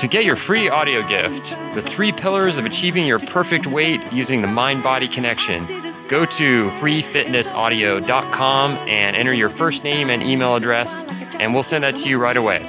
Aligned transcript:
To 0.00 0.08
get 0.08 0.24
your 0.24 0.38
free 0.46 0.66
audio 0.66 1.02
gift, 1.02 1.44
The 1.74 1.82
Three 1.94 2.10
Pillars 2.10 2.54
of 2.56 2.64
Achieving 2.64 3.06
Your 3.06 3.18
Perfect 3.18 3.66
Weight 3.66 4.00
Using 4.12 4.40
the 4.40 4.48
Mind 4.48 4.82
Body 4.82 5.06
Connection, 5.14 5.66
go 6.08 6.24
to 6.24 6.70
freefitnessaudio.com 6.80 8.88
and 8.88 9.14
enter 9.14 9.34
your 9.34 9.54
first 9.58 9.84
name 9.84 10.08
and 10.08 10.22
email 10.22 10.56
address, 10.56 10.86
and 10.88 11.52
we'll 11.52 11.66
send 11.68 11.84
that 11.84 11.92
to 11.92 12.08
you 12.08 12.16
right 12.16 12.38
away. 12.38 12.60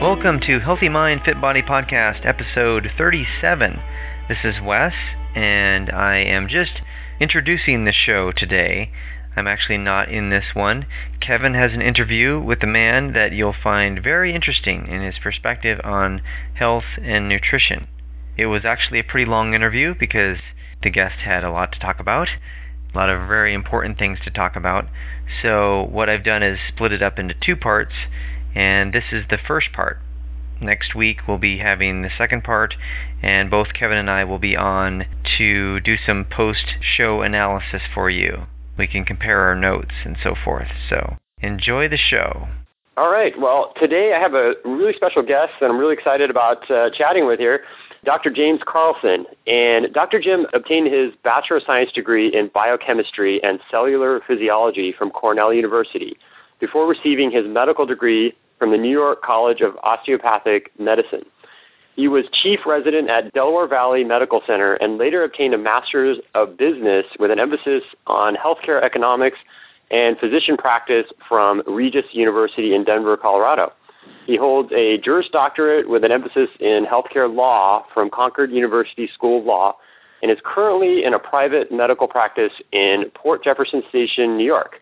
Welcome 0.00 0.38
to 0.46 0.60
Healthy 0.60 0.88
Mind, 0.88 1.22
Fit 1.24 1.40
Body 1.40 1.62
Podcast, 1.62 2.24
episode 2.24 2.88
37. 2.96 3.80
This 4.28 4.38
is 4.44 4.54
Wes, 4.64 4.92
and 5.34 5.90
I 5.90 6.18
am 6.18 6.46
just 6.46 6.80
introducing 7.18 7.86
the 7.86 7.92
show 7.92 8.30
today. 8.30 8.92
I'm 9.34 9.46
actually 9.46 9.78
not 9.78 10.10
in 10.10 10.28
this 10.28 10.54
one. 10.54 10.84
Kevin 11.20 11.54
has 11.54 11.72
an 11.72 11.80
interview 11.80 12.38
with 12.38 12.62
a 12.62 12.66
man 12.66 13.14
that 13.14 13.32
you'll 13.32 13.54
find 13.54 14.02
very 14.02 14.34
interesting 14.34 14.86
in 14.88 15.00
his 15.00 15.18
perspective 15.18 15.80
on 15.82 16.20
health 16.54 16.84
and 17.02 17.30
nutrition. 17.30 17.88
It 18.36 18.46
was 18.46 18.66
actually 18.66 18.98
a 18.98 19.04
pretty 19.04 19.24
long 19.24 19.54
interview 19.54 19.94
because 19.98 20.38
the 20.82 20.90
guest 20.90 21.20
had 21.20 21.44
a 21.44 21.50
lot 21.50 21.72
to 21.72 21.78
talk 21.78 21.98
about, 21.98 22.28
a 22.92 22.98
lot 22.98 23.08
of 23.08 23.26
very 23.26 23.54
important 23.54 23.98
things 23.98 24.18
to 24.24 24.30
talk 24.30 24.54
about. 24.54 24.86
So, 25.40 25.82
what 25.90 26.10
I've 26.10 26.24
done 26.24 26.42
is 26.42 26.58
split 26.68 26.92
it 26.92 27.00
up 27.00 27.18
into 27.18 27.34
two 27.34 27.56
parts, 27.56 27.94
and 28.54 28.92
this 28.92 29.04
is 29.12 29.24
the 29.30 29.38
first 29.38 29.72
part. 29.72 29.98
Next 30.60 30.94
week, 30.94 31.26
we'll 31.26 31.38
be 31.38 31.58
having 31.58 32.02
the 32.02 32.10
second 32.18 32.44
part, 32.44 32.74
and 33.22 33.50
both 33.50 33.72
Kevin 33.72 33.96
and 33.96 34.10
I 34.10 34.24
will 34.24 34.38
be 34.38 34.56
on 34.56 35.06
to 35.38 35.80
do 35.80 35.96
some 35.96 36.26
post 36.26 36.74
show 36.80 37.22
analysis 37.22 37.82
for 37.94 38.10
you 38.10 38.46
we 38.76 38.86
can 38.86 39.04
compare 39.04 39.40
our 39.40 39.54
notes 39.54 39.92
and 40.04 40.16
so 40.22 40.34
forth. 40.44 40.68
So 40.88 41.16
enjoy 41.40 41.88
the 41.88 41.96
show. 41.96 42.48
All 42.96 43.10
right. 43.10 43.32
Well, 43.40 43.72
today 43.80 44.12
I 44.14 44.20
have 44.20 44.34
a 44.34 44.54
really 44.64 44.92
special 44.94 45.22
guest 45.22 45.52
that 45.60 45.70
I'm 45.70 45.78
really 45.78 45.94
excited 45.94 46.28
about 46.28 46.70
uh, 46.70 46.90
chatting 46.90 47.26
with 47.26 47.40
here, 47.40 47.62
Dr. 48.04 48.30
James 48.30 48.60
Carlson. 48.66 49.24
And 49.46 49.92
Dr. 49.94 50.20
Jim 50.20 50.46
obtained 50.52 50.92
his 50.92 51.12
Bachelor 51.24 51.56
of 51.56 51.62
Science 51.64 51.90
degree 51.92 52.28
in 52.28 52.50
biochemistry 52.52 53.42
and 53.42 53.60
cellular 53.70 54.20
physiology 54.26 54.92
from 54.92 55.10
Cornell 55.10 55.54
University 55.54 56.18
before 56.60 56.86
receiving 56.86 57.30
his 57.30 57.46
medical 57.46 57.86
degree 57.86 58.34
from 58.58 58.70
the 58.72 58.78
New 58.78 58.90
York 58.90 59.22
College 59.22 59.62
of 59.62 59.74
Osteopathic 59.82 60.70
Medicine. 60.78 61.24
He 61.94 62.08
was 62.08 62.24
chief 62.42 62.60
resident 62.64 63.10
at 63.10 63.32
Delaware 63.34 63.66
Valley 63.66 64.02
Medical 64.02 64.42
Center 64.46 64.74
and 64.74 64.96
later 64.96 65.24
obtained 65.24 65.52
a 65.52 65.58
master's 65.58 66.18
of 66.34 66.56
business 66.56 67.04
with 67.18 67.30
an 67.30 67.38
emphasis 67.38 67.82
on 68.06 68.34
healthcare 68.34 68.82
economics 68.82 69.38
and 69.90 70.18
physician 70.18 70.56
practice 70.56 71.06
from 71.28 71.62
Regis 71.66 72.06
University 72.12 72.74
in 72.74 72.84
Denver, 72.84 73.16
Colorado. 73.18 73.72
He 74.26 74.36
holds 74.36 74.72
a 74.72 74.98
Juris 74.98 75.28
Doctorate 75.30 75.88
with 75.88 76.02
an 76.02 76.12
emphasis 76.12 76.48
in 76.60 76.86
healthcare 76.86 77.32
law 77.32 77.84
from 77.92 78.08
Concord 78.08 78.50
University 78.50 79.08
School 79.12 79.40
of 79.40 79.44
Law 79.44 79.76
and 80.22 80.30
is 80.30 80.38
currently 80.44 81.04
in 81.04 81.12
a 81.12 81.18
private 81.18 81.70
medical 81.70 82.08
practice 82.08 82.52
in 82.70 83.10
Port 83.14 83.44
Jefferson 83.44 83.82
Station, 83.90 84.38
New 84.38 84.46
York. 84.46 84.76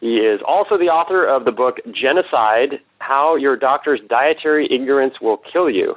He 0.00 0.18
is 0.18 0.40
also 0.46 0.78
the 0.78 0.88
author 0.88 1.26
of 1.26 1.44
the 1.44 1.52
book 1.52 1.76
Genocide 1.92 2.80
How 3.00 3.36
Your 3.36 3.56
Doctor's 3.56 4.00
Dietary 4.08 4.72
Ignorance 4.72 5.20
Will 5.20 5.36
Kill 5.36 5.68
You 5.68 5.96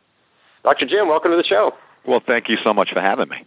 Dr. 0.63 0.85
Jim, 0.85 1.07
welcome 1.07 1.31
to 1.31 1.37
the 1.37 1.43
show. 1.43 1.73
Well, 2.07 2.21
thank 2.25 2.49
you 2.49 2.57
so 2.63 2.73
much 2.73 2.89
for 2.91 3.01
having 3.01 3.29
me. 3.29 3.45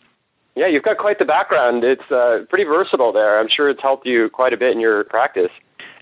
Yeah, 0.56 0.66
you've 0.66 0.82
got 0.82 0.98
quite 0.98 1.18
the 1.18 1.24
background. 1.24 1.84
It's 1.84 2.10
uh, 2.10 2.40
pretty 2.48 2.64
versatile 2.64 3.12
there. 3.12 3.38
I'm 3.40 3.48
sure 3.48 3.70
it's 3.70 3.80
helped 3.80 4.06
you 4.06 4.28
quite 4.30 4.52
a 4.52 4.56
bit 4.56 4.74
in 4.74 4.80
your 4.80 5.04
practice. 5.04 5.50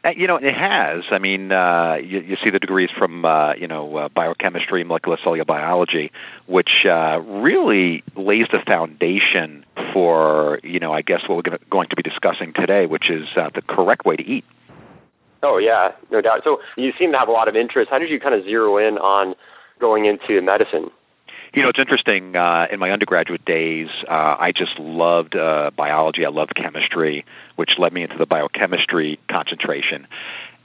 Uh, 0.04 0.10
you 0.16 0.26
know, 0.26 0.36
it 0.36 0.54
has. 0.54 1.04
I 1.10 1.18
mean, 1.18 1.50
uh, 1.50 1.96
you, 2.02 2.20
you 2.20 2.36
see 2.42 2.50
the 2.50 2.60
degrees 2.60 2.90
from, 2.96 3.24
uh, 3.24 3.54
you 3.54 3.66
know, 3.66 3.96
uh, 3.96 4.08
biochemistry, 4.08 4.84
molecular 4.84 5.18
cellular 5.22 5.44
biology, 5.44 6.12
which 6.46 6.86
uh, 6.86 7.20
really 7.20 8.04
lays 8.14 8.46
the 8.52 8.60
foundation 8.64 9.64
for, 9.92 10.60
you 10.62 10.78
know, 10.78 10.92
I 10.92 11.02
guess 11.02 11.22
what 11.26 11.44
we're 11.44 11.58
going 11.68 11.88
to 11.88 11.96
be 11.96 12.02
discussing 12.02 12.52
today, 12.52 12.86
which 12.86 13.10
is 13.10 13.26
uh, 13.36 13.50
the 13.52 13.62
correct 13.62 14.04
way 14.04 14.16
to 14.16 14.24
eat. 14.24 14.44
Oh, 15.42 15.58
yeah, 15.58 15.92
no 16.10 16.20
doubt. 16.20 16.42
So 16.44 16.60
you 16.76 16.92
seem 16.98 17.12
to 17.12 17.18
have 17.18 17.28
a 17.28 17.32
lot 17.32 17.48
of 17.48 17.56
interest. 17.56 17.90
How 17.90 17.98
did 17.98 18.10
you 18.10 18.20
kind 18.20 18.34
of 18.34 18.44
zero 18.44 18.76
in 18.78 18.98
on 18.98 19.34
going 19.80 20.06
into 20.06 20.40
medicine? 20.42 20.90
You 21.54 21.62
know, 21.62 21.70
it's 21.70 21.78
interesting. 21.78 22.36
Uh, 22.36 22.66
in 22.70 22.78
my 22.78 22.90
undergraduate 22.90 23.44
days, 23.44 23.88
uh, 24.06 24.36
I 24.38 24.52
just 24.52 24.78
loved 24.78 25.34
uh, 25.34 25.70
biology. 25.76 26.26
I 26.26 26.28
loved 26.28 26.54
chemistry, 26.54 27.24
which 27.56 27.78
led 27.78 27.92
me 27.92 28.02
into 28.02 28.18
the 28.18 28.26
biochemistry 28.26 29.18
concentration. 29.28 30.06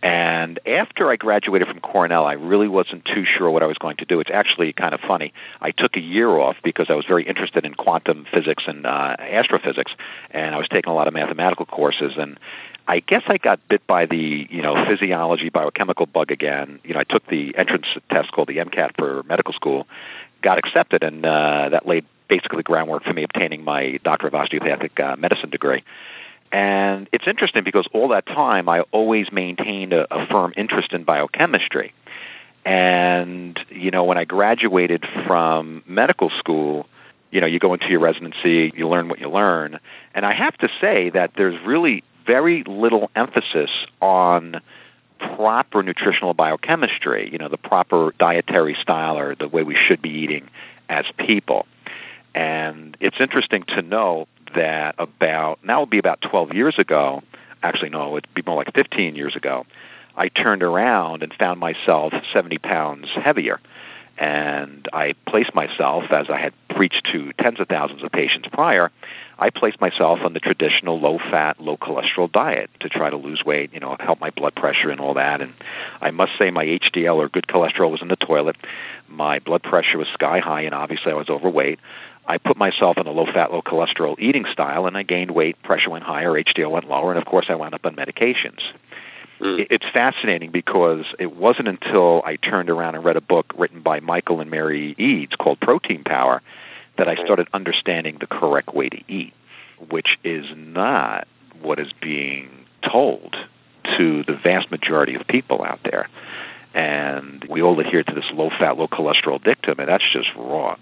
And 0.04 0.60
after 0.68 1.10
I 1.10 1.16
graduated 1.16 1.70
from 1.70 1.80
Cornell, 1.80 2.26
I 2.26 2.34
really 2.34 2.68
wasn't 2.68 3.06
too 3.06 3.24
sure 3.24 3.50
what 3.50 3.64
I 3.64 3.68
was 3.68 3.78
going 3.78 3.96
to 3.98 4.06
do. 4.06 4.20
It's 4.20 4.30
actually 4.30 4.74
kind 4.74 4.94
of 4.94 5.00
funny. 5.00 5.34
I 5.62 5.72
took 5.72 5.96
a 5.96 6.02
year 6.02 6.28
off 6.28 6.58
because 6.62 6.88
I 6.90 6.96
was 6.96 7.06
very 7.06 7.24
interested 7.24 7.66
in 7.66 7.74
quantum 7.74 8.26
physics 8.34 8.66
and 8.68 8.86
uh, 8.86 9.16
astrophysics, 9.18 9.94
and 10.32 10.54
I 10.54 10.58
was 10.58 10.68
taking 10.68 10.92
a 10.92 10.94
lot 10.94 11.08
of 11.08 11.14
mathematical 11.14 11.66
courses. 11.66 12.16
And 12.18 12.38
I 12.86 13.00
guess 13.00 13.24
I 13.28 13.38
got 13.38 13.66
bit 13.70 13.88
by 13.88 14.06
the 14.06 14.46
you 14.50 14.62
know 14.62 14.86
physiology 14.86 15.48
biochemical 15.48 16.06
bug 16.06 16.32
again. 16.32 16.82
You 16.84 16.96
know, 16.96 17.00
I 17.00 17.06
took 17.06 17.26
the 17.28 17.58
entrance 17.58 17.88
test 18.10 18.30
called 18.34 18.50
the 18.50 18.58
MCAT 18.58 18.98
for 18.98 19.24
medical 19.24 19.54
school, 19.54 19.88
got 20.44 20.59
accepted, 20.59 21.02
and 21.04 21.26
uh, 21.26 21.70
that 21.70 21.88
laid 21.88 22.06
basically 22.28 22.64
groundwork 22.64 23.04
for 23.04 23.14
me 23.14 23.24
obtaining 23.24 23.64
my 23.64 24.00
Doctor 24.04 24.28
of 24.28 24.36
Osteopathic 24.36 25.00
uh, 25.00 25.16
Medicine 25.18 25.50
degree. 25.50 25.84
And 26.52 27.09
it's 27.12 27.26
interesting 27.28 27.64
because 27.64 27.88
all 27.94 28.09
that 28.09 28.28
time 28.28 28.70
I 28.70 28.81
always 28.92 29.31
maintained 29.31 29.92
a, 29.94 30.06
a 30.14 30.28
firm 30.28 30.54
interest 30.56 30.94
in 30.94 31.04
biochemistry. 31.04 31.94
And, 32.64 33.59
you 33.70 33.92
know, 33.92 34.04
when 34.04 34.18
I 34.18 34.26
graduated 34.26 35.06
from 35.26 35.84
medical 35.88 36.30
school, 36.38 36.88
you 37.31 37.42
know, 37.42 37.48
you 37.48 37.60
go 37.60 37.74
into 37.74 37.88
your 37.88 38.00
residency, 38.00 38.72
you 38.75 38.88
learn 38.88 39.10
what 39.10 39.20
you 39.20 39.30
learn. 39.30 39.80
And 40.14 40.25
I 40.25 40.34
have 40.34 40.56
to 40.60 40.70
say 40.80 41.10
that 41.10 41.31
there's 41.36 41.60
really 41.66 42.04
very 42.25 42.64
little 42.64 43.10
emphasis 43.16 43.72
on 44.00 44.62
proper 45.36 45.84
nutritional 45.84 46.34
biochemistry, 46.34 47.30
you 47.32 47.38
know, 47.38 47.50
the 47.50 47.58
proper 47.58 48.14
dietary 48.20 48.76
style 48.82 49.18
or 49.18 49.36
the 49.36 49.48
way 49.48 49.64
we 49.64 49.76
should 49.76 50.02
be 50.02 50.10
eating 50.10 50.50
as 50.90 51.06
people. 51.18 51.66
And 52.36 52.98
it's 53.00 53.20
interesting 53.20 53.64
to 53.70 53.82
know 53.82 54.28
that 54.56 54.96
about, 54.98 55.64
now 55.64 55.82
would 55.82 55.90
be 55.90 56.00
about 56.00 56.22
12 56.22 56.54
years 56.54 56.78
ago, 56.78 57.22
actually, 57.62 57.90
no, 57.90 58.08
it 58.08 58.12
would 58.12 58.28
be 58.34 58.44
more 58.46 58.56
like 58.56 58.74
15 58.74 59.16
years 59.16 59.36
ago, 59.36 59.66
I 60.16 60.30
turned 60.30 60.64
around 60.64 61.24
and 61.24 61.34
found 61.34 61.60
myself 61.60 62.14
70 62.34 62.60
pounds 62.60 63.08
heavier. 63.16 63.60
And 64.18 64.88
I 64.94 65.16
placed 65.28 65.56
myself, 65.56 66.06
as 66.12 66.29
I 66.29 66.40
had 66.40 66.53
preached 66.69 67.07
to 67.12 67.31
tens 67.34 67.59
of 67.59 67.68
thousands 67.68 68.03
of 68.03 68.12
patients 68.12 68.47
prior, 68.51 68.91
I 69.40 69.50
placed 69.50 69.81
myself 69.81 70.19
on 70.24 70.34
the 70.34 70.40
traditional 70.40 71.00
low 71.00 71.18
fat, 71.18 71.59
low 71.59 71.78
cholesterol 71.78 72.31
diet 72.31 72.69
to 72.81 72.90
try 72.90 73.09
to 73.09 73.18
lose 73.18 73.44
weight, 73.44 73.74
you 73.74 73.79
know, 73.79 73.96
help 74.00 74.19
my 74.19 74.29
blood 74.29 74.56
pressure 74.56 74.90
and 74.90 75.01
all 75.01 75.16
that. 75.16 75.41
And 75.41 75.53
I 76.00 76.12
must 76.12 76.34
say 76.38 76.51
my 76.51 76.66
HDL 76.66 77.16
or 77.16 77.29
good 77.29 77.47
cholesterol 77.47 77.91
was 77.91 78.01
in 78.01 78.07
the 78.07 78.16
toilet. 78.16 78.56
My 79.07 79.40
blood 79.40 79.63
pressure 79.63 79.97
was 79.97 80.07
sky 80.13 80.40
high 80.40 80.62
and 80.62 80.75
obviously 80.75 81.12
I 81.12 81.16
was 81.16 81.30
overweight. 81.30 81.80
I 82.25 82.38
put 82.38 82.56
myself 82.56 82.97
on 82.97 83.07
a 83.07 83.12
low 83.12 83.25
fat, 83.25 83.51
low 83.51 83.62
cholesterol 83.62 84.18
eating 84.19 84.45
style 84.51 84.85
and 84.85 84.95
I 84.95 85.03
gained 85.03 85.31
weight, 85.31 85.62
pressure 85.63 85.90
went 85.90 86.06
higher, 86.06 86.31
HDL 86.31 86.72
went 86.72 86.88
lower, 86.88 87.12
and 87.12 87.19
of 87.19 87.25
course 87.25 87.47
I 87.50 87.56
wound 87.56 87.74
up 87.74 87.85
on 87.85 87.95
medications. 87.95 88.62
Mm. 89.40 89.68
It's 89.70 89.86
fascinating 89.94 90.52
because 90.52 91.06
it 91.19 91.36
wasn't 91.36 91.68
until 91.68 92.22
I 92.25 92.36
turned 92.36 92.69
around 92.69 92.96
and 92.96 93.04
read 93.04 93.18
a 93.18 93.22
book 93.22 93.54
written 93.57 93.81
by 93.81 94.00
Michael 94.00 94.42
and 94.42 94.50
Mary 94.50 94.96
Eades 94.98 95.36
called 95.38 95.60
Protein 95.60 96.04
Power 96.04 96.42
that 96.98 97.07
I 97.07 97.16
started 97.16 97.48
understanding 97.54 98.18
the 98.19 98.28
correct 98.28 98.74
way 98.74 98.90
to 98.90 99.02
eat, 99.07 99.34
which 99.90 100.18
is 100.24 100.46
not 100.56 101.28
what 101.62 101.80
is 101.80 101.92
being 102.02 102.50
told 102.90 103.36
to 103.98 104.24
the 104.24 104.38
vast 104.42 104.69
majority 104.72 105.16
of 105.16 105.28
people 105.28 105.63
out 105.63 105.80
there. 105.84 106.10
And 106.74 107.46
we 107.50 107.62
all 107.62 107.80
adhere 107.80 108.04
to 108.04 108.13
this 108.13 108.25
low 108.34 108.50
fat, 108.50 108.78
low 108.78 108.88
cholesterol 108.88 109.44
dictum, 109.44 109.80
and 109.80 109.90
that's 109.90 110.04
just 110.12 110.30
wrong. 110.36 110.80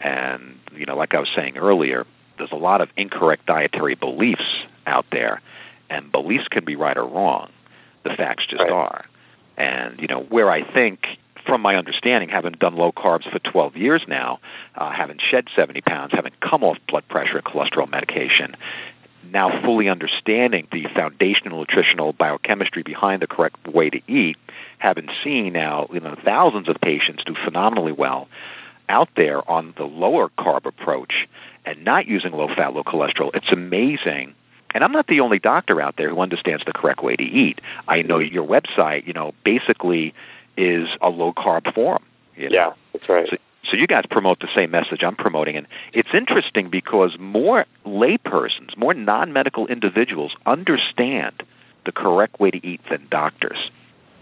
And, 0.00 0.58
you 0.76 0.86
know, 0.86 0.96
like 0.96 1.14
I 1.14 1.20
was 1.20 1.28
saying 1.34 1.56
earlier, 1.58 2.06
there's 2.36 2.52
a 2.52 2.56
lot 2.56 2.80
of 2.80 2.88
incorrect 2.96 3.46
dietary 3.46 3.96
beliefs 3.96 4.44
out 4.86 5.06
there, 5.10 5.40
and 5.90 6.12
beliefs 6.12 6.46
can 6.48 6.64
be 6.64 6.76
right 6.76 6.96
or 6.96 7.06
wrong. 7.06 7.50
The 8.08 8.16
facts 8.16 8.46
just 8.46 8.62
right. 8.62 8.72
are. 8.72 9.04
And, 9.56 10.00
you 10.00 10.06
know, 10.06 10.20
where 10.22 10.50
I 10.50 10.70
think 10.72 11.06
from 11.46 11.62
my 11.62 11.76
understanding, 11.76 12.28
having 12.28 12.52
done 12.52 12.76
low 12.76 12.92
carbs 12.92 13.30
for 13.30 13.38
12 13.38 13.76
years 13.76 14.02
now, 14.06 14.38
uh, 14.74 14.90
having 14.90 15.18
shed 15.18 15.48
70 15.56 15.80
pounds, 15.80 16.12
having 16.12 16.32
come 16.40 16.62
off 16.62 16.78
blood 16.86 17.08
pressure 17.08 17.38
and 17.38 17.44
cholesterol 17.44 17.90
medication, 17.90 18.54
now 19.32 19.62
fully 19.62 19.88
understanding 19.88 20.68
the 20.72 20.86
foundational 20.94 21.60
nutritional 21.60 22.12
biochemistry 22.12 22.82
behind 22.82 23.22
the 23.22 23.26
correct 23.26 23.66
way 23.66 23.90
to 23.90 24.00
eat, 24.06 24.36
having 24.78 25.08
seen 25.22 25.52
now 25.52 25.88
you 25.92 26.00
know 26.00 26.16
thousands 26.24 26.68
of 26.68 26.76
patients 26.80 27.24
do 27.24 27.34
phenomenally 27.44 27.92
well 27.92 28.28
out 28.88 29.08
there 29.16 29.48
on 29.50 29.74
the 29.76 29.84
lower 29.84 30.30
carb 30.38 30.64
approach 30.64 31.28
and 31.64 31.84
not 31.84 32.06
using 32.06 32.32
low 32.32 32.48
fat, 32.48 32.72
low 32.72 32.82
cholesterol, 32.82 33.30
it's 33.34 33.52
amazing. 33.52 34.34
And 34.74 34.84
I'm 34.84 34.92
not 34.92 35.06
the 35.06 35.20
only 35.20 35.38
doctor 35.38 35.80
out 35.80 35.96
there 35.96 36.10
who 36.10 36.20
understands 36.20 36.64
the 36.64 36.72
correct 36.72 37.02
way 37.02 37.16
to 37.16 37.22
eat. 37.22 37.60
I 37.86 38.02
know 38.02 38.18
your 38.18 38.46
website, 38.46 39.06
you 39.06 39.12
know, 39.12 39.32
basically 39.44 40.14
is 40.56 40.88
a 41.00 41.08
low 41.08 41.32
carb 41.32 41.72
forum. 41.74 42.02
You 42.36 42.50
know? 42.50 42.54
Yeah, 42.54 42.72
that's 42.92 43.08
right. 43.08 43.28
So, 43.30 43.36
so 43.70 43.76
you 43.76 43.86
guys 43.86 44.04
promote 44.10 44.40
the 44.40 44.48
same 44.54 44.70
message 44.70 45.02
I'm 45.02 45.16
promoting, 45.16 45.56
and 45.56 45.66
it's 45.92 46.08
interesting 46.14 46.70
because 46.70 47.18
more 47.18 47.66
laypersons, 47.84 48.76
more 48.76 48.94
non-medical 48.94 49.66
individuals 49.66 50.32
understand 50.46 51.42
the 51.84 51.92
correct 51.92 52.40
way 52.40 52.50
to 52.50 52.66
eat 52.66 52.80
than 52.90 53.06
doctors. 53.10 53.70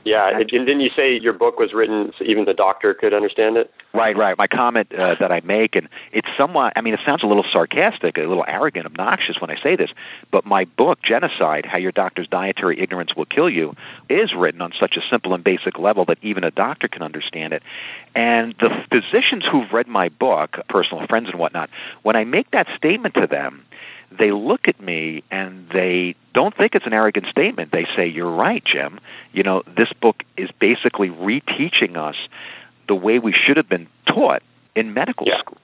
Yeah, 0.06 0.38
and 0.38 0.48
didn't 0.48 0.78
you 0.78 0.90
say 0.94 1.18
your 1.18 1.32
book 1.32 1.58
was 1.58 1.72
written 1.72 2.12
so 2.16 2.24
even 2.24 2.44
the 2.44 2.54
doctor 2.54 2.94
could 2.94 3.12
understand 3.12 3.56
it? 3.56 3.72
Right, 3.92 4.16
right. 4.16 4.38
My 4.38 4.46
comment 4.46 4.94
uh, 4.94 5.16
that 5.18 5.32
I 5.32 5.40
make, 5.40 5.74
and 5.74 5.88
it's 6.12 6.28
somewhat, 6.38 6.74
I 6.76 6.80
mean, 6.80 6.94
it 6.94 7.00
sounds 7.04 7.24
a 7.24 7.26
little 7.26 7.44
sarcastic, 7.50 8.16
a 8.16 8.20
little 8.20 8.44
arrogant, 8.46 8.86
obnoxious 8.86 9.40
when 9.40 9.50
I 9.50 9.60
say 9.60 9.74
this, 9.74 9.90
but 10.30 10.46
my 10.46 10.64
book, 10.64 11.02
Genocide 11.02 11.66
How 11.66 11.78
Your 11.78 11.90
Doctor's 11.90 12.28
Dietary 12.28 12.78
Ignorance 12.78 13.16
Will 13.16 13.24
Kill 13.24 13.50
You, 13.50 13.74
is 14.08 14.32
written 14.32 14.62
on 14.62 14.72
such 14.78 14.96
a 14.96 15.00
simple 15.10 15.34
and 15.34 15.42
basic 15.42 15.76
level 15.76 16.04
that 16.04 16.18
even 16.22 16.44
a 16.44 16.52
doctor 16.52 16.86
can 16.86 17.02
understand 17.02 17.52
it. 17.52 17.64
And 18.14 18.54
the 18.60 18.84
physicians 18.92 19.44
who've 19.50 19.72
read 19.72 19.88
my 19.88 20.08
book, 20.08 20.60
personal 20.68 21.04
friends 21.08 21.30
and 21.30 21.40
whatnot, 21.40 21.68
when 22.04 22.14
I 22.14 22.22
make 22.22 22.52
that 22.52 22.68
statement 22.76 23.14
to 23.14 23.26
them, 23.26 23.64
they 24.10 24.30
look 24.32 24.68
at 24.68 24.80
me 24.80 25.22
and 25.30 25.68
they 25.70 26.14
don't 26.34 26.56
think 26.56 26.74
it's 26.74 26.86
an 26.86 26.92
arrogant 26.92 27.26
statement. 27.28 27.72
They 27.72 27.86
say, 27.96 28.06
You're 28.06 28.30
right, 28.30 28.64
Jim. 28.64 29.00
You 29.32 29.42
know, 29.42 29.62
this 29.76 29.92
book 30.00 30.22
is 30.36 30.50
basically 30.58 31.08
reteaching 31.08 31.96
us 31.96 32.16
the 32.88 32.94
way 32.94 33.18
we 33.18 33.32
should 33.32 33.56
have 33.56 33.68
been 33.68 33.88
taught 34.06 34.42
in 34.74 34.94
medical 34.94 35.26
yeah. 35.26 35.38
school. 35.38 35.58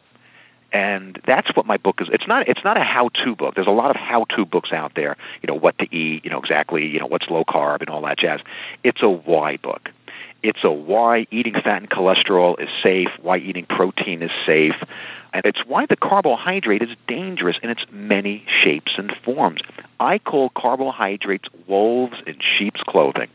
And 0.72 1.20
that's 1.26 1.54
what 1.54 1.66
my 1.66 1.76
book 1.76 2.00
is. 2.00 2.08
It's 2.10 2.26
not 2.26 2.48
it's 2.48 2.64
not 2.64 2.78
a 2.78 2.82
how-to 2.82 3.36
book. 3.36 3.54
There's 3.54 3.66
a 3.66 3.70
lot 3.70 3.90
of 3.90 3.96
how-to 3.96 4.46
books 4.46 4.72
out 4.72 4.92
there, 4.94 5.18
you 5.42 5.46
know, 5.46 5.54
what 5.54 5.76
to 5.78 5.94
eat, 5.94 6.24
you 6.24 6.30
know, 6.30 6.38
exactly, 6.38 6.86
you 6.86 6.98
know, 6.98 7.06
what's 7.06 7.28
low 7.28 7.44
carb 7.44 7.80
and 7.80 7.90
all 7.90 8.00
that 8.02 8.18
jazz. 8.18 8.40
It's 8.82 9.02
a 9.02 9.08
why 9.08 9.58
book. 9.58 9.90
It's 10.42 10.64
a 10.64 10.72
why 10.72 11.26
eating 11.30 11.54
fat 11.54 11.82
and 11.82 11.90
cholesterol 11.90 12.60
is 12.60 12.68
safe, 12.82 13.08
why 13.20 13.38
eating 13.38 13.64
protein 13.64 14.22
is 14.22 14.30
safe, 14.44 14.74
and 15.32 15.44
it's 15.44 15.60
why 15.66 15.86
the 15.86 15.96
carbohydrate 15.96 16.82
is 16.82 16.96
dangerous 17.06 17.58
in 17.62 17.70
its 17.70 17.84
many 17.90 18.44
shapes 18.62 18.92
and 18.98 19.14
forms. 19.24 19.60
I 20.00 20.18
call 20.18 20.50
carbohydrates 20.50 21.48
wolves 21.68 22.16
in 22.26 22.38
sheep's 22.40 22.82
clothing. 22.82 23.28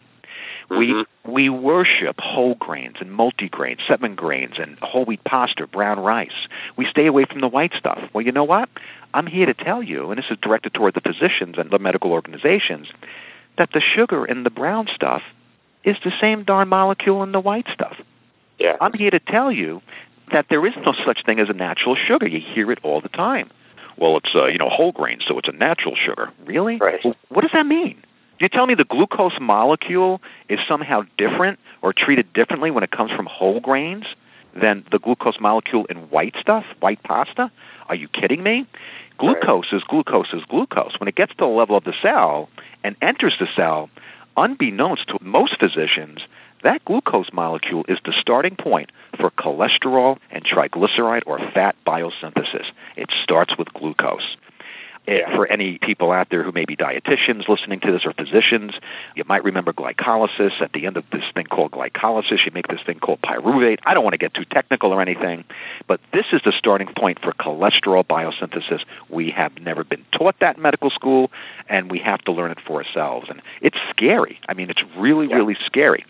Mm-hmm. 0.69 0.79
We 0.79 1.05
we 1.31 1.49
worship 1.49 2.19
whole 2.19 2.55
grains 2.55 2.97
and 2.99 3.09
multigrains, 3.09 3.79
seven 3.87 4.15
grains, 4.15 4.55
and 4.59 4.77
whole 4.79 5.05
wheat 5.05 5.23
pasta, 5.23 5.65
brown 5.65 5.99
rice. 5.99 6.47
We 6.75 6.85
stay 6.85 7.05
away 7.05 7.25
from 7.25 7.39
the 7.39 7.47
white 7.47 7.73
stuff. 7.77 8.01
Well, 8.13 8.25
you 8.25 8.33
know 8.33 8.43
what? 8.43 8.69
I'm 9.13 9.27
here 9.27 9.45
to 9.45 9.53
tell 9.53 9.81
you, 9.81 10.11
and 10.11 10.17
this 10.17 10.29
is 10.29 10.37
directed 10.41 10.73
toward 10.73 10.93
the 10.93 11.01
physicians 11.01 11.55
and 11.57 11.71
the 11.71 11.79
medical 11.79 12.11
organizations, 12.11 12.87
that 13.57 13.69
the 13.73 13.81
sugar 13.81 14.25
in 14.25 14.43
the 14.43 14.49
brown 14.49 14.87
stuff 14.93 15.21
is 15.83 15.97
the 16.03 16.11
same 16.19 16.43
darn 16.43 16.67
molecule 16.67 17.23
in 17.23 17.31
the 17.31 17.39
white 17.39 17.67
stuff. 17.73 17.97
Yeah. 18.59 18.75
I'm 18.81 18.93
here 18.93 19.11
to 19.11 19.19
tell 19.19 19.51
you 19.51 19.81
that 20.31 20.47
there 20.49 20.65
is 20.65 20.73
no 20.85 20.93
such 21.05 21.23
thing 21.25 21.39
as 21.39 21.49
a 21.49 21.53
natural 21.53 21.95
sugar. 21.95 22.27
You 22.27 22.39
hear 22.39 22.71
it 22.71 22.79
all 22.83 23.01
the 23.01 23.09
time. 23.09 23.49
Well, 23.97 24.17
it's 24.17 24.29
uh, 24.35 24.45
you 24.45 24.57
know 24.57 24.69
whole 24.69 24.91
grain, 24.91 25.19
so 25.25 25.39
it's 25.39 25.47
a 25.47 25.53
natural 25.53 25.95
sugar. 25.95 26.31
Really? 26.45 26.77
Right. 26.77 26.99
Well, 27.03 27.15
what 27.29 27.41
does 27.41 27.51
that 27.53 27.65
mean? 27.65 28.03
You 28.39 28.49
tell 28.49 28.67
me 28.67 28.75
the 28.75 28.85
glucose 28.85 29.39
molecule 29.41 30.21
is 30.47 30.59
somehow 30.67 31.03
different 31.17 31.59
or 31.81 31.91
treated 31.93 32.31
differently 32.33 32.69
when 32.69 32.83
it 32.83 32.91
comes 32.91 33.11
from 33.11 33.25
whole 33.25 33.59
grains 33.59 34.05
than 34.59 34.85
the 34.91 34.99
glucose 34.99 35.39
molecule 35.39 35.85
in 35.85 35.97
white 36.09 36.35
stuff, 36.39 36.65
white 36.79 37.01
pasta? 37.03 37.51
Are 37.87 37.95
you 37.95 38.07
kidding 38.07 38.43
me? 38.43 38.67
Glucose 39.17 39.65
right. 39.71 39.77
is 39.77 39.83
glucose 39.83 40.33
is 40.33 40.43
glucose. 40.47 40.99
When 40.99 41.07
it 41.07 41.15
gets 41.15 41.31
to 41.31 41.37
the 41.39 41.47
level 41.47 41.75
of 41.75 41.83
the 41.83 41.93
cell 42.01 42.49
and 42.83 42.95
enters 43.01 43.35
the 43.39 43.47
cell, 43.55 43.89
unbeknownst 44.37 45.07
to 45.09 45.17
most 45.21 45.59
physicians, 45.59 46.21
that 46.63 46.85
glucose 46.85 47.29
molecule 47.33 47.85
is 47.87 47.99
the 48.05 48.13
starting 48.19 48.55
point 48.55 48.91
for 49.19 49.31
cholesterol 49.31 50.17
and 50.31 50.45
triglyceride 50.45 51.23
or 51.25 51.39
fat 51.39 51.75
biosynthesis. 51.85 52.65
It 52.95 53.09
starts 53.23 53.57
with 53.57 53.73
glucose. 53.73 54.37
Eh, 55.07 55.19
yeah. 55.19 55.35
For 55.35 55.47
any 55.47 55.77
people 55.77 56.11
out 56.11 56.27
there 56.29 56.43
who 56.43 56.51
may 56.51 56.65
be 56.65 56.75
dietitians 56.75 57.47
listening 57.47 57.79
to 57.81 57.91
this 57.91 58.05
or 58.05 58.13
physicians, 58.13 58.73
you 59.15 59.23
might 59.25 59.43
remember 59.43 59.71
glycolysis. 59.71 60.61
At 60.61 60.73
the 60.73 60.85
end 60.85 60.97
of 60.97 61.05
this 61.11 61.23
thing 61.33 61.45
called 61.45 61.71
glycolysis, 61.71 62.45
you 62.45 62.51
make 62.53 62.67
this 62.67 62.81
thing 62.85 62.99
called 62.99 63.21
pyruvate. 63.21 63.79
I 63.85 63.93
don't 63.93 64.03
want 64.03 64.13
to 64.15 64.17
get 64.17 64.33
too 64.33 64.45
technical 64.45 64.91
or 64.91 65.01
anything, 65.01 65.45
but 65.87 66.01
this 66.11 66.25
is 66.33 66.41
the 66.43 66.51
starting 66.51 66.89
point 66.95 67.19
for 67.21 67.31
cholesterol 67.31 68.05
biosynthesis. 68.05 68.83
We 69.09 69.31
have 69.31 69.57
never 69.59 69.83
been 69.83 70.05
taught 70.11 70.35
that 70.41 70.57
in 70.57 70.63
medical 70.63 70.89
school, 70.89 71.31
and 71.69 71.89
we 71.89 71.99
have 71.99 72.21
to 72.25 72.31
learn 72.31 72.51
it 72.51 72.59
for 72.65 72.83
ourselves. 72.83 73.27
And 73.29 73.41
it's 73.61 73.77
scary. 73.89 74.39
I 74.49 74.53
mean, 74.53 74.69
it's 74.69 74.83
really, 74.97 75.27
Yeah. 75.27 75.37
really 75.37 75.57
scary 75.65 76.05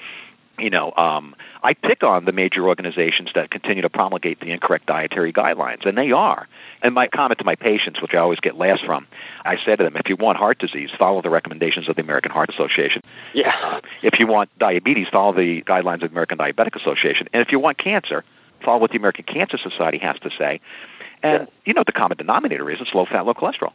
you 0.59 0.69
know, 0.69 0.91
um, 0.97 1.35
I 1.61 1.73
pick 1.73 2.03
on 2.03 2.25
the 2.25 2.31
major 2.31 2.67
organizations 2.67 3.29
that 3.35 3.51
continue 3.51 3.81
to 3.83 3.89
promulgate 3.89 4.39
the 4.39 4.51
incorrect 4.51 4.87
dietary 4.87 5.31
guidelines, 5.31 5.85
and 5.85 5.97
they 5.97 6.11
are. 6.11 6.47
And 6.81 6.93
my 6.93 7.07
comment 7.07 7.39
to 7.39 7.45
my 7.45 7.55
patients, 7.55 8.01
which 8.01 8.13
I 8.13 8.17
always 8.17 8.39
get 8.39 8.55
laughs 8.57 8.81
from, 8.81 9.07
I 9.45 9.57
said 9.63 9.77
to 9.77 9.83
them, 9.83 9.95
if 9.97 10.09
you 10.09 10.15
want 10.15 10.37
heart 10.37 10.59
disease, 10.59 10.89
follow 10.97 11.21
the 11.21 11.29
recommendations 11.29 11.89
of 11.89 11.95
the 11.95 12.01
American 12.01 12.31
Heart 12.31 12.49
Association. 12.49 13.01
Yeah. 13.33 13.55
Uh, 13.61 13.81
if 14.01 14.19
you 14.19 14.27
want 14.27 14.49
diabetes, 14.57 15.07
follow 15.11 15.33
the 15.33 15.61
guidelines 15.61 15.95
of 15.95 16.01
the 16.01 16.07
American 16.07 16.37
Diabetic 16.37 16.75
Association. 16.75 17.27
And 17.33 17.41
if 17.45 17.51
you 17.51 17.59
want 17.59 17.77
cancer, 17.77 18.23
follow 18.63 18.79
what 18.79 18.91
the 18.91 18.97
American 18.97 19.25
Cancer 19.25 19.57
Society 19.57 19.99
has 19.99 20.17
to 20.19 20.29
say. 20.37 20.59
And 21.21 21.41
Yeah. 21.41 21.45
you 21.65 21.73
know 21.73 21.81
what 21.81 21.87
the 21.87 21.93
common 21.93 22.17
denominator 22.17 22.69
is? 22.71 22.81
It's 22.81 22.93
low 22.93 23.05
fat, 23.05 23.25
low 23.25 23.33
cholesterol. 23.33 23.73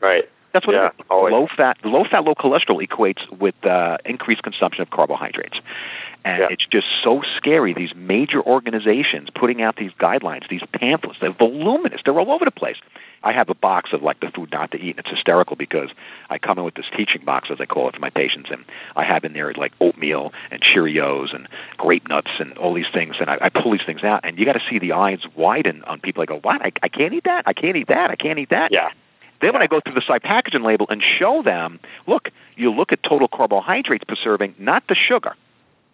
Right. 0.00 0.28
That's 0.52 0.66
what 0.66 0.74
Yeah, 0.74 0.86
it 0.86 0.94
is. 0.98 1.06
always. 1.08 1.32
Low 1.32 1.46
fat, 1.46 1.76
low 1.84 2.04
fat, 2.04 2.24
low 2.24 2.34
cholesterol 2.34 2.84
equates 2.86 3.28
with 3.38 3.54
uh, 3.64 3.98
increased 4.04 4.42
consumption 4.42 4.82
of 4.82 4.90
carbohydrates, 4.90 5.60
and 6.24 6.38
Yeah. 6.40 6.48
it's 6.50 6.66
just 6.66 6.86
so 7.04 7.22
scary. 7.36 7.72
These 7.72 7.94
major 7.94 8.40
organizations 8.42 9.30
putting 9.30 9.62
out 9.62 9.76
these 9.76 9.92
guidelines, 9.92 10.48
these 10.48 10.62
pamphlets, 10.72 11.18
they're 11.20 11.30
voluminous. 11.32 12.00
They're 12.04 12.18
all 12.18 12.32
over 12.32 12.44
the 12.44 12.50
place. 12.50 12.76
I 13.22 13.32
have 13.32 13.48
a 13.50 13.54
box 13.54 13.92
of 13.92 14.02
like 14.02 14.18
the 14.20 14.30
food 14.30 14.50
not 14.50 14.72
to 14.72 14.78
eat, 14.80 14.96
and 14.96 15.00
it's 15.00 15.10
hysterical 15.10 15.54
because 15.54 15.90
I 16.30 16.38
come 16.38 16.58
in 16.58 16.64
with 16.64 16.74
this 16.74 16.86
teaching 16.96 17.22
box, 17.24 17.48
as 17.50 17.60
I 17.60 17.66
call 17.66 17.88
it, 17.88 17.94
for 17.94 18.00
my 18.00 18.10
patients, 18.10 18.50
and 18.50 18.64
I 18.96 19.04
have 19.04 19.24
in 19.24 19.34
there 19.34 19.52
like 19.54 19.72
oatmeal 19.80 20.32
and 20.50 20.60
Cheerios 20.62 21.32
and 21.34 21.46
grape 21.76 22.08
nuts 22.08 22.30
and 22.40 22.56
all 22.58 22.74
these 22.74 22.88
things, 22.92 23.16
and 23.20 23.30
I, 23.30 23.38
I 23.42 23.48
pull 23.50 23.70
these 23.72 23.84
things 23.86 24.02
out, 24.02 24.20
and 24.24 24.38
you 24.38 24.44
got 24.46 24.54
to 24.54 24.62
see 24.68 24.78
the 24.80 24.92
eyes 24.92 25.20
widen 25.36 25.84
on 25.84 26.00
people. 26.00 26.22
I 26.22 26.26
go, 26.26 26.38
"What? 26.40 26.60
I, 26.60 26.72
I 26.82 26.88
can't 26.88 27.12
eat 27.14 27.24
that. 27.24 27.44
I 27.46 27.52
can't 27.52 27.76
eat 27.76 27.88
that. 27.88 28.10
I 28.10 28.16
can't 28.16 28.38
eat 28.38 28.50
that." 28.50 28.72
Yeah. 28.72 28.88
Then 29.40 29.52
when 29.52 29.62
I 29.62 29.66
go 29.66 29.80
through 29.80 29.94
the 29.94 30.02
side 30.06 30.22
packaging 30.22 30.62
label 30.62 30.86
and 30.88 31.02
show 31.02 31.42
them, 31.42 31.80
look, 32.06 32.30
you 32.56 32.70
look 32.72 32.92
at 32.92 33.02
total 33.02 33.28
carbohydrates 33.28 34.04
per 34.04 34.16
serving, 34.16 34.54
not 34.58 34.84
the 34.88 34.94
sugar. 34.94 35.34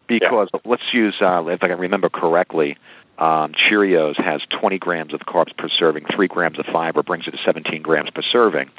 Because 0.08 0.48
let's 0.64 0.82
use, 0.92 1.14
uh, 1.20 1.44
if 1.46 1.62
I 1.64 1.68
can 1.68 1.78
remember 1.78 2.08
correctly, 2.08 2.76
um, 3.18 3.54
Cheerios 3.54 4.16
has 4.16 4.42
20 4.60 4.78
grams 4.78 5.14
of 5.14 5.20
carbs 5.20 5.56
per 5.56 5.68
serving, 5.68 6.04
3 6.14 6.28
grams 6.28 6.58
of 6.58 6.66
fiber 6.66 7.02
brings 7.02 7.26
it 7.26 7.30
to 7.30 7.38
17 7.38 7.82
grams 7.82 8.10
per 8.10 8.20
serving, 8.20 8.70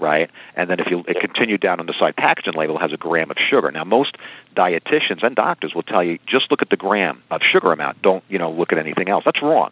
right? 0.00 0.30
And 0.56 0.68
then 0.68 0.80
if 0.80 0.90
you 0.90 1.04
it 1.06 1.20
continue 1.20 1.58
down 1.58 1.78
on 1.78 1.86
the 1.86 1.94
side 1.94 2.16
packaging 2.16 2.54
label, 2.54 2.76
it 2.76 2.80
has 2.80 2.92
a 2.92 2.96
gram 2.96 3.30
of 3.30 3.36
sugar. 3.38 3.70
Now, 3.70 3.84
most 3.84 4.16
dietitians 4.56 5.22
and 5.22 5.36
doctors 5.36 5.74
will 5.74 5.84
tell 5.84 6.02
you 6.02 6.18
just 6.26 6.50
look 6.50 6.60
at 6.60 6.70
the 6.70 6.76
gram 6.76 7.22
of 7.30 7.40
sugar 7.42 7.72
amount. 7.72 8.02
Don't, 8.02 8.24
you 8.28 8.38
know, 8.38 8.50
look 8.50 8.72
at 8.72 8.78
anything 8.78 9.08
else. 9.08 9.24
That's 9.24 9.40
wrong. 9.40 9.70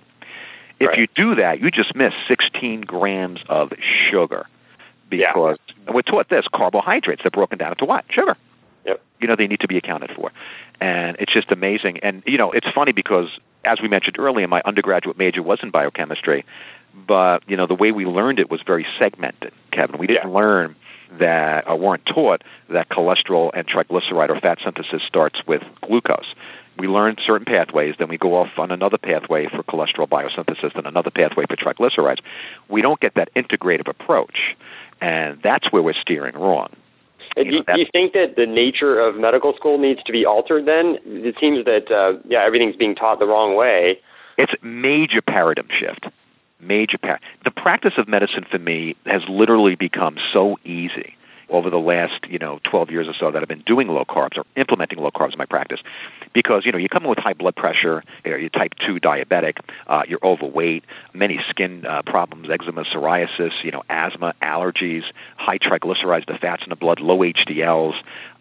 If 0.83 0.89
Right. 0.89 0.99
you 0.99 1.07
do 1.15 1.35
that, 1.37 1.61
you 1.61 1.71
just 1.71 1.95
miss 1.95 2.13
16 2.27 2.83
grams 2.83 3.41
of 3.49 3.73
sugar 4.11 4.47
Yeah. 5.11 5.33
because 5.33 5.59
we're 5.89 6.03
taught 6.03 6.29
this 6.29 6.47
carbohydrates. 6.53 7.23
They're 7.23 7.31
broken 7.31 7.59
down 7.59 7.71
into 7.73 7.85
what? 7.85 8.05
Sugar. 8.11 8.37
Yep. 8.85 9.01
You 9.21 9.29
know, 9.29 9.37
they 9.37 9.47
need 9.47 9.61
to 9.61 9.69
be 9.69 9.77
accounted 9.77 10.11
for. 10.13 10.33
And 10.81 11.17
it's 11.21 11.33
just 11.33 11.53
amazing. 11.53 11.99
And, 12.03 12.23
you 12.27 12.37
know, 12.37 12.51
it's 12.51 12.69
funny 12.71 12.91
because, 12.93 13.29
as 13.65 13.81
we 13.81 13.87
mentioned 13.89 14.17
earlier, 14.19 14.49
my 14.49 14.61
undergraduate 14.65 15.17
major 15.17 15.43
was 15.43 15.61
in 15.63 15.71
biochemistry, 15.71 16.45
but, 16.95 17.43
you 17.49 17.57
know, 17.57 17.67
the 17.67 17.75
way 17.75 17.93
we 17.93 18.05
learned 18.05 18.39
it 18.39 18.51
was 18.51 18.61
very 18.67 18.87
segmented, 18.99 19.53
Kevin. 19.71 19.99
We 19.99 20.07
didn't 20.07 20.31
Yeah. 20.31 20.39
learn 20.39 20.77
that, 21.19 21.69
or 21.69 21.77
weren't 21.77 22.07
taught 22.07 22.43
that 22.71 22.89
cholesterol 22.89 23.51
and 23.55 23.67
triglyceride 23.67 24.31
or 24.31 24.41
fat 24.41 24.59
synthesis 24.63 25.03
starts 25.03 25.47
with 25.47 25.63
glucose 25.83 26.35
we 26.79 26.89
learn 26.89 27.17
certain 27.25 27.45
pathways, 27.45 27.95
then 27.99 28.09
we 28.09 28.19
go 28.19 28.35
off 28.35 28.59
on 28.59 28.71
another 28.71 28.99
pathway 28.99 29.47
for 29.49 29.63
cholesterol 29.63 30.09
biosynthesis 30.09 30.75
and 30.75 30.87
another 30.87 31.11
pathway 31.11 31.45
for 31.47 31.57
triglycerides. 31.57 32.21
We 32.69 32.83
don't 32.83 33.01
get 33.01 33.15
that 33.15 33.33
integrative 33.35 33.89
approach, 33.89 34.57
and 35.01 35.39
that's 35.43 35.71
where 35.71 35.83
we're 35.83 35.93
steering 35.93 36.35
wrong. 36.35 36.71
Uh, 37.37 37.45
Do 37.45 37.51
you, 37.51 37.65
do 37.65 37.81
you 37.81 37.87
think 37.93 38.15
that 38.15 38.37
the 38.37 38.47
nature 38.47 38.99
of 38.99 39.17
medical 39.17 39.55
school 39.55 39.79
needs 39.79 40.03
to 40.05 40.13
be 40.13 40.25
altered 40.25 40.67
then? 40.67 40.99
It 41.05 41.37
seems 41.39 41.65
that, 41.67 41.91
uh, 41.91 42.19
yeah, 42.29 42.41
everything's 42.41 42.77
being 42.77 42.95
taught 42.95 43.19
the 43.19 43.27
wrong 43.27 43.55
way. 43.55 44.01
It's 44.39 44.53
a 44.53 44.65
major 44.65 45.21
paradigm 45.21 45.69
shift. 45.71 46.07
Major 46.63 46.99
par- 46.99 47.21
the 47.45 47.51
practice 47.51 47.95
of 47.97 48.09
medicine 48.09 48.47
for 48.51 48.59
me 48.59 48.97
has 49.07 49.23
literally 49.29 49.75
become 49.75 50.17
so 50.33 50.59
easy 50.65 51.17
over 51.53 51.71
the 51.71 51.79
last 51.79 52.27
you 52.29 52.39
know 52.39 52.59
12 52.65 52.91
years 52.91 53.07
or 53.07 53.15
so 53.15 53.31
that 53.31 53.43
I've 53.43 53.49
been 53.49 53.63
doing 53.65 53.87
low 53.89 54.05
carbs 54.05 54.39
or 54.39 54.45
implementing 54.57 54.99
low 54.99 55.11
carbs 55.11 55.33
in 55.33 55.39
my 55.39 55.45
practice, 55.45 55.81
because 56.33 56.65
you 56.67 56.73
know 56.73 56.79
you 56.79 56.89
come 56.89 57.05
in 57.05 57.11
with 57.11 57.19
high 57.19 57.35
blood 57.35 57.55
pressure, 57.55 58.03
you 58.25 58.37
you're 58.37 58.49
type 58.49 58.73
2 58.87 58.97
diabetic, 58.97 59.59
uh, 59.87 60.03
you're 60.09 60.25
overweight, 60.25 60.85
many 61.13 61.39
skin 61.51 61.85
uh, 61.87 62.03
problems, 62.03 62.49
eczema, 62.51 62.85
psoriasis, 62.85 63.53
you 63.63 63.71
know, 63.71 63.83
asthma, 63.89 64.35
allergies, 64.43 65.03
high 65.37 65.59
triglycerides, 65.59 66.27
the 66.27 66.39
fats 66.39 66.63
in 66.65 66.71
the 66.71 66.77
blood, 66.77 67.01
low 67.01 67.19
HDLs. 67.19 67.95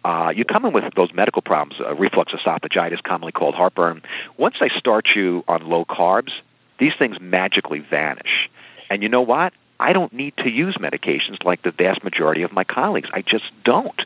Uh, 0.04 0.32
you 0.34 0.44
come 0.44 0.64
in 0.64 0.72
with 0.72 0.84
those 0.96 1.12
medical 1.14 1.42
problems, 1.42 1.80
uh, 1.80 1.94
reflux 1.94 2.32
esophagitis, 2.32 3.02
commonly 3.02 3.32
called 3.32 3.54
heartburn. 3.54 4.02
Once 4.36 4.56
I 4.60 4.68
start 4.78 5.06
you 5.14 5.44
on 5.46 5.68
low 5.68 5.84
carbs, 5.84 6.32
these 6.82 6.94
things 6.98 7.16
magically 7.20 7.78
vanish. 7.78 8.50
And 8.90 9.04
you 9.04 9.08
know 9.08 9.20
what? 9.22 9.52
I 9.78 9.92
don't 9.92 10.12
need 10.12 10.36
to 10.38 10.50
use 10.50 10.74
medications 10.80 11.44
like 11.44 11.62
the 11.62 11.70
vast 11.70 12.02
majority 12.02 12.42
of 12.42 12.52
my 12.52 12.64
colleagues. 12.64 13.08
I 13.12 13.22
just 13.22 13.44
don't. 13.64 14.02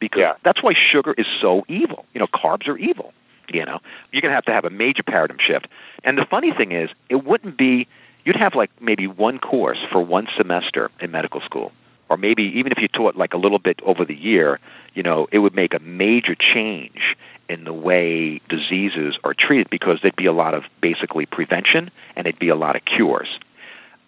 Because 0.00 0.20
yeah. 0.20 0.32
that's 0.42 0.62
why 0.62 0.72
sugar 0.72 1.14
is 1.18 1.26
so 1.42 1.66
evil. 1.68 2.06
You 2.14 2.20
know, 2.20 2.26
carbs 2.26 2.66
are 2.66 2.78
evil. 2.78 3.12
You 3.52 3.66
know, 3.66 3.78
you're 4.10 4.22
going 4.22 4.30
to 4.30 4.34
have 4.34 4.46
to 4.46 4.52
have 4.52 4.64
a 4.64 4.70
major 4.70 5.02
paradigm 5.02 5.36
shift. 5.38 5.68
And 6.02 6.16
the 6.16 6.24
funny 6.24 6.50
thing 6.50 6.72
is, 6.72 6.88
it 7.10 7.22
wouldn't 7.26 7.58
be, 7.58 7.88
you'd 8.24 8.36
have 8.36 8.54
like 8.54 8.70
maybe 8.80 9.06
one 9.06 9.38
course 9.38 9.78
for 9.92 10.00
one 10.00 10.26
semester 10.34 10.90
in 11.00 11.10
medical 11.10 11.42
school. 11.42 11.72
Or 12.08 12.16
maybe 12.16 12.44
even 12.58 12.72
if 12.72 12.78
you 12.78 12.88
taught 12.88 13.16
like 13.16 13.34
a 13.34 13.38
little 13.38 13.58
bit 13.58 13.80
over 13.84 14.04
the 14.04 14.14
year, 14.14 14.60
you 14.94 15.02
know, 15.02 15.26
it 15.32 15.38
would 15.38 15.54
make 15.54 15.74
a 15.74 15.78
major 15.80 16.34
change 16.34 17.16
in 17.48 17.64
the 17.64 17.72
way 17.72 18.40
diseases 18.48 19.18
are 19.24 19.34
treated 19.34 19.68
because 19.70 19.98
there'd 20.02 20.16
be 20.16 20.26
a 20.26 20.32
lot 20.32 20.54
of 20.54 20.64
basically 20.80 21.26
prevention 21.26 21.90
and 22.14 22.26
there'd 22.26 22.38
be 22.38 22.48
a 22.48 22.56
lot 22.56 22.76
of 22.76 22.84
cures 22.84 23.28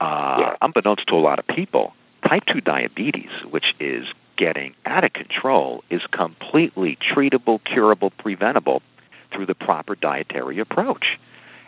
uh, 0.00 0.36
yeah. 0.40 0.56
unbeknownst 0.62 1.06
to 1.08 1.14
a 1.14 1.20
lot 1.20 1.38
of 1.38 1.46
people, 1.46 1.94
type 2.26 2.44
2 2.46 2.60
diabetes, 2.60 3.30
which 3.50 3.74
is 3.80 4.06
getting 4.36 4.74
out 4.84 5.04
of 5.04 5.12
control, 5.12 5.82
is 5.90 6.02
completely 6.10 6.98
treatable, 7.14 7.62
curable, 7.64 8.10
preventable 8.10 8.82
through 9.32 9.46
the 9.46 9.54
proper 9.54 9.94
dietary 9.94 10.58
approach. 10.58 11.18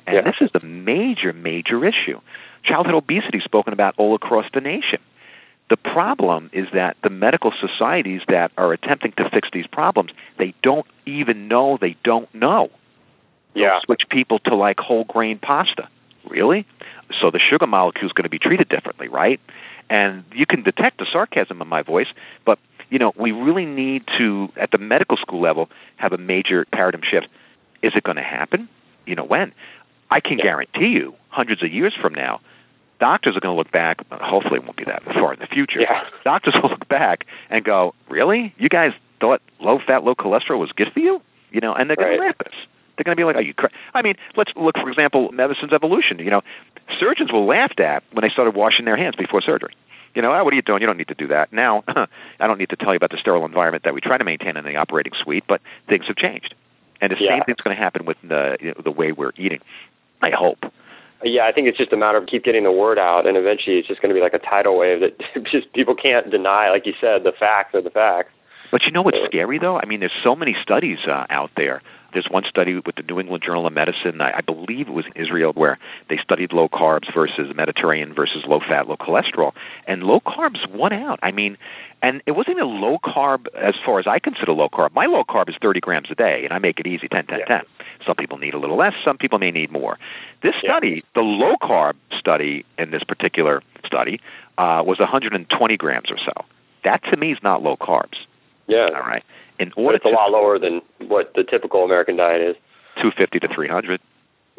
And 0.06 0.16
yeah. 0.16 0.22
this 0.22 0.36
is 0.40 0.50
the 0.52 0.66
major, 0.66 1.32
major 1.32 1.84
issue. 1.84 2.20
Childhood 2.64 2.94
obesity 2.94 3.40
spoken 3.40 3.72
about 3.72 3.94
all 3.98 4.14
across 4.14 4.46
the 4.52 4.60
nation. 4.60 5.00
The 5.70 5.76
problem 5.76 6.50
is 6.52 6.68
that 6.72 6.96
the 7.02 7.10
medical 7.10 7.52
societies 7.60 8.22
that 8.28 8.52
are 8.56 8.72
attempting 8.72 9.12
to 9.12 9.28
fix 9.30 9.48
these 9.52 9.66
problems, 9.66 10.12
they 10.38 10.54
don't 10.62 10.86
even 11.04 11.48
know 11.48 11.76
they 11.80 11.96
don't 12.04 12.32
know. 12.34 12.70
They'll 13.54 13.64
Yeah. 13.64 13.80
switch 13.80 14.08
people 14.08 14.38
to 14.40 14.54
like 14.54 14.80
whole 14.80 15.04
grain 15.04 15.38
pasta. 15.38 15.88
Really? 16.26 16.66
So 17.20 17.30
the 17.30 17.38
sugar 17.38 17.66
molecule 17.66 18.06
is 18.06 18.12
going 18.12 18.24
to 18.24 18.30
be 18.30 18.38
treated 18.38 18.68
differently, 18.68 19.08
right? 19.08 19.40
And 19.90 20.24
you 20.32 20.46
can 20.46 20.62
detect 20.62 20.98
the 20.98 21.06
sarcasm 21.06 21.60
in 21.62 21.68
my 21.68 21.82
voice, 21.82 22.08
but 22.44 22.58
you 22.90 22.98
know, 22.98 23.12
we 23.16 23.32
really 23.32 23.66
need 23.66 24.04
to 24.16 24.50
at 24.56 24.70
the 24.70 24.78
medical 24.78 25.16
school 25.18 25.40
level 25.40 25.68
have 25.96 26.12
a 26.12 26.18
major 26.18 26.64
paradigm 26.72 27.02
shift. 27.02 27.28
Is 27.82 27.94
it 27.94 28.02
going 28.02 28.16
to 28.16 28.22
happen? 28.22 28.68
You 29.06 29.14
know, 29.14 29.24
when? 29.24 29.52
I 30.10 30.20
can 30.20 30.38
Yeah. 30.38 30.44
guarantee 30.44 30.88
you, 30.88 31.14
hundreds 31.28 31.62
of 31.62 31.70
years 31.70 31.94
from 31.94 32.14
now, 32.14 32.40
doctors 33.00 33.36
are 33.36 33.40
going 33.40 33.54
to 33.54 33.58
look 33.58 33.70
back. 33.70 34.04
Hopefully, 34.10 34.56
it 34.56 34.64
won't 34.64 34.76
be 34.76 34.84
that 34.84 35.02
far 35.04 35.32
in 35.32 35.38
the 35.40 35.46
future. 35.46 35.80
Yeah. 35.80 36.04
Doctors 36.24 36.54
will 36.62 36.70
look 36.70 36.88
back 36.88 37.26
and 37.50 37.64
go, 37.64 37.94
"Really? 38.08 38.54
You 38.58 38.68
guys 38.68 38.92
thought 39.20 39.40
low 39.60 39.78
fat, 39.78 40.04
low 40.04 40.14
cholesterol 40.14 40.58
was 40.58 40.72
good 40.72 40.92
for 40.92 41.00
you?" 41.00 41.20
You 41.50 41.60
know, 41.60 41.74
and 41.74 41.88
they're 41.88 41.96
going 41.96 42.10
Right. 42.10 42.16
to 42.16 42.22
laugh 42.26 42.36
at 42.40 42.48
us. 42.48 42.54
They're 42.96 43.04
going 43.04 43.16
to 43.16 43.20
be 43.20 43.24
like, 43.24 43.36
"Are 43.36 43.42
you?" 43.42 43.54
Cra-? 43.54 43.70
I 43.94 44.02
mean, 44.02 44.16
let's 44.36 44.52
look 44.56 44.76
for 44.78 44.88
example, 44.88 45.30
medicine's 45.32 45.72
evolution. 45.72 46.18
You 46.18 46.30
know, 46.30 46.42
surgeons 46.98 47.30
were 47.32 47.38
laughed 47.38 47.80
at 47.80 48.02
when 48.12 48.22
they 48.22 48.28
started 48.28 48.54
washing 48.54 48.84
their 48.84 48.96
hands 48.96 49.16
before 49.16 49.40
surgery. 49.40 49.74
You 50.14 50.22
know, 50.22 50.32
oh, 50.32 50.42
what 50.42 50.52
are 50.52 50.56
you 50.56 50.62
doing? 50.62 50.80
You 50.80 50.86
don't 50.86 50.96
need 50.96 51.08
to 51.08 51.14
do 51.14 51.28
that. 51.28 51.52
Now, 51.52 51.84
I 51.88 52.46
don't 52.46 52.58
need 52.58 52.70
to 52.70 52.76
tell 52.76 52.92
you 52.92 52.96
about 52.96 53.10
the 53.10 53.18
sterile 53.18 53.44
environment 53.44 53.84
that 53.84 53.94
we 53.94 54.00
try 54.00 54.18
to 54.18 54.24
maintain 54.24 54.56
in 54.56 54.64
the 54.64 54.76
operating 54.76 55.12
suite, 55.22 55.44
but 55.46 55.60
things 55.88 56.06
have 56.06 56.16
changed, 56.16 56.54
and 57.00 57.12
the 57.12 57.16
Yeah. 57.22 57.36
same 57.36 57.42
thing's 57.44 57.60
going 57.60 57.76
to 57.76 57.80
happen 57.82 58.04
with 58.04 58.16
the 58.24 58.56
you 58.60 58.68
know, 58.68 58.74
the 58.82 58.90
way 58.90 59.12
we're 59.12 59.32
eating. 59.36 59.60
I 60.20 60.30
hope. 60.30 60.72
Yeah, 61.24 61.46
I 61.46 61.52
think 61.52 61.66
it's 61.66 61.78
just 61.78 61.92
a 61.92 61.96
matter 61.96 62.18
of 62.18 62.26
keep 62.26 62.44
getting 62.44 62.64
the 62.64 62.72
word 62.72 62.98
out, 62.98 63.26
and 63.26 63.36
eventually 63.36 63.78
it's 63.78 63.88
just 63.88 64.00
going 64.00 64.10
to 64.10 64.14
be 64.14 64.22
like 64.22 64.34
a 64.34 64.38
tidal 64.38 64.78
wave 64.78 65.00
that 65.00 65.18
just 65.50 65.72
people 65.72 65.94
can't 65.94 66.30
deny. 66.30 66.70
Like 66.70 66.86
you 66.86 66.94
said, 67.00 67.24
the 67.24 67.32
facts 67.32 67.74
are 67.74 67.82
the 67.82 67.90
facts. 67.90 68.30
But 68.70 68.82
you 68.84 68.92
know 68.92 69.02
what's 69.02 69.18
scary 69.26 69.58
though? 69.58 69.78
I 69.78 69.86
mean, 69.86 70.00
there's 70.00 70.12
so 70.22 70.36
many 70.36 70.54
studies 70.62 70.98
uh, 71.06 71.26
out 71.30 71.50
there. 71.56 71.82
There's 72.12 72.26
one 72.30 72.44
study 72.48 72.74
with 72.74 72.96
the 72.96 73.02
New 73.02 73.20
England 73.20 73.42
Journal 73.42 73.66
of 73.66 73.72
Medicine, 73.74 74.22
I, 74.22 74.38
I 74.38 74.40
believe 74.40 74.88
it 74.88 74.92
was 74.94 75.04
in 75.04 75.12
Israel, 75.22 75.52
where 75.54 75.78
they 76.08 76.16
studied 76.16 76.54
low 76.54 76.66
carbs 76.66 77.12
versus 77.12 77.54
Mediterranean 77.54 78.14
versus 78.14 78.44
low 78.46 78.60
fat, 78.60 78.88
low 78.88 78.96
cholesterol, 78.96 79.52
and 79.86 80.02
low 80.02 80.18
carbs 80.20 80.66
won 80.72 80.94
out. 80.94 81.18
I 81.22 81.32
mean, 81.32 81.58
and 82.00 82.22
it 82.24 82.32
wasn't 82.32 82.60
a 82.60 82.64
low 82.64 82.96
carb 83.04 83.46
as 83.54 83.74
far 83.84 83.98
as 83.98 84.06
I 84.06 84.20
consider 84.20 84.52
low 84.52 84.70
carb. 84.70 84.94
My 84.94 85.04
low 85.04 85.22
carb 85.22 85.50
is 85.50 85.56
30 85.60 85.80
grams 85.80 86.10
a 86.10 86.14
day, 86.14 86.44
and 86.44 86.52
I 86.54 86.58
make 86.58 86.80
it 86.80 86.86
easy, 86.86 87.08
10, 87.08 87.26
10, 87.26 87.40
Yeah. 87.40 87.44
10. 87.44 87.62
Some 88.06 88.16
people 88.16 88.38
need 88.38 88.54
a 88.54 88.58
little 88.58 88.76
less. 88.76 88.94
Some 89.04 89.18
people 89.18 89.38
may 89.38 89.50
need 89.50 89.70
more. 89.70 89.98
This 90.40 90.54
Yeah. 90.62 90.70
study, 90.70 91.04
the 91.14 91.22
low 91.22 91.56
carb 91.56 91.94
study 92.18 92.64
in 92.78 92.90
this 92.90 93.04
particular 93.04 93.62
study, 93.84 94.18
uh, 94.56 94.82
was 94.86 94.98
120 94.98 95.76
grams 95.76 96.10
or 96.10 96.16
so. 96.16 96.32
That 96.84 97.02
to 97.10 97.18
me 97.18 97.32
is 97.32 97.38
not 97.42 97.62
low 97.62 97.76
carbs. 97.76 98.16
Yeah, 98.68 98.90
All 98.94 99.00
right. 99.00 99.24
In 99.58 99.72
order 99.76 99.96
it's 99.96 100.04
a 100.04 100.08
lot 100.08 100.30
lower 100.30 100.58
than 100.58 100.82
what 101.08 101.32
the 101.34 101.42
typical 101.42 101.82
American 101.84 102.16
diet 102.16 102.40
is. 102.40 102.56
250 103.02 103.40
to 103.40 103.48
300. 103.52 104.00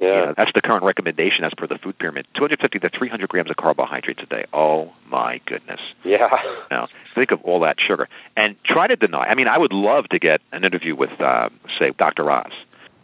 Yeah, 0.02 0.08
You 0.08 0.26
know, 0.28 0.34
that's 0.36 0.52
the 0.54 0.62
current 0.62 0.84
recommendation 0.84 1.44
as 1.44 1.54
per 1.58 1.68
the 1.68 1.78
food 1.78 1.98
pyramid. 2.00 2.26
250 2.36 2.80
to 2.80 2.90
300 2.90 3.30
grams 3.30 3.50
of 3.50 3.56
carbohydrates 3.58 4.22
a 4.24 4.26
day. 4.26 4.46
Oh 4.52 4.92
my 5.10 5.40
goodness. 5.46 5.80
yeah, 6.04 6.28
Now 6.72 6.88
think 7.16 7.32
of 7.32 7.42
all 7.44 7.62
that 7.62 7.80
sugar 7.80 8.08
and 8.36 8.56
try 8.66 8.88
to 8.88 8.96
deny. 8.96 9.24
I 9.26 9.36
mean, 9.36 9.48
I 9.48 9.58
would 9.58 9.74
love 9.74 10.08
to 10.10 10.20
get 10.20 10.42
an 10.52 10.66
interview 10.66 10.96
with, 10.96 11.12
uh, 11.22 11.50
say, 11.78 11.92
Dr. 11.98 12.30
Oz, 12.32 12.52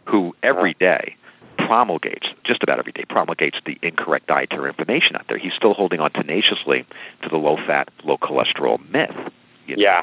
who 0.06 0.34
every 0.42 0.74
day 0.74 1.16
promulgates, 1.58 2.26
just 2.44 2.62
about 2.62 2.78
every 2.78 2.92
day, 2.92 3.04
promulgates 3.08 3.58
the 3.64 3.78
incorrect 3.82 4.26
dietary 4.26 4.68
information 4.68 5.16
out 5.16 5.24
there. 5.28 5.38
He's 5.38 5.54
still 5.54 5.74
holding 5.74 6.00
on 6.00 6.10
tenaciously 6.12 6.86
to 7.22 7.28
the 7.28 7.36
low-fat, 7.38 7.88
low-cholesterol 8.04 8.88
myth. 8.90 9.10
you 9.66 9.76
know. 9.76 9.82
yeah, 9.82 10.02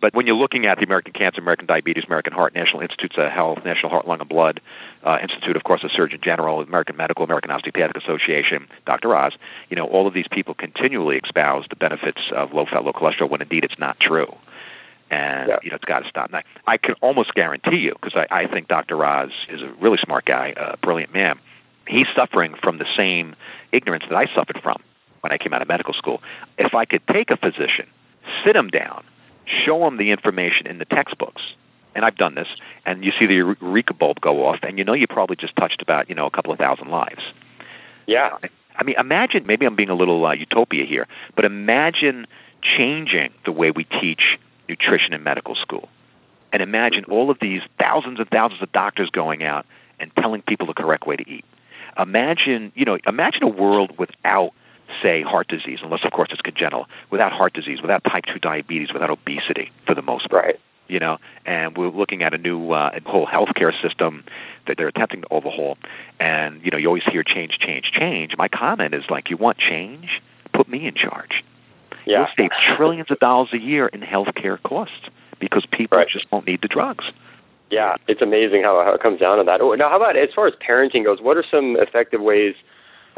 But 0.00 0.14
when 0.14 0.26
you're 0.26 0.36
looking 0.36 0.66
at 0.66 0.78
the 0.78 0.84
American 0.84 1.12
Cancer, 1.12 1.40
American 1.40 1.66
Diabetes, 1.66 2.04
American 2.06 2.32
Heart, 2.32 2.54
National 2.54 2.82
Institutes 2.82 3.16
of 3.18 3.30
Health, 3.30 3.58
National 3.64 3.90
Heart, 3.90 4.06
Lung, 4.06 4.20
and 4.20 4.28
Blood 4.28 4.60
uh, 5.04 5.18
Institute, 5.20 5.56
of 5.56 5.64
course, 5.64 5.82
the 5.82 5.88
Surgeon 5.88 6.20
General, 6.22 6.60
American 6.62 6.96
Medical, 6.96 7.24
American 7.24 7.50
Osteopathic 7.50 7.96
Association, 7.96 8.68
Dr. 8.86 9.14
Oz, 9.16 9.32
you 9.70 9.76
know, 9.76 9.86
all 9.86 10.06
of 10.06 10.14
these 10.14 10.28
people 10.30 10.54
continually 10.54 11.16
espouse 11.24 11.66
the 11.68 11.76
benefits 11.76 12.20
of 12.32 12.52
low-fat, 12.52 12.84
low 12.84 12.92
cholesterol 12.92 13.28
when 13.28 13.42
indeed 13.42 13.64
it's 13.64 13.78
not 13.78 13.98
true. 13.98 14.32
And, 15.10 15.48
Yeah. 15.48 15.58
you 15.62 15.70
know, 15.70 15.76
it's 15.76 15.84
got 15.84 16.00
to 16.00 16.08
stop. 16.08 16.26
And 16.26 16.36
I, 16.36 16.42
I 16.66 16.76
can 16.76 16.94
almost 17.00 17.34
guarantee 17.34 17.78
you, 17.78 17.94
because 18.00 18.14
I, 18.14 18.42
I 18.42 18.46
think 18.46 18.68
Dr. 18.68 19.04
Oz 19.04 19.30
is 19.48 19.62
a 19.62 19.68
really 19.80 19.98
smart 19.98 20.24
guy, 20.26 20.54
a 20.56 20.76
brilliant 20.76 21.12
man, 21.12 21.40
he's 21.88 22.06
suffering 22.14 22.54
from 22.62 22.78
the 22.78 22.86
same 22.96 23.34
ignorance 23.72 24.04
that 24.08 24.16
I 24.16 24.26
suffered 24.34 24.60
from 24.62 24.80
when 25.22 25.32
I 25.32 25.38
came 25.38 25.52
out 25.52 25.62
of 25.62 25.68
medical 25.68 25.94
school. 25.94 26.22
If 26.56 26.74
I 26.74 26.84
could 26.84 27.02
take 27.10 27.30
a 27.30 27.36
physician, 27.36 27.88
sit 28.44 28.54
him 28.54 28.68
down, 28.68 29.04
show 29.48 29.80
them 29.80 29.96
the 29.96 30.10
information 30.10 30.66
in 30.66 30.78
the 30.78 30.84
textbooks, 30.84 31.42
and 31.94 32.04
I've 32.04 32.16
done 32.16 32.34
this, 32.34 32.48
and 32.86 33.04
you 33.04 33.12
see 33.18 33.26
the 33.26 33.34
eureka 33.34 33.94
bulb 33.94 34.20
go 34.20 34.46
off, 34.46 34.60
and 34.62 34.78
you 34.78 34.84
know 34.84 34.92
you 34.92 35.06
probably 35.06 35.36
just 35.36 35.56
touched 35.56 35.82
about 35.82 36.08
you 36.08 36.14
know 36.14 36.26
a 36.26 36.30
couple 36.30 36.52
of 36.52 36.58
thousand 36.58 36.88
lives. 36.88 37.22
yeah, 38.06 38.36
I 38.76 38.84
mean, 38.84 38.96
imagine 38.98 39.46
maybe 39.46 39.66
I'm 39.66 39.74
being 39.74 39.88
a 39.88 39.94
little 39.94 40.24
uh, 40.24 40.32
utopia 40.32 40.84
here, 40.84 41.08
but 41.34 41.44
imagine 41.44 42.26
changing 42.62 43.30
the 43.44 43.52
way 43.52 43.70
we 43.70 43.84
teach 43.84 44.38
nutrition 44.68 45.12
in 45.12 45.22
medical 45.22 45.54
school, 45.54 45.88
and 46.52 46.62
imagine 46.62 47.04
all 47.04 47.30
of 47.30 47.38
these 47.40 47.62
thousands 47.78 48.20
and 48.20 48.28
thousands 48.28 48.62
of 48.62 48.70
doctors 48.72 49.10
going 49.10 49.42
out 49.42 49.66
and 49.98 50.14
telling 50.16 50.42
people 50.42 50.66
the 50.66 50.74
correct 50.74 51.06
way 51.06 51.16
to 51.16 51.28
eat. 51.28 51.44
Imagine, 51.98 52.70
you 52.76 52.84
know, 52.84 52.98
imagine 53.06 53.42
a 53.42 53.48
world 53.48 53.98
without 53.98 54.52
say 55.02 55.22
heart 55.22 55.48
disease, 55.48 55.80
unless 55.82 56.04
of 56.04 56.12
course 56.12 56.28
it's 56.32 56.42
congenital, 56.42 56.86
without 57.10 57.32
heart 57.32 57.52
disease, 57.52 57.80
without 57.80 58.02
type 58.04 58.24
2 58.26 58.38
diabetes, 58.38 58.92
without 58.92 59.10
obesity 59.10 59.70
for 59.86 59.94
the 59.94 60.02
most 60.02 60.28
part 60.30 60.44
right. 60.44 60.60
you 60.88 60.98
know, 60.98 61.18
and 61.44 61.76
we're 61.76 61.90
looking 61.90 62.22
at 62.22 62.32
a 62.34 62.38
new 62.38 62.70
uh, 62.72 62.98
whole 63.06 63.26
healthcare 63.26 63.72
system 63.82 64.24
that 64.66 64.76
they're 64.76 64.88
attempting 64.88 65.22
to 65.22 65.28
overhaul. 65.30 65.76
And 66.18 66.62
you 66.64 66.70
know, 66.70 66.78
you 66.78 66.86
always 66.88 67.04
hear 67.04 67.22
change, 67.22 67.58
change, 67.58 67.90
change. 67.92 68.34
My 68.36 68.48
comment 68.48 68.94
is 68.94 69.04
like, 69.10 69.30
you 69.30 69.36
want 69.36 69.58
change? 69.58 70.22
Put 70.52 70.68
me 70.68 70.86
in 70.86 70.94
charge. 70.94 71.44
Yeah, 72.06 72.20
We'll 72.20 72.28
save 72.48 72.50
trillions 72.76 73.10
of 73.10 73.18
dollars 73.18 73.50
a 73.52 73.58
year 73.58 73.86
in 73.88 74.00
healthcare 74.00 74.60
costs 74.62 75.10
because 75.38 75.66
people 75.70 75.98
Right. 75.98 76.08
just 76.08 76.30
won't 76.32 76.46
need 76.46 76.62
the 76.62 76.68
drugs. 76.68 77.04
Yeah, 77.70 77.96
it's 78.06 78.22
amazing 78.22 78.62
how, 78.62 78.82
how 78.82 78.94
it 78.94 79.02
comes 79.02 79.20
down 79.20 79.36
to 79.38 79.44
that. 79.44 79.60
Oh, 79.60 79.74
Now, 79.74 79.90
how 79.90 79.96
about 79.96 80.16
as 80.16 80.30
far 80.34 80.46
as 80.46 80.54
parenting 80.54 81.04
goes? 81.04 81.20
What 81.20 81.36
are 81.36 81.44
some 81.50 81.76
effective 81.76 82.20
ways 82.22 82.54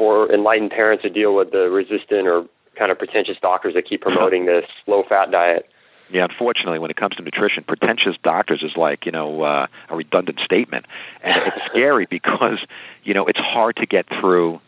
for 0.01 0.33
enlightened 0.33 0.71
parents 0.71 1.03
to 1.03 1.11
deal 1.11 1.35
with 1.35 1.51
the 1.51 1.69
resistant 1.69 2.27
or 2.27 2.47
kind 2.75 2.91
of 2.91 2.97
pretentious 2.97 3.37
doctors 3.39 3.75
that 3.75 3.85
keep 3.85 4.01
promoting 4.07 4.47
this 4.47 4.65
low-fat 4.87 5.29
diet? 5.29 5.69
Yeah, 6.09 6.23
unfortunately, 6.23 6.79
when 6.79 6.89
it 6.89 6.97
comes 6.97 7.15
to 7.17 7.21
nutrition, 7.21 7.63
pretentious 7.63 8.15
doctors 8.23 8.63
is 8.63 8.75
like 8.75 9.05
you 9.05 9.11
know 9.11 9.43
uh, 9.43 9.67
a 9.89 9.95
redundant 9.95 10.39
statement, 10.43 10.87
and 11.23 11.39
it's 11.45 11.65
scary 11.69 12.07
because 12.09 12.57
you 13.03 13.13
know 13.13 13.27
it's 13.27 13.39
hard 13.39 13.75
to 13.75 13.85
get 13.85 14.07
through 14.19 14.59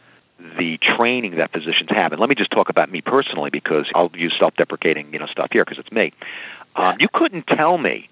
the 0.60 0.78
training 0.78 1.38
that 1.38 1.52
physicians 1.52 1.90
have. 1.90 2.12
And 2.12 2.22
let 2.22 2.30
me 2.30 2.36
just 2.36 2.52
talk 2.52 2.70
about 2.70 2.92
me 2.92 3.02
personally 3.02 3.50
because 3.50 3.88
I'll 3.96 4.12
use 4.14 4.34
self-deprecating, 4.38 5.14
you 5.14 5.20
know, 5.20 5.26
stuff 5.26 5.50
here 5.52 5.66
because 5.66 5.80
it's 5.80 5.92
me. 5.92 6.14
Um, 6.76 6.98
you 7.00 7.08
couldn't 7.12 7.48
tell 7.48 7.78
me 7.78 8.10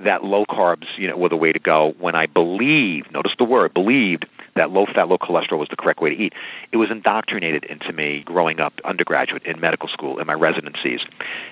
that 0.00 0.24
low 0.24 0.44
carbs, 0.44 0.86
you 0.96 1.08
know, 1.08 1.16
were 1.16 1.28
the 1.28 1.36
way 1.36 1.52
to 1.52 1.58
go 1.58 1.94
when 1.98 2.14
I 2.14 2.26
believed, 2.26 3.12
notice 3.12 3.32
the 3.38 3.44
word, 3.44 3.74
believed 3.74 4.26
that 4.54 4.70
low 4.70 4.86
fat, 4.86 5.08
low 5.08 5.18
cholesterol 5.18 5.58
was 5.58 5.68
the 5.68 5.76
correct 5.76 6.00
way 6.00 6.10
to 6.10 6.22
eat. 6.22 6.34
It 6.72 6.76
was 6.76 6.90
indoctrinated 6.90 7.64
into 7.64 7.92
me 7.92 8.22
growing 8.24 8.60
up 8.60 8.74
undergraduate 8.84 9.44
in 9.44 9.60
medical 9.60 9.88
school 9.88 10.18
in 10.18 10.26
my 10.26 10.34
residencies. 10.34 11.00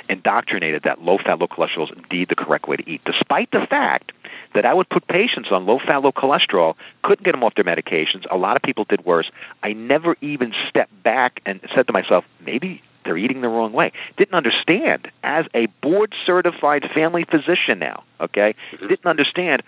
Indoctrinated 0.09 0.83
that 0.85 1.01
low 1.03 1.19
fat, 1.19 1.39
low 1.39 1.49
cholesterol 1.49 1.91
is 1.91 1.97
indeed 1.97 2.29
the 2.29 2.37
correct 2.37 2.69
way 2.69 2.77
to 2.77 2.91
eat, 2.91 3.01
despite 3.05 3.51
the 3.51 3.67
fact 3.69 4.13
that 4.55 4.67
I 4.67 4.75
would 4.75 4.89
put 4.89 5.07
patients 5.07 5.49
on 5.51 5.67
low 5.67 5.79
fat, 5.79 6.03
low 6.03 6.13
cholesterol, 6.13 6.75
couldn't 7.03 7.25
get 7.25 7.33
them 7.33 7.43
off 7.45 7.55
their 7.55 7.65
medications. 7.65 8.27
A 8.31 8.37
lot 8.37 8.57
of 8.57 8.63
people 8.63 8.85
did 8.85 9.05
worse. 9.05 9.31
I 9.63 9.73
never 9.73 10.17
even 10.21 10.53
stepped 10.69 11.03
back 11.03 11.41
and 11.47 11.61
said 11.75 11.87
to 11.87 11.93
myself, 11.93 12.25
maybe 12.45 12.83
they're 13.05 13.17
eating 13.17 13.41
the 13.41 13.49
wrong 13.49 13.73
way. 13.73 13.93
Didn't 14.17 14.35
understand 14.35 15.11
as 15.23 15.47
a 15.55 15.67
board 15.83 16.15
certified 16.27 16.89
family 16.93 17.25
physician 17.25 17.79
now, 17.79 18.05
okay? 18.21 18.55
Mm-hmm. 18.73 18.89
Didn't 18.89 19.07
understand 19.07 19.63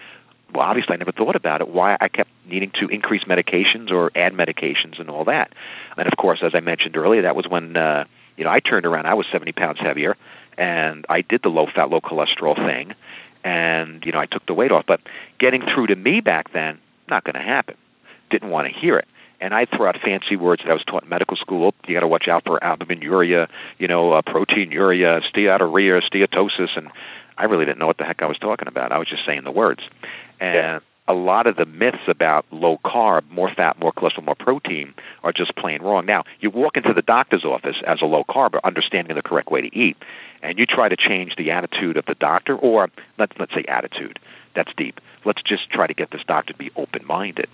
well, 0.52 0.66
obviously 0.66 0.94
I 0.94 0.96
never 0.96 1.12
thought 1.12 1.36
about 1.36 1.60
it, 1.60 1.68
why 1.68 1.96
I 2.00 2.08
kept 2.08 2.30
needing 2.46 2.70
to 2.80 2.88
increase 2.88 3.24
medications 3.24 3.90
or 3.90 4.10
add 4.14 4.32
medications 4.32 5.00
and 5.00 5.08
all 5.08 5.24
that. 5.24 5.52
And 5.96 6.06
of 6.06 6.16
course, 6.16 6.40
as 6.42 6.52
I 6.54 6.60
mentioned 6.60 6.96
earlier, 6.96 7.22
that 7.22 7.36
was 7.36 7.46
when 7.48 7.76
uh, 7.76 8.04
you 8.36 8.44
know 8.44 8.50
I 8.50 8.60
turned 8.60 8.86
around. 8.86 9.06
I 9.06 9.14
was 9.14 9.26
70 9.32 9.52
pounds 9.52 9.78
heavier, 9.80 10.16
and 10.58 11.04
I 11.08 11.22
did 11.22 11.42
the 11.42 11.48
low 11.48 11.66
fat, 11.66 11.90
low 11.90 12.00
cholesterol 12.00 12.56
thing, 12.56 12.94
and 13.44 14.04
you 14.04 14.12
know 14.12 14.18
I 14.18 14.26
took 14.26 14.44
the 14.46 14.54
weight 14.54 14.72
off. 14.72 14.84
But 14.86 15.00
getting 15.38 15.62
through 15.62 15.88
to 15.88 15.96
me 15.96 16.20
back 16.20 16.52
then, 16.52 16.78
not 17.08 17.24
going 17.24 17.36
to 17.36 17.42
happen. 17.42 17.76
Didn't 18.30 18.50
want 18.50 18.66
to 18.66 18.72
hear 18.72 18.98
it 18.98 19.06
and 19.42 19.52
I'd 19.52 19.70
throw 19.70 19.88
out 19.88 19.98
fancy 20.00 20.36
words 20.36 20.62
that 20.62 20.70
I 20.70 20.72
was 20.72 20.84
taught 20.84 21.02
in 21.02 21.08
medical 21.08 21.36
school. 21.36 21.74
You 21.88 21.94
got 21.94 22.00
to 22.00 22.06
watch 22.06 22.28
out 22.28 22.44
for 22.46 22.60
albuminuria, 22.60 23.48
you 23.76 23.88
know, 23.88 24.12
uh, 24.12 24.22
proteinuria, 24.22 25.20
steatorrhea, 25.34 26.00
steatosis, 26.08 26.76
and 26.76 26.90
I 27.36 27.44
really 27.44 27.64
didn't 27.64 27.78
know 27.78 27.86
what 27.86 27.98
the 27.98 28.04
heck 28.04 28.22
I 28.22 28.26
was 28.26 28.38
talking 28.38 28.68
about. 28.68 28.92
I 28.92 28.98
was 28.98 29.08
just 29.08 29.24
saying 29.24 29.44
the 29.44 29.52
words, 29.52 29.82
and. 30.40 30.54
Yeah. 30.54 30.78
A 31.08 31.14
lot 31.14 31.48
of 31.48 31.56
the 31.56 31.66
myths 31.66 32.06
about 32.06 32.46
low 32.52 32.78
carb, 32.84 33.28
more 33.28 33.52
fat, 33.52 33.76
more 33.76 33.92
cholesterol, 33.92 34.24
more 34.24 34.36
protein 34.36 34.94
are 35.24 35.32
just 35.32 35.54
plain 35.56 35.82
wrong. 35.82 36.06
Now, 36.06 36.22
you 36.38 36.48
walk 36.48 36.76
into 36.76 36.94
the 36.94 37.02
doctor's 37.02 37.44
office 37.44 37.76
as 37.84 38.00
a 38.02 38.04
low 38.04 38.22
carb, 38.22 38.54
understanding 38.62 39.16
the 39.16 39.22
correct 39.22 39.50
way 39.50 39.62
to 39.62 39.76
eat, 39.76 39.96
and 40.42 40.60
you 40.60 40.64
try 40.64 40.88
to 40.88 40.96
change 40.96 41.34
the 41.34 41.50
attitude 41.50 41.96
of 41.96 42.06
the 42.06 42.14
doctor, 42.14 42.56
or 42.56 42.88
let's 43.18 43.32
let's 43.36 43.52
say 43.52 43.64
attitude. 43.66 44.20
That's 44.54 44.70
deep. 44.76 45.00
Let's 45.24 45.42
just 45.42 45.68
try 45.70 45.88
to 45.88 45.92
get 45.92 46.12
this 46.12 46.22
doctor 46.24 46.52
to 46.52 46.58
be 46.58 46.70
open-minded 46.76 47.48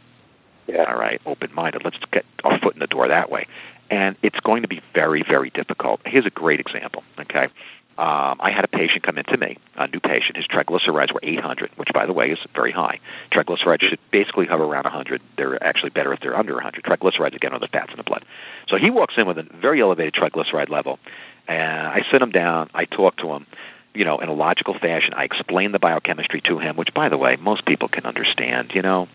yeah. 0.69 0.85
All 0.85 0.99
right, 0.99 1.21
open 1.25 1.53
minded. 1.55 1.83
Let's 1.83 1.97
get 2.13 2.27
our 2.45 2.59
foot 2.59 2.75
in 2.75 2.81
the 2.81 2.87
door 2.87 3.09
that 3.09 3.31
way. 3.31 3.47
And 3.91 4.17
it's 4.23 4.39
going 4.41 4.63
to 4.63 4.69
be 4.69 4.83
very, 4.95 5.23
very 5.23 5.49
difficult. 5.49 6.01
Here's 6.05 6.27
a 6.27 6.31
great 6.31 6.61
example. 6.61 7.03
Okay. 7.19 7.49
Um, 7.99 8.39
I 8.41 8.53
had 8.53 8.65
a 8.65 8.69
patient 8.69 9.03
come 9.03 9.19
in 9.19 9.25
to 9.25 9.37
me, 9.37 9.59
a 9.77 9.89
new 9.89 9.99
patient. 9.99 10.37
His 10.37 10.47
triglycerides 10.47 11.13
were 11.13 11.19
800, 11.21 11.73
which, 11.75 11.89
by 11.93 12.07
the 12.07 12.13
way, 12.13 12.31
is 12.31 12.39
very 12.55 12.71
high. 12.71 13.01
Triglycerides 13.33 13.83
should 13.83 13.99
basically 14.13 14.47
hover 14.47 14.63
around 14.63 14.85
100. 14.85 15.21
They're 15.37 15.61
actually 15.61 15.91
better 15.91 16.13
if 16.13 16.21
they're 16.21 16.37
under 16.37 16.55
100. 16.55 16.85
Triglycerides, 16.85 17.35
again, 17.35 17.53
are 17.53 17.59
the 17.59 17.67
fats 17.67 17.91
in 17.91 17.97
the 17.97 18.05
blood. 18.05 18.25
So 18.69 18.77
he 18.77 18.91
walks 18.91 19.15
in 19.17 19.27
with 19.27 19.37
a 19.39 19.43
very 19.43 19.81
elevated 19.81 20.15
triglyceride 20.15 20.69
level, 20.69 21.01
and 21.49 21.89
I 21.89 22.05
sit 22.09 22.23
him 22.23 22.31
down. 22.31 22.71
I 22.73 22.85
talk 22.85 23.17
to 23.17 23.33
him, 23.33 23.47
you 23.95 24.05
know, 24.05 24.21
in 24.21 24.29
a 24.29 24.35
logical 24.35 24.79
fashion. 24.79 25.13
I 25.15 25.25
explain 25.25 25.73
the 25.73 25.81
biochemistry 25.81 26.41
to 26.43 26.61
him, 26.61 26.77
which, 26.77 26.95
by 26.95 27.09
the 27.09 27.19
way, 27.19 27.35
most 27.35 27.67
people 27.67 27.89
can 27.89 28.07
understand. 28.07 28.71
You 28.77 28.83
know, 28.83 29.09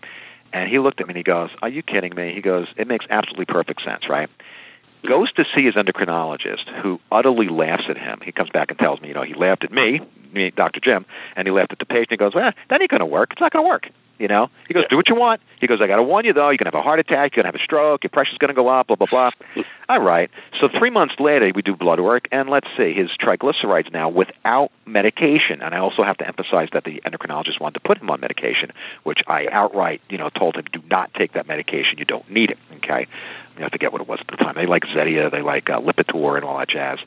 and 0.52 0.68
he 0.68 0.78
looked 0.78 1.00
at 1.00 1.06
me 1.06 1.12
and 1.12 1.16
he 1.16 1.24
goes, 1.24 1.48
Are 1.62 1.70
you 1.70 1.82
kidding 1.82 2.14
me? 2.14 2.34
He 2.34 2.42
goes, 2.42 2.68
It 2.76 2.86
makes 2.86 3.06
absolutely 3.08 3.46
perfect 3.46 3.82
sense, 3.82 4.10
right? 4.10 4.28
Goes 5.06 5.32
to 5.32 5.44
see 5.54 5.64
his 5.64 5.74
endocrinologist, 5.74 6.68
who 6.82 7.00
utterly 7.12 7.48
laughs 7.48 7.84
at 7.88 7.98
him. 7.98 8.20
He 8.22 8.32
comes 8.32 8.50
back 8.50 8.70
and 8.70 8.78
tells 8.78 9.00
me, 9.00 9.08
you 9.08 9.14
know, 9.14 9.22
he 9.22 9.34
laughed 9.34 9.64
at 9.64 9.72
me, 9.72 10.00
me, 10.32 10.50
Dr. 10.50 10.80
Jim, 10.80 11.04
and 11.36 11.46
he 11.46 11.52
laughed 11.52 11.72
at 11.72 11.78
the 11.78 11.86
patient. 11.86 12.10
He 12.10 12.16
goes, 12.16 12.34
Well, 12.34 12.52
that 12.70 12.80
ain't 12.80 12.90
going 12.90 13.00
to 13.00 13.06
work. 13.06 13.32
It's 13.32 13.40
not 13.40 13.52
going 13.52 13.64
to 13.64 13.68
work. 13.68 13.90
You 14.18 14.28
know, 14.28 14.48
he 14.68 14.74
goes, 14.74 14.84
do 14.88 14.96
what 14.96 15.08
you 15.08 15.16
want. 15.16 15.40
He 15.60 15.66
goes, 15.66 15.80
I 15.80 15.88
got 15.88 15.96
to 15.96 16.02
warn 16.04 16.24
you 16.24 16.32
though, 16.32 16.48
you're 16.50 16.56
gonna 16.56 16.68
have 16.68 16.78
a 16.78 16.82
heart 16.82 17.00
attack, 17.00 17.34
you're 17.34 17.42
gonna 17.42 17.52
have 17.52 17.60
a 17.60 17.64
stroke, 17.64 18.04
your 18.04 18.10
pressure's 18.10 18.38
gonna 18.38 18.54
go 18.54 18.68
up, 18.68 18.86
blah 18.86 18.94
blah 18.94 19.08
blah. 19.08 19.30
All 19.88 20.00
right. 20.00 20.30
So 20.60 20.68
three 20.68 20.90
months 20.90 21.14
later, 21.18 21.50
we 21.52 21.62
do 21.62 21.74
blood 21.74 21.98
work, 21.98 22.28
and 22.30 22.48
let's 22.48 22.68
see, 22.76 22.92
his 22.92 23.10
triglycerides 23.20 23.92
now 23.92 24.08
without 24.08 24.70
medication. 24.86 25.62
And 25.62 25.74
I 25.74 25.78
also 25.78 26.04
have 26.04 26.16
to 26.18 26.26
emphasize 26.26 26.68
that 26.72 26.84
the 26.84 27.02
endocrinologist 27.04 27.60
wanted 27.60 27.74
to 27.74 27.80
put 27.80 27.98
him 27.98 28.08
on 28.08 28.20
medication, 28.20 28.70
which 29.02 29.20
I 29.26 29.48
outright, 29.50 30.00
you 30.08 30.16
know, 30.16 30.30
told 30.30 30.56
him, 30.56 30.64
do 30.72 30.80
not 30.88 31.12
take 31.14 31.32
that 31.32 31.48
medication. 31.48 31.98
You 31.98 32.04
don't 32.04 32.30
need 32.30 32.50
it. 32.50 32.58
Okay. 32.76 33.08
I 33.58 33.68
forget 33.68 33.92
what 33.92 34.00
it 34.00 34.08
was 34.08 34.20
at 34.20 34.26
the 34.26 34.36
time. 34.36 34.54
They 34.54 34.66
like 34.66 34.84
Zetia, 34.84 35.30
they 35.30 35.42
like 35.42 35.70
uh, 35.70 35.80
Lipitor, 35.80 36.36
and 36.36 36.44
all 36.44 36.58
that 36.58 36.68
jazz. 36.68 36.98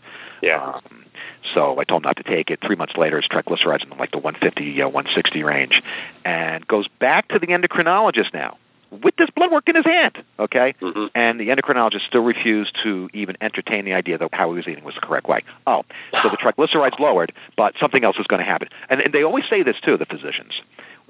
Yeah. 0.41 0.73
Um, 0.75 1.05
so 1.53 1.79
I 1.79 1.83
told 1.83 2.03
him 2.03 2.07
not 2.07 2.17
to 2.17 2.23
take 2.23 2.49
it. 2.49 2.59
Three 2.65 2.75
months 2.75 2.95
later, 2.97 3.17
his 3.17 3.27
triglycerides 3.27 3.83
in 3.83 3.97
like 3.97 4.11
the 4.11 4.19
150, 4.19 4.81
uh, 4.81 4.85
160 4.87 5.43
range, 5.43 5.81
and 6.23 6.67
goes 6.67 6.87
back 6.99 7.29
to 7.29 7.39
the 7.39 7.47
endocrinologist 7.47 8.33
now 8.33 8.57
with 8.91 9.15
this 9.17 9.29
blood 9.35 9.51
work 9.51 9.67
in 9.67 9.75
his 9.75 9.85
hand. 9.85 10.23
Okay, 10.39 10.73
mm-hmm. 10.81 11.05
and 11.15 11.39
the 11.39 11.49
endocrinologist 11.49 12.07
still 12.07 12.23
refused 12.23 12.77
to 12.83 13.09
even 13.13 13.37
entertain 13.41 13.85
the 13.85 13.93
idea 13.93 14.17
that 14.17 14.29
how 14.33 14.49
he 14.51 14.55
was 14.55 14.67
eating 14.67 14.83
was 14.83 14.95
the 14.95 15.01
correct 15.01 15.27
way. 15.27 15.43
Oh, 15.65 15.83
so 16.21 16.29
the 16.29 16.37
triglycerides 16.41 16.99
lowered, 16.99 17.33
but 17.55 17.75
something 17.79 18.03
else 18.03 18.17
is 18.17 18.27
going 18.27 18.39
to 18.39 18.45
happen. 18.45 18.69
And, 18.89 19.01
and 19.01 19.13
they 19.13 19.23
always 19.23 19.45
say 19.49 19.63
this 19.63 19.77
too, 19.83 19.97
the 19.97 20.05
physicians. 20.05 20.53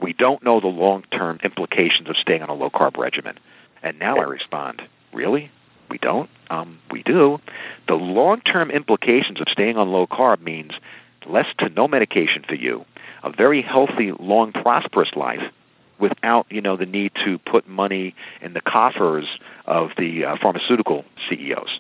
We 0.02 0.14
don't 0.14 0.44
know 0.44 0.60
the 0.60 0.68
long-term 0.68 1.40
implications 1.44 2.10
of 2.10 2.18
staying 2.18 2.44
on 2.44 2.50
a 2.50 2.54
low-carb 2.54 2.98
regimen. 2.98 3.40
And 3.82 4.00
now 4.00 4.18
I 4.18 4.24
respond, 4.24 4.82
really? 5.14 5.52
We 5.90 5.98
don't? 5.98 6.30
Um, 6.50 6.80
we 6.92 7.04
do. 7.04 7.40
The 7.88 7.96
long 7.96 8.42
term 8.42 8.72
implications 8.72 9.40
of 9.42 9.48
staying 9.50 9.78
on 9.78 9.92
low 9.92 10.08
carb 10.08 10.42
means 10.42 10.74
less 11.26 11.48
to 11.60 11.70
no 11.70 11.88
medication 11.88 12.44
for 12.48 12.56
you, 12.56 12.86
a 13.24 13.32
very 13.32 13.62
healthy, 13.62 14.12
long, 14.18 14.52
prosperous 14.52 15.10
life 15.16 15.42
without 16.00 16.46
you 16.50 16.62
know 16.62 16.78
the 16.78 16.86
need 16.86 17.12
to 17.26 17.40
put 17.40 17.68
money 17.68 18.16
in 18.42 18.54
the 18.54 18.62
coffers 18.62 19.26
of 19.66 19.90
the 19.98 20.26
uh, 20.26 20.36
pharmaceutical 20.42 21.06
CEOs. 21.30 21.80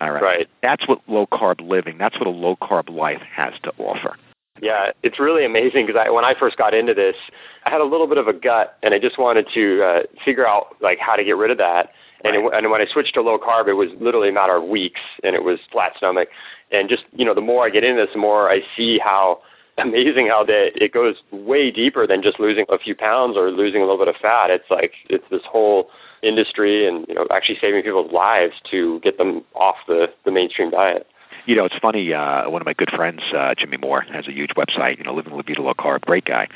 All 0.00 0.10
right. 0.10 0.22
Right. 0.22 0.48
That's 0.62 0.86
what 0.88 1.00
low 1.06 1.26
carb 1.26 1.60
living. 1.66 1.98
That's 1.98 2.18
what 2.18 2.26
a 2.26 2.30
low 2.30 2.56
carb 2.56 2.88
life 2.88 3.22
has 3.34 3.52
to 3.64 3.72
offer. 3.78 4.16
Yeah, 4.62 4.92
it's 5.02 5.18
really 5.18 5.44
amazing 5.44 5.86
because 5.86 6.00
I, 6.06 6.10
when 6.10 6.24
I 6.24 6.34
first 6.38 6.58
got 6.58 6.74
into 6.74 6.92
this, 6.92 7.16
I 7.64 7.70
had 7.70 7.80
a 7.80 7.84
little 7.84 8.06
bit 8.06 8.18
of 8.18 8.28
a 8.28 8.32
gut, 8.32 8.76
and 8.82 8.92
I 8.92 8.98
just 8.98 9.18
wanted 9.18 9.46
to 9.54 9.82
uh, 9.82 10.02
figure 10.24 10.46
out 10.46 10.76
like 10.80 10.98
how 10.98 11.16
to 11.16 11.24
get 11.24 11.36
rid 11.36 11.50
of 11.50 11.58
that. 11.58 11.92
And, 12.24 12.36
it, 12.36 12.52
and 12.54 12.70
when 12.70 12.80
I 12.80 12.86
switched 12.86 13.14
to 13.14 13.22
low 13.22 13.38
carb, 13.38 13.68
it 13.68 13.74
was 13.74 13.88
literally 14.00 14.28
a 14.28 14.32
matter 14.32 14.56
of 14.56 14.64
weeks, 14.64 15.00
and 15.24 15.34
it 15.34 15.44
was 15.44 15.58
flat 15.72 15.92
stomach. 15.96 16.28
And 16.70 16.88
just 16.88 17.04
you 17.12 17.24
know, 17.24 17.34
the 17.34 17.40
more 17.40 17.64
I 17.64 17.70
get 17.70 17.84
into 17.84 18.02
this, 18.02 18.12
the 18.12 18.20
more 18.20 18.50
I 18.50 18.60
see 18.76 18.98
how 18.98 19.40
amazing 19.78 20.26
how 20.26 20.44
that 20.44 20.72
it 20.74 20.92
goes 20.92 21.16
way 21.30 21.70
deeper 21.70 22.06
than 22.06 22.22
just 22.22 22.38
losing 22.38 22.66
a 22.68 22.78
few 22.78 22.94
pounds 22.94 23.36
or 23.36 23.50
losing 23.50 23.80
a 23.80 23.84
little 23.84 23.98
bit 23.98 24.08
of 24.08 24.16
fat. 24.20 24.50
It's 24.50 24.70
like 24.70 24.92
it's 25.08 25.24
this 25.30 25.42
whole 25.44 25.88
industry, 26.22 26.86
and 26.86 27.06
you 27.08 27.14
know, 27.14 27.26
actually 27.30 27.58
saving 27.60 27.82
people's 27.82 28.12
lives 28.12 28.54
to 28.70 29.00
get 29.00 29.16
them 29.16 29.44
off 29.54 29.76
the 29.86 30.12
the 30.24 30.30
mainstream 30.30 30.70
diet. 30.70 31.06
You 31.46 31.56
know, 31.56 31.64
it's 31.64 31.78
funny. 31.80 32.12
Uh, 32.12 32.50
one 32.50 32.60
of 32.60 32.66
my 32.66 32.74
good 32.74 32.90
friends, 32.90 33.22
uh, 33.34 33.54
Jimmy 33.56 33.78
Moore, 33.78 34.02
has 34.12 34.28
a 34.28 34.32
huge 34.32 34.50
website. 34.50 34.98
You 34.98 35.04
know, 35.04 35.14
Livin' 35.14 35.32
La 35.32 35.42
Vida 35.42 35.62
Low 35.62 35.72
Carb, 35.72 36.02
great 36.02 36.26
guy. 36.26 36.48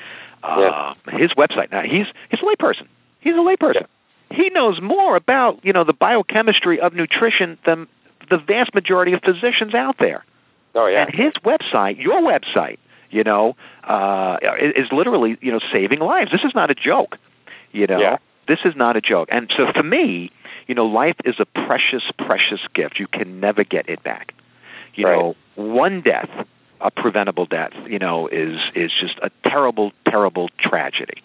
Uh, 0.42 0.94
yeah. 1.08 1.18
His 1.18 1.32
website 1.32 1.72
now. 1.72 1.82
He's 1.82 2.06
he's 2.28 2.40
a 2.40 2.44
layperson. 2.44 2.86
He's 3.20 3.32
a 3.32 3.38
layperson. 3.38 3.74
Yeah 3.74 3.86
he 4.34 4.50
knows 4.50 4.80
more 4.80 5.16
about 5.16 5.64
you 5.64 5.72
know 5.72 5.84
the 5.84 5.92
biochemistry 5.92 6.80
of 6.80 6.94
nutrition 6.94 7.58
than 7.64 7.88
the 8.30 8.38
vast 8.38 8.74
majority 8.74 9.12
of 9.12 9.22
physicians 9.22 9.74
out 9.74 9.96
there. 9.98 10.24
Oh 10.74 10.86
yeah. 10.86 11.06
And 11.06 11.14
his 11.14 11.32
website, 11.44 12.02
your 12.02 12.20
website, 12.20 12.78
you 13.10 13.24
know, 13.24 13.56
uh, 13.84 14.38
is 14.60 14.90
literally 14.92 15.38
you 15.40 15.52
know 15.52 15.60
saving 15.72 16.00
lives. 16.00 16.30
This 16.32 16.44
is 16.44 16.54
not 16.54 16.70
a 16.70 16.74
joke. 16.74 17.18
You 17.72 17.86
know, 17.86 17.98
yeah. 17.98 18.18
this 18.46 18.60
is 18.64 18.76
not 18.76 18.96
a 18.96 19.00
joke. 19.00 19.28
And 19.32 19.52
so 19.56 19.72
for 19.72 19.82
me, 19.82 20.30
you 20.66 20.74
know, 20.74 20.86
life 20.86 21.16
is 21.24 21.36
a 21.40 21.44
precious, 21.44 22.04
precious 22.18 22.60
gift. 22.72 23.00
You 23.00 23.08
can 23.08 23.40
never 23.40 23.64
get 23.64 23.88
it 23.88 24.02
back. 24.02 24.32
You 24.94 25.06
right. 25.06 25.18
know, 25.18 25.36
one 25.56 26.00
death, 26.00 26.30
a 26.80 26.90
preventable 26.90 27.46
death, 27.46 27.72
you 27.88 27.98
know, 27.98 28.28
is 28.28 28.58
is 28.74 28.92
just 29.00 29.18
a 29.22 29.30
terrible, 29.48 29.92
terrible 30.08 30.50
tragedy. 30.58 31.22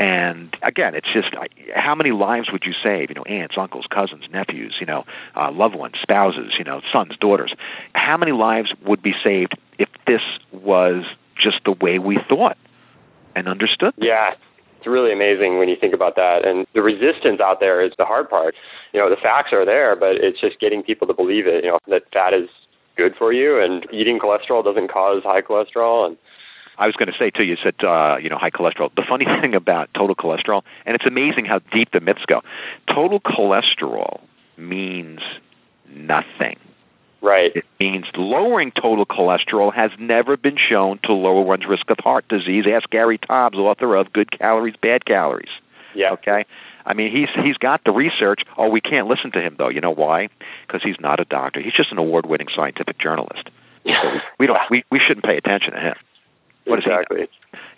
And 0.00 0.56
again, 0.62 0.94
it's 0.94 1.08
just 1.12 1.28
how 1.74 1.94
many 1.94 2.10
lives 2.10 2.50
would 2.50 2.64
you 2.64 2.72
save? 2.72 3.10
You 3.10 3.16
know, 3.16 3.22
aunts, 3.24 3.58
uncles, 3.58 3.84
cousins, 3.86 4.24
nephews, 4.32 4.76
you 4.80 4.86
know, 4.86 5.04
uh, 5.36 5.52
loved 5.52 5.74
ones, 5.74 5.96
spouses, 6.00 6.54
you 6.56 6.64
know, 6.64 6.80
sons, 6.90 7.12
daughters. 7.20 7.54
How 7.94 8.16
many 8.16 8.32
lives 8.32 8.72
would 8.86 9.02
be 9.02 9.14
saved 9.22 9.58
if 9.78 9.90
this 10.06 10.22
was 10.52 11.04
just 11.36 11.60
the 11.66 11.72
way 11.72 11.98
we 11.98 12.18
thought 12.30 12.56
and 13.36 13.46
understood? 13.46 13.92
Yeah, 13.98 14.36
it's 14.78 14.86
really 14.86 15.12
amazing 15.12 15.58
when 15.58 15.68
you 15.68 15.76
think 15.76 15.92
about 15.92 16.16
that. 16.16 16.46
And 16.46 16.66
the 16.72 16.80
resistance 16.80 17.38
out 17.38 17.60
there 17.60 17.82
is 17.82 17.92
the 17.98 18.06
hard 18.06 18.30
part. 18.30 18.54
You 18.94 19.00
know, 19.00 19.10
the 19.10 19.16
facts 19.16 19.52
are 19.52 19.66
there, 19.66 19.96
but 19.96 20.16
it's 20.16 20.40
just 20.40 20.58
getting 20.60 20.82
people 20.82 21.08
to 21.08 21.14
believe 21.14 21.46
it. 21.46 21.62
You 21.62 21.72
know, 21.72 21.78
that 21.88 22.04
fat 22.10 22.32
is 22.32 22.48
good 22.96 23.14
for 23.16 23.34
you, 23.34 23.60
and 23.60 23.86
eating 23.92 24.18
cholesterol 24.18 24.64
doesn't 24.64 24.88
cause 24.88 25.22
high 25.24 25.42
cholesterol, 25.42 26.06
and 26.06 26.16
I 26.78 26.86
was 26.86 26.96
going 26.96 27.10
to 27.12 27.18
say 27.18 27.30
too. 27.30 27.44
You 27.44 27.56
said 27.62 27.82
uh, 27.84 28.16
you 28.20 28.28
know 28.28 28.38
high 28.38 28.50
cholesterol. 28.50 28.94
The 28.94 29.04
funny 29.08 29.24
thing 29.40 29.54
about 29.54 29.90
total 29.94 30.16
cholesterol, 30.16 30.62
and 30.86 30.94
it's 30.94 31.06
amazing 31.06 31.44
how 31.44 31.60
deep 31.72 31.90
the 31.92 32.00
myths 32.00 32.24
go. 32.26 32.42
Total 32.88 33.20
cholesterol 33.20 34.20
means 34.56 35.20
nothing. 35.88 36.58
Right. 37.22 37.54
It 37.54 37.64
means 37.78 38.06
lowering 38.16 38.72
total 38.72 39.04
cholesterol 39.04 39.74
has 39.74 39.90
never 39.98 40.38
been 40.38 40.56
shown 40.56 41.00
to 41.04 41.12
lower 41.12 41.42
one's 41.42 41.66
risk 41.66 41.90
of 41.90 41.98
heart 41.98 42.26
disease. 42.28 42.64
Ask 42.66 42.88
Gary 42.88 43.18
Taubes, 43.18 43.56
author 43.56 43.94
of 43.94 44.12
Good 44.12 44.30
Calories, 44.30 44.74
Bad 44.80 45.04
Calories. 45.04 45.50
Yeah. 45.94 46.12
Okay. 46.12 46.46
I 46.86 46.94
mean, 46.94 47.12
he's 47.12 47.28
he's 47.44 47.58
got 47.58 47.84
the 47.84 47.92
research. 47.92 48.42
Oh, 48.56 48.68
we 48.68 48.80
can't 48.80 49.06
listen 49.06 49.32
to 49.32 49.40
him 49.40 49.56
though. 49.58 49.68
You 49.68 49.80
know 49.80 49.90
why? 49.90 50.28
Because 50.66 50.82
he's 50.82 50.98
not 50.98 51.20
a 51.20 51.24
doctor. 51.24 51.60
He's 51.60 51.74
just 51.74 51.92
an 51.92 51.98
award-winning 51.98 52.48
scientific 52.54 52.98
journalist. 52.98 53.50
So 53.86 54.12
we, 54.12 54.20
we 54.38 54.46
don't 54.46 54.58
we, 54.70 54.84
we 54.90 54.98
shouldn't 54.98 55.24
pay 55.24 55.36
attention 55.36 55.72
to 55.72 55.80
him. 55.80 55.94
What 56.64 56.78
exactly. 56.78 57.28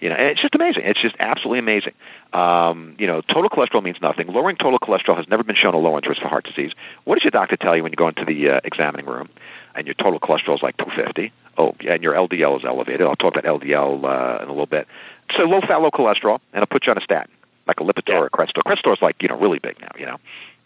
You 0.01 0.09
know, 0.09 0.16
and 0.16 0.27
it's 0.29 0.42
just 0.42 0.55
amazing. 0.55 0.83
It's 0.85 1.01
just 1.01 1.14
absolutely 1.21 1.61
amazing. 1.61 1.92
Um, 2.33 2.97
you 2.99 3.07
know, 3.07 3.21
total 3.21 3.49
cholesterol 3.49 3.83
means 3.83 3.99
nothing. 4.03 4.27
Lowering 4.27 4.57
total 4.57 4.79
cholesterol 4.79 5.16
has 5.16 5.29
never 5.29 5.45
been 5.45 5.55
shown 5.57 5.73
to 5.73 5.79
lower 5.79 6.01
risk 6.07 6.21
for 6.21 6.29
heart 6.29 6.45
disease. 6.45 6.73
What 7.05 7.14
does 7.14 7.25
your 7.25 7.31
doctor 7.31 7.57
tell 7.57 7.77
you 7.77 7.83
when 7.83 7.92
you 7.92 7.97
go 7.97 8.09
into 8.09 8.25
the 8.25 8.51
uh, 8.51 8.61
examining 8.64 9.07
room 9.07 9.29
and 9.75 9.87
your 9.87 9.95
total 9.95 10.18
cholesterol 10.18 10.57
is 10.57 10.62
like 10.62 10.77
250? 10.79 11.33
Oh, 11.57 11.75
and 11.88 12.03
your 12.03 12.14
LDL 12.14 12.59
is 12.59 12.64
elevated. 12.64 13.03
I'll 13.03 13.14
talk 13.16 13.37
about 13.37 13.45
LDL 13.61 14.05
uh, 14.05 14.42
in 14.42 14.49
a 14.49 14.53
little 14.53 14.66
bit. 14.66 14.88
So 15.37 15.45
low 15.45 15.61
fat, 15.61 15.77
low 15.77 15.90
cholesterol, 15.90 16.40
and 16.53 16.61
I'll 16.61 16.66
put 16.66 16.87
you 16.87 16.90
on 16.92 16.99
a 16.99 17.03
statin, 17.03 17.31
like 17.68 17.79
a 17.81 17.85
Lipitor 17.85 18.09
Yeah. 18.09 18.18
or 18.18 18.27
a 18.27 18.31
Crestor. 18.31 18.62
Crestor 18.66 18.92
is 18.92 19.01
like 19.03 19.23
you 19.23 19.29
know 19.29 19.38
really 19.38 19.59
big 19.61 19.81
now. 19.81 19.90
You 19.99 20.07
know, 20.07 20.16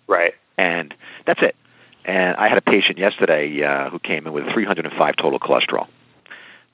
Right. 0.07 0.33
and 0.57 0.95
that's 1.27 1.43
it. 1.43 1.55
And 2.05 2.37
I 2.37 2.49
had 2.49 2.57
a 2.57 2.63
patient 2.63 2.99
yesterday 2.99 3.63
uh, 3.65 3.91
who 3.91 3.99
came 3.99 4.27
in 4.29 4.33
with 4.33 4.45
305 4.53 5.17
total 5.17 5.41
cholesterol, 5.41 5.89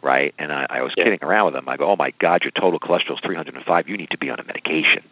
right? 0.02 0.34
And 0.38 0.52
I, 0.52 0.66
I 0.68 0.82
was 0.82 0.92
Yeah. 0.96 1.04
kidding 1.04 1.20
around 1.22 1.46
with 1.46 1.54
him. 1.56 1.68
I 1.68 1.76
go, 1.76 1.90
"Oh 1.90 1.96
my 1.96 2.12
God, 2.18 2.44
your 2.44 2.50
total 2.50 2.78
cholesterol 2.80 3.14
is 3.14 3.20
305. 3.20 3.88
You 3.88 3.96
need 3.96 4.10
to 4.10 4.18
be 4.18 4.30
on 4.30 4.40
a 4.40 4.44
medication." 4.44 5.02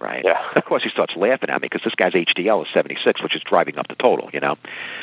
Right. 0.00 0.24
Yeah. 0.24 0.40
Of 0.56 0.64
course, 0.64 0.82
he 0.82 0.88
starts 0.88 1.14
laughing 1.14 1.48
at 1.48 1.62
me 1.62 1.68
because 1.70 1.82
this 1.84 1.94
guy's 1.94 2.12
HDL 2.14 2.62
is 2.66 2.68
76, 2.74 3.22
which 3.22 3.36
is 3.36 3.42
driving 3.44 3.78
up 3.78 3.86
the 3.86 3.94
total. 3.94 4.30
You 4.32 4.40
know, 4.40 4.56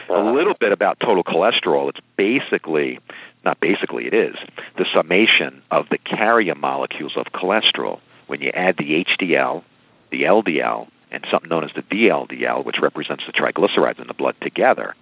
a 0.10 0.14
Uh-huh. 0.14 0.32
little 0.32 0.56
bit 0.56 0.74
about 0.74 1.00
total 1.00 1.24
cholesterol. 1.24 1.88
It's 1.88 2.02
basically, 2.18 3.00
not 3.46 3.62
basically, 3.62 4.08
it 4.08 4.14
is 4.14 4.36
the 4.78 4.86
summation 4.94 5.62
of 5.72 5.88
the 5.90 6.00
carrier 6.00 6.54
molecules 6.56 7.14
of 7.16 7.28
cholesterol. 7.28 8.02
When 8.28 8.42
you 8.42 8.50
add 8.54 8.76
the 8.76 8.96
HDL, 9.06 9.64
the 10.12 10.24
LDL, 10.24 10.88
and 11.12 11.26
something 11.32 11.50
known 11.50 11.64
as 11.64 11.72
the 11.74 11.82
VLDL, 11.82 12.66
which 12.66 12.80
represents 12.80 13.26
the 13.26 13.32
triglycerides 13.32 14.00
in 14.02 14.08
the 14.08 14.14
blood 14.14 14.36
together, 14.42 14.96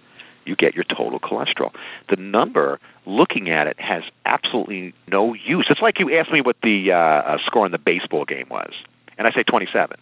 you 0.48 0.56
get 0.56 0.74
your 0.74 0.84
total 0.84 1.20
cholesterol. 1.20 1.72
The 2.08 2.16
number, 2.16 2.80
looking 3.06 3.50
at 3.50 3.66
it, 3.66 3.78
has 3.78 4.02
absolutely 4.24 4.94
no 5.06 5.34
use. 5.34 5.66
It's 5.70 5.80
like 5.82 5.98
you 6.00 6.16
asked 6.18 6.32
me 6.32 6.40
what 6.40 6.56
the 6.62 6.92
uh, 6.92 6.96
uh, 6.96 7.38
score 7.46 7.66
in 7.66 7.72
the 7.72 7.78
baseball 7.78 8.24
game 8.24 8.46
was, 8.50 8.72
and 9.16 9.26
I 9.26 9.32
say 9.32 9.42
27. 9.44 9.96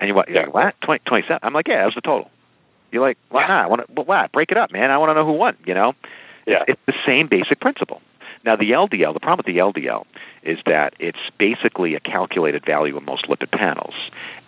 And 0.00 0.14
what? 0.14 0.28
You're 0.28 0.44
like, 0.44 0.54
what? 0.54 0.80
20, 0.82 1.02
27? 1.04 1.40
I'm 1.42 1.52
like, 1.52 1.66
yeah, 1.68 1.78
that 1.78 1.86
was 1.86 1.94
the 1.96 2.00
total. 2.00 2.30
You're 2.92 3.02
like, 3.02 3.18
why 3.30 3.42
not? 3.48 3.64
I 3.64 3.66
want 3.66 3.86
to, 3.86 3.92
well, 3.92 4.06
why? 4.06 4.28
Break 4.32 4.50
it 4.52 4.56
up, 4.56 4.72
man. 4.72 4.90
I 4.90 4.98
want 4.98 5.10
to 5.10 5.14
know 5.14 5.26
who 5.26 5.32
won. 5.32 5.56
You 5.66 5.74
know, 5.74 5.94
Yeah. 6.46 6.64
it's 6.68 6.80
the 6.86 6.94
same 7.04 7.26
basic 7.26 7.60
principle. 7.60 8.00
Now, 8.44 8.56
the 8.56 8.70
LDL, 8.70 9.14
the 9.14 9.20
problem 9.20 9.44
with 9.44 9.54
the 9.54 9.60
LDL 9.60 10.04
is 10.42 10.58
that 10.66 10.94
it's 10.98 11.18
basically 11.38 11.94
a 11.94 12.00
calculated 12.00 12.64
value 12.64 12.96
in 12.96 13.04
most 13.04 13.26
lipid 13.26 13.50
panels, 13.50 13.94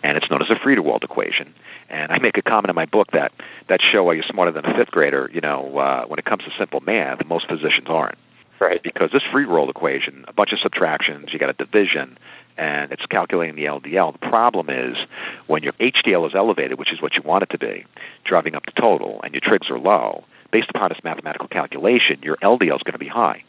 and 0.02 0.16
it's 0.16 0.30
known 0.30 0.42
as 0.42 0.50
a 0.50 0.54
Friedewald 0.54 1.04
equation. 1.04 1.54
And 1.88 2.12
I 2.12 2.18
make 2.18 2.38
a 2.38 2.42
comment 2.42 2.70
in 2.70 2.76
my 2.76 2.86
book 2.86 3.08
that 3.12 3.32
that 3.68 3.80
show 3.82 4.04
why 4.04 4.14
you're 4.14 4.22
smarter 4.22 4.52
than 4.52 4.64
a 4.64 4.74
fifth 4.74 4.90
grader. 4.90 5.30
You 5.32 5.40
know, 5.40 5.76
uh, 5.78 6.04
when 6.06 6.18
it 6.18 6.24
comes 6.24 6.44
to 6.44 6.50
simple 6.56 6.80
math, 6.80 7.24
most 7.26 7.48
physicians 7.48 7.88
aren't 7.88 8.18
Right. 8.60 8.82
because 8.82 9.10
this 9.10 9.22
Friedewald 9.32 9.70
equation, 9.70 10.26
a 10.28 10.34
bunch 10.34 10.52
of 10.52 10.58
subtractions, 10.58 11.32
you 11.32 11.38
got 11.38 11.48
a 11.48 11.54
division, 11.54 12.18
and 12.58 12.92
it's 12.92 13.04
calculating 13.06 13.56
the 13.56 13.64
LDL. 13.64 14.12
The 14.12 14.28
problem 14.28 14.68
is 14.68 14.98
when 15.46 15.62
your 15.62 15.72
HDL 15.80 16.26
is 16.28 16.34
elevated, 16.34 16.78
which 16.78 16.92
is 16.92 17.00
what 17.00 17.14
you 17.14 17.22
want 17.22 17.42
it 17.42 17.50
to 17.50 17.58
be, 17.58 17.86
driving 18.24 18.54
up 18.54 18.66
the 18.66 18.78
total, 18.78 19.20
and 19.24 19.32
your 19.32 19.40
trigs 19.40 19.70
are 19.70 19.78
low, 19.78 20.24
based 20.50 20.68
upon 20.68 20.90
this 20.90 21.02
mathematical 21.02 21.48
calculation, 21.48 22.18
your 22.22 22.36
LDL 22.42 22.76
is 22.76 22.82
going 22.82 22.92
to 22.92 22.98
be 22.98 23.08
high. 23.08 23.44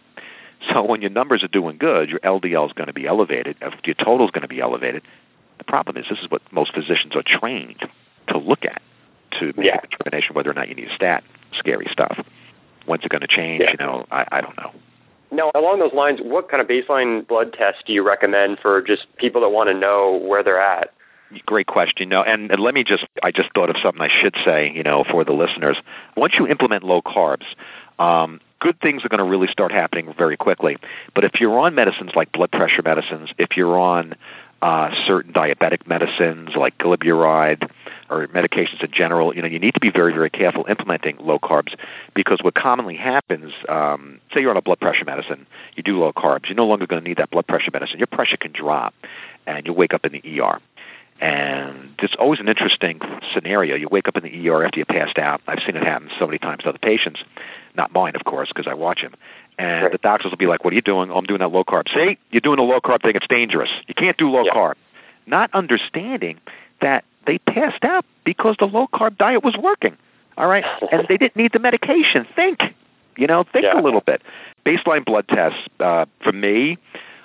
So 0.69 0.83
when 0.83 1.01
your 1.01 1.09
numbers 1.09 1.43
are 1.43 1.47
doing 1.47 1.77
good, 1.77 2.09
your 2.09 2.19
LDL 2.19 2.67
is 2.67 2.73
going 2.73 2.87
to 2.87 2.93
be 2.93 3.07
elevated, 3.07 3.57
your 3.83 3.95
total 3.95 4.25
is 4.25 4.31
going 4.31 4.43
to 4.43 4.47
be 4.47 4.59
elevated. 4.61 5.01
The 5.57 5.63
problem 5.63 5.97
is 5.97 6.05
this 6.09 6.19
is 6.19 6.29
what 6.29 6.41
most 6.51 6.73
physicians 6.73 7.15
are 7.15 7.23
trained 7.25 7.83
to 8.27 8.37
look 8.37 8.63
at 8.65 8.81
to 9.39 9.47
make 9.57 9.65
Yeah. 9.65 9.77
a 9.83 9.87
determination 9.87 10.35
whether 10.35 10.49
or 10.51 10.53
not 10.53 10.69
you 10.69 10.75
need 10.75 10.87
a 10.89 10.95
stat. 10.95 11.23
Scary 11.57 11.87
stuff. 11.91 12.17
When's 12.85 13.03
it 13.03 13.09
going 13.09 13.21
to 13.21 13.27
change? 13.27 13.61
Yeah. 13.63 13.71
You 13.71 13.77
know, 13.77 14.05
I, 14.11 14.25
I 14.31 14.41
don't 14.41 14.55
know. 14.57 14.71
Now, 15.31 15.51
along 15.55 15.79
those 15.79 15.93
lines, 15.93 16.19
what 16.21 16.49
kind 16.49 16.61
of 16.61 16.67
baseline 16.67 17.25
blood 17.27 17.53
test 17.53 17.85
do 17.85 17.93
you 17.93 18.03
recommend 18.05 18.59
for 18.59 18.81
just 18.81 19.05
people 19.17 19.41
that 19.41 19.49
want 19.49 19.69
to 19.69 19.73
know 19.73 20.19
where 20.23 20.43
they're 20.43 20.61
at? 20.61 20.93
Great 21.45 21.67
question. 21.67 22.09
No, 22.09 22.21
and, 22.21 22.51
and 22.51 22.59
let 22.61 22.73
me 22.73 22.83
just, 22.83 23.05
I 23.23 23.31
just 23.31 23.49
thought 23.55 23.69
of 23.69 23.77
something 23.81 24.01
I 24.01 24.09
should 24.21 24.35
say, 24.43 24.71
you 24.75 24.83
know, 24.83 25.05
for 25.09 25.23
the 25.23 25.31
listeners. 25.31 25.77
Once 26.17 26.33
you 26.37 26.47
implement 26.47 26.83
low 26.83 27.01
carbs, 27.01 27.45
um, 27.99 28.41
good 28.61 28.79
things 28.79 29.03
are 29.03 29.09
going 29.09 29.17
to 29.17 29.29
really 29.29 29.47
start 29.47 29.73
happening 29.73 30.13
very 30.17 30.37
quickly. 30.37 30.77
But 31.13 31.25
if 31.25 31.41
you're 31.41 31.59
on 31.59 31.75
medicines 31.75 32.11
like 32.15 32.31
blood 32.31 32.51
pressure 32.51 32.83
medicines, 32.83 33.29
if 33.37 33.57
you're 33.57 33.77
on 33.77 34.15
uh, 34.61 34.91
certain 35.07 35.33
diabetic 35.33 35.87
medicines 35.87 36.51
like 36.55 36.77
glyburide 36.77 37.69
or 38.09 38.27
medications 38.27 38.83
in 38.83 38.91
general, 38.91 39.35
you 39.35 39.41
know, 39.41 39.47
you 39.47 39.57
need 39.57 39.73
to 39.73 39.79
be 39.79 39.89
very, 39.89 40.13
very 40.13 40.29
careful 40.29 40.65
implementing 40.69 41.17
low 41.19 41.39
carbs 41.39 41.75
because 42.13 42.39
what 42.43 42.53
commonly 42.53 42.95
happens, 42.95 43.51
um, 43.67 44.19
say 44.33 44.41
you're 44.41 44.51
on 44.51 44.57
a 44.57 44.61
blood 44.61 44.79
pressure 44.79 45.05
medicine, 45.05 45.47
you 45.75 45.81
do 45.81 45.97
low 45.97 46.13
carbs, 46.13 46.47
you're 46.47 46.55
no 46.55 46.67
longer 46.67 46.85
going 46.85 47.01
to 47.03 47.09
need 47.09 47.17
that 47.17 47.31
blood 47.31 47.47
pressure 47.47 47.71
medicine. 47.73 47.97
Your 47.97 48.07
pressure 48.07 48.37
can 48.37 48.51
drop, 48.51 48.93
and 49.47 49.65
you 49.65 49.73
wake 49.73 49.95
up 49.95 50.05
in 50.05 50.11
the 50.11 50.39
ER. 50.39 50.59
And 51.21 51.93
it's 51.99 52.15
always 52.17 52.39
an 52.39 52.49
interesting 52.49 52.99
scenario. 53.33 53.75
You 53.75 53.87
wake 53.91 54.07
up 54.07 54.17
in 54.17 54.23
the 54.23 54.49
ER 54.49 54.65
after 54.65 54.79
you 54.79 54.85
passed 54.85 55.19
out. 55.19 55.39
I've 55.47 55.59
seen 55.65 55.75
it 55.75 55.83
happen 55.83 56.09
so 56.19 56.25
many 56.25 56.39
times 56.39 56.63
to 56.63 56.69
other 56.69 56.79
patients, 56.79 57.19
not 57.75 57.93
mine, 57.93 58.15
of 58.15 58.23
course, 58.23 58.47
because 58.49 58.65
I 58.67 58.73
watch 58.73 59.01
them. 59.03 59.13
And 59.59 59.83
Right. 59.83 59.91
the 59.91 59.99
doctors 59.99 60.31
will 60.31 60.37
be 60.37 60.47
like, 60.47 60.63
"What 60.63 60.73
are 60.73 60.75
you 60.75 60.81
doing? 60.81 61.11
Oh, 61.11 61.17
I'm 61.17 61.25
doing 61.25 61.39
that 61.39 61.49
low 61.51 61.63
carb." 61.63 61.87
See, 61.93 62.17
you're 62.31 62.41
doing 62.41 62.57
a 62.57 62.63
low 62.63 62.79
carb 62.81 63.03
thing. 63.03 63.15
It's 63.15 63.27
dangerous. 63.27 63.69
You 63.87 63.93
can't 63.93 64.17
do 64.17 64.29
low 64.31 64.43
Yeah. 64.45 64.51
carb. 64.53 64.73
Not 65.27 65.51
understanding 65.53 66.39
that 66.79 67.05
they 67.27 67.37
passed 67.37 67.85
out 67.85 68.03
because 68.23 68.55
the 68.57 68.65
low 68.67 68.87
carb 68.87 69.17
diet 69.17 69.43
was 69.43 69.55
working. 69.55 69.95
All 70.39 70.47
right, 70.47 70.65
and 70.91 71.05
they 71.07 71.17
didn't 71.17 71.35
need 71.35 71.51
the 71.51 71.59
medication. 71.59 72.25
Think, 72.35 72.73
you 73.15 73.27
know, 73.27 73.43
think 73.43 73.65
Yeah. 73.65 73.79
a 73.79 73.81
little 73.81 74.01
bit. 74.01 74.23
Baseline 74.65 75.05
blood 75.05 75.27
tests 75.27 75.59
uh, 75.79 76.05
for 76.21 76.31
me. 76.31 76.79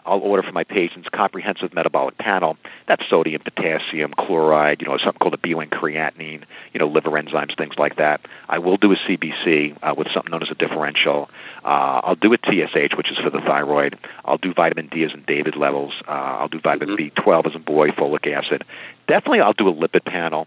I'll 0.07 0.21
order 0.21 0.42
for 0.42 0.53
my 0.53 0.64
patients 0.64 1.09
comprehensive 1.12 1.75
metabolic 1.75 2.16
panel. 2.19 2.57
That's 2.88 3.03
sodium, 3.09 3.42
potassium, 3.42 4.12
chloride, 4.16 4.81
you 4.81 4.88
know, 4.88 4.97
something 4.99 5.19
called 5.19 5.35
a 5.35 5.38
BUN 5.38 5.69
creatinine, 5.71 6.45
you 6.73 6.81
know, 6.81 6.87
liver 6.87 7.11
enzymes, 7.11 7.57
things 7.57 7.75
like 7.77 7.97
that. 7.97 8.21
I 8.49 8.59
will 8.59 8.77
do 8.77 8.92
a 8.92 8.97
CBC 8.97 9.77
uh, 9.83 9.95
with 9.97 10.09
something 10.12 10.31
known 10.31 10.42
as 10.42 10.51
a 10.51 10.55
differential. 10.55 11.29
Uh, 11.64 12.01
I'll 12.05 12.14
do 12.14 12.33
a 12.33 12.38
TSH, 12.38 12.97
which 12.97 13.11
is 13.11 13.19
for 13.19 13.31
the 13.31 13.40
thyroid. 13.40 13.99
I'll 14.25 14.38
do 14.38 14.55
vitamin 14.55 14.88
D 14.88 15.05
as 15.05 15.12
in 15.12 15.25
David 15.27 15.57
levels. 15.57 15.92
Uh, 16.07 16.11
I'll 16.11 16.49
do 16.49 16.61
vitamin 16.61 16.97
Mhm. 16.97 17.12
B12 17.14 17.47
as 17.47 17.55
in 17.55 17.62
boy, 17.62 17.90
folic 17.90 18.27
acid. 18.33 18.64
Definitely, 19.09 19.40
I'll 19.40 19.53
do 19.53 19.69
a 19.69 19.75
lipid 19.75 20.05
panel. 20.05 20.47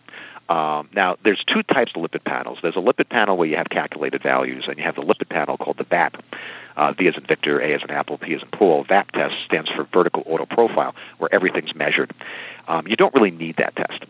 Um, 0.50 0.90
now, 0.96 1.16
there's 1.24 1.44
two 1.46 1.62
types 1.62 1.92
of 1.96 2.02
lipid 2.02 2.24
panels. 2.24 2.58
There's 2.62 2.76
a 2.76 2.80
lipid 2.80 3.10
panel 3.10 3.38
where 3.38 3.48
you 3.48 3.56
have 3.58 3.70
calculated 3.70 4.24
values, 4.24 4.66
and 4.68 4.78
you 4.78 4.84
have 4.84 4.96
the 4.96 5.04
lipid 5.04 5.30
panel 5.30 5.58
called 5.58 5.78
the 5.78 5.84
VAP. 5.84 6.18
Uh, 6.80 6.94
v 6.94 7.10
as 7.10 7.18
in 7.18 7.26
Victor, 7.26 7.60
A 7.60 7.74
as 7.74 7.84
in 7.84 7.92
Apple, 7.92 8.18
P 8.18 8.34
as 8.34 8.42
in 8.42 8.48
Paul. 8.52 8.86
VAP 8.88 9.12
test 9.12 9.36
stands 9.46 9.70
for 9.70 9.86
vertical 9.94 10.24
auto 10.26 10.46
profile, 10.46 10.96
where 11.18 11.30
everything's 11.34 11.76
measured. 11.76 12.14
Um, 12.70 12.88
you 12.88 12.96
don't 12.96 13.14
really 13.14 13.32
need 13.32 13.58
that 13.58 13.76
test. 13.76 14.06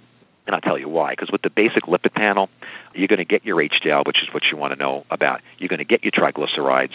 And 0.46 0.56
I'll 0.56 0.62
tell 0.62 0.78
you 0.78 0.88
why. 0.88 1.14
Because 1.14 1.32
with 1.32 1.42
the 1.42 1.50
basic 1.50 1.86
lipid 1.86 2.14
panel, 2.14 2.48
you're 2.94 3.08
going 3.08 3.18
to 3.18 3.26
get 3.26 3.44
your 3.44 3.58
HDL, 3.58 4.06
which 4.06 4.22
is 4.22 4.30
what 4.32 4.44
you 4.52 4.58
want 4.58 4.74
to 4.74 4.80
know 4.80 5.04
about. 5.10 5.42
You're 5.58 5.68
going 5.68 5.80
to 5.80 5.84
get 5.84 6.04
your 6.04 6.12
triglycerides, 6.12 6.94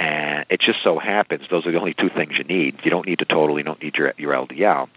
and 0.00 0.44
it 0.50 0.60
just 0.60 0.82
so 0.82 0.98
happens 0.98 1.42
those 1.48 1.66
are 1.66 1.70
the 1.70 1.78
only 1.78 1.94
two 1.94 2.10
things 2.10 2.32
you 2.36 2.42
need. 2.44 2.80
You 2.82 2.90
don't 2.90 3.06
need 3.06 3.20
the 3.20 3.24
total. 3.24 3.56
You 3.58 3.64
don't 3.64 3.80
need 3.80 3.94
your 3.94 4.14
your 4.18 4.32
LDL. 4.32 4.88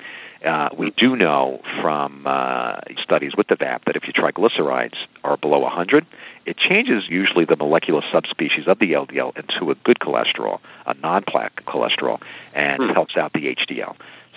Uh, 0.46 0.70
we 0.78 0.92
do 0.92 1.16
know 1.16 1.60
from 1.82 2.24
uh, 2.28 2.76
studies 3.02 3.34
with 3.36 3.48
the 3.48 3.56
VAP 3.56 3.86
that 3.86 3.96
if 3.96 4.04
your 4.04 4.14
triglycerides 4.14 4.96
are 5.24 5.38
below 5.38 5.60
100, 5.60 6.06
it 6.46 6.58
changes 6.58 7.06
usually 7.10 7.46
the 7.46 7.56
molecular 7.56 8.04
subspecies 8.12 8.68
of 8.68 8.78
the 8.78 8.92
LDL 8.92 9.36
into 9.38 9.72
a 9.72 9.76
good 9.76 9.98
cholesterol, 10.00 10.60
a 10.86 10.94
non-plaque 10.94 11.66
cholesterol, 11.66 12.22
and 12.54 12.82
Hmm. 12.84 12.90
helps 12.92 13.18
out 13.18 13.34
the 13.34 13.48
HDL. 13.48 13.96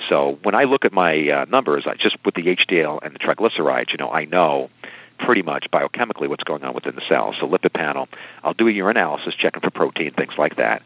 So 0.08 0.38
when 0.42 0.54
I 0.54 0.64
look 0.64 0.84
at 0.84 0.92
my 0.92 1.28
uh, 1.28 1.44
numbers, 1.48 1.84
I 1.86 1.94
just 1.94 2.16
with 2.24 2.34
the 2.34 2.48
HDL 2.48 3.00
and 3.02 3.14
the 3.14 3.18
triglycerides, 3.18 3.90
you 3.90 3.98
know, 3.98 4.10
I 4.10 4.24
know 4.24 4.70
pretty 5.18 5.42
much 5.42 5.66
biochemically 5.70 6.28
what's 6.28 6.44
going 6.44 6.62
on 6.64 6.72
within 6.74 6.94
the 6.94 7.02
cell. 7.08 7.34
So 7.38 7.46
lipid 7.46 7.74
panel, 7.74 8.08
I'll 8.42 8.54
do 8.54 8.68
a 8.68 8.72
urinalysis, 8.72 9.36
checking 9.36 9.60
for 9.60 9.70
protein, 9.70 10.12
things 10.14 10.34
like 10.38 10.56
that, 10.56 10.82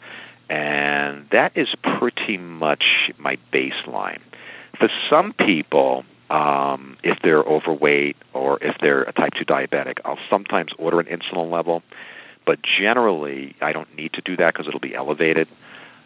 and 0.49 1.27
that 1.31 1.53
is 1.57 1.69
pretty 1.83 2.39
much 2.39 2.85
my 3.19 3.39
baseline. 3.53 4.21
For 4.83 4.91
some 5.09 5.33
people, 5.33 6.05
um, 6.29 6.97
if 7.05 7.17
they're 7.23 7.45
overweight 7.45 8.17
or 8.33 8.59
if 8.61 8.77
they're 8.81 9.03
a 9.03 9.13
type 9.13 9.35
2 9.35 9.45
diabetic, 9.45 9.99
I'll 10.05 10.19
sometimes 10.29 10.73
order 10.77 10.99
an 10.99 11.07
insulin 11.07 11.53
level, 11.53 11.85
but 12.45 12.59
generally 12.65 13.55
I 13.61 13.73
don't 13.73 13.95
need 13.95 14.15
to 14.15 14.23
do 14.23 14.37
that 14.39 14.53
because 14.53 14.67
it'll 14.67 14.81
be 14.81 14.93
elevated. 14.93 15.47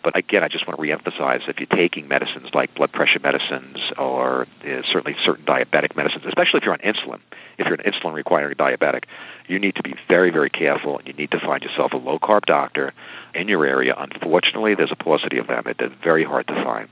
But 0.06 0.16
again, 0.16 0.44
I 0.44 0.48
just 0.48 0.68
want 0.68 0.78
to 0.78 0.86
reemphasize 0.86 1.48
if 1.48 1.58
you're 1.58 1.66
taking 1.66 2.06
medicines 2.06 2.50
like 2.54 2.72
blood 2.76 2.92
pressure 2.92 3.18
medicines 3.18 3.78
or 3.98 4.46
uh, 4.64 4.82
certainly 4.92 5.16
certain 5.24 5.44
diabetic 5.44 5.96
medicines, 5.96 6.22
especially 6.28 6.58
if 6.58 6.64
you're 6.64 6.74
on 6.74 6.78
insulin, 6.78 7.18
if 7.58 7.66
you're 7.66 7.74
an 7.74 7.92
insulin 7.92 8.14
requiring 8.14 8.54
diabetic, 8.54 9.02
you 9.48 9.58
need 9.58 9.74
to 9.74 9.82
be 9.82 9.96
very, 10.06 10.30
very 10.30 10.48
careful 10.48 10.96
and 10.96 11.08
you 11.08 11.12
need 11.14 11.32
to 11.32 11.40
find 11.40 11.64
yourself 11.64 11.92
a 11.92 11.96
low 11.96 12.20
carb 12.20 12.44
doctor 12.44 12.94
in 13.34 13.48
your 13.48 13.66
area. 13.66 13.96
Unfortunately, 13.98 14.76
there's 14.76 14.92
a 14.92 14.94
paucity 14.96 15.38
of 15.38 15.48
them. 15.48 15.64
It's 15.66 15.92
very 16.04 16.22
hard 16.22 16.46
to 16.46 16.54
find. 16.54 16.88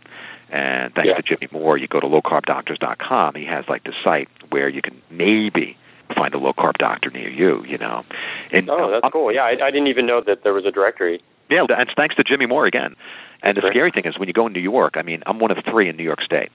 And 0.50 0.92
thanks 0.92 1.10
Yeah. 1.10 1.14
to 1.14 1.22
Jimmy 1.22 1.46
Moore, 1.52 1.78
you 1.78 1.86
go 1.86 2.00
to 2.00 2.08
lowcarbdoctors.com. 2.08 3.36
He 3.36 3.44
has 3.44 3.64
like 3.68 3.84
the 3.84 3.94
site 4.02 4.28
where 4.50 4.68
you 4.68 4.82
can 4.82 5.00
maybe 5.08 5.76
find 6.16 6.34
a 6.34 6.38
low 6.38 6.52
carb 6.52 6.78
doctor 6.78 7.10
near 7.10 7.28
you. 7.28 7.64
You 7.64 7.78
know, 7.78 8.04
and 8.50 8.68
Oh, 8.68 8.90
that's 8.90 9.04
um, 9.04 9.12
cool. 9.12 9.32
Yeah, 9.32 9.44
I, 9.44 9.50
I 9.50 9.70
didn't 9.70 9.86
even 9.86 10.04
know 10.04 10.20
that 10.20 10.42
there 10.42 10.52
was 10.52 10.64
a 10.64 10.72
directory. 10.72 11.22
Yeah, 11.50 11.60
and 11.68 11.80
it's 11.88 11.92
thanks 11.94 12.14
to 12.16 12.24
Jimmy 12.24 12.46
Moore 12.46 12.66
again. 12.66 12.96
And 13.42 13.56
the 13.56 13.62
scary 13.70 13.90
thing 13.90 14.04
is 14.06 14.18
when 14.18 14.28
you 14.28 14.32
go 14.32 14.46
in 14.46 14.52
New 14.54 14.60
York. 14.60 14.94
I 14.96 15.02
mean, 15.02 15.22
I'm 15.26 15.38
one 15.38 15.50
of 15.50 15.58
three 15.64 15.88
in 15.88 15.96
New 15.96 16.02
York 16.04 16.22
State. 16.22 16.50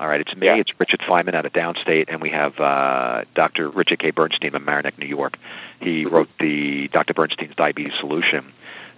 All 0.00 0.06
right, 0.06 0.20
it's 0.20 0.34
me, 0.36 0.46
Yeah. 0.46 0.54
it's 0.56 0.70
Richard 0.78 1.00
Feinman 1.00 1.34
out 1.34 1.44
of 1.44 1.52
Downstate, 1.52 2.04
and 2.06 2.22
we 2.22 2.30
have 2.30 2.58
uh, 2.60 3.24
Dr. 3.34 3.68
Richard 3.68 3.98
K. 3.98 4.12
Bernstein 4.12 4.54
of 4.54 4.62
Mamaroneck, 4.62 4.96
New 4.96 5.06
York. 5.08 5.36
He 5.80 6.04
Mm-hmm. 6.04 6.14
wrote 6.14 6.28
the 6.38 6.86
Dr. 6.88 7.14
Bernstein's 7.14 7.56
Diabetes 7.56 7.94
Solution 7.98 8.52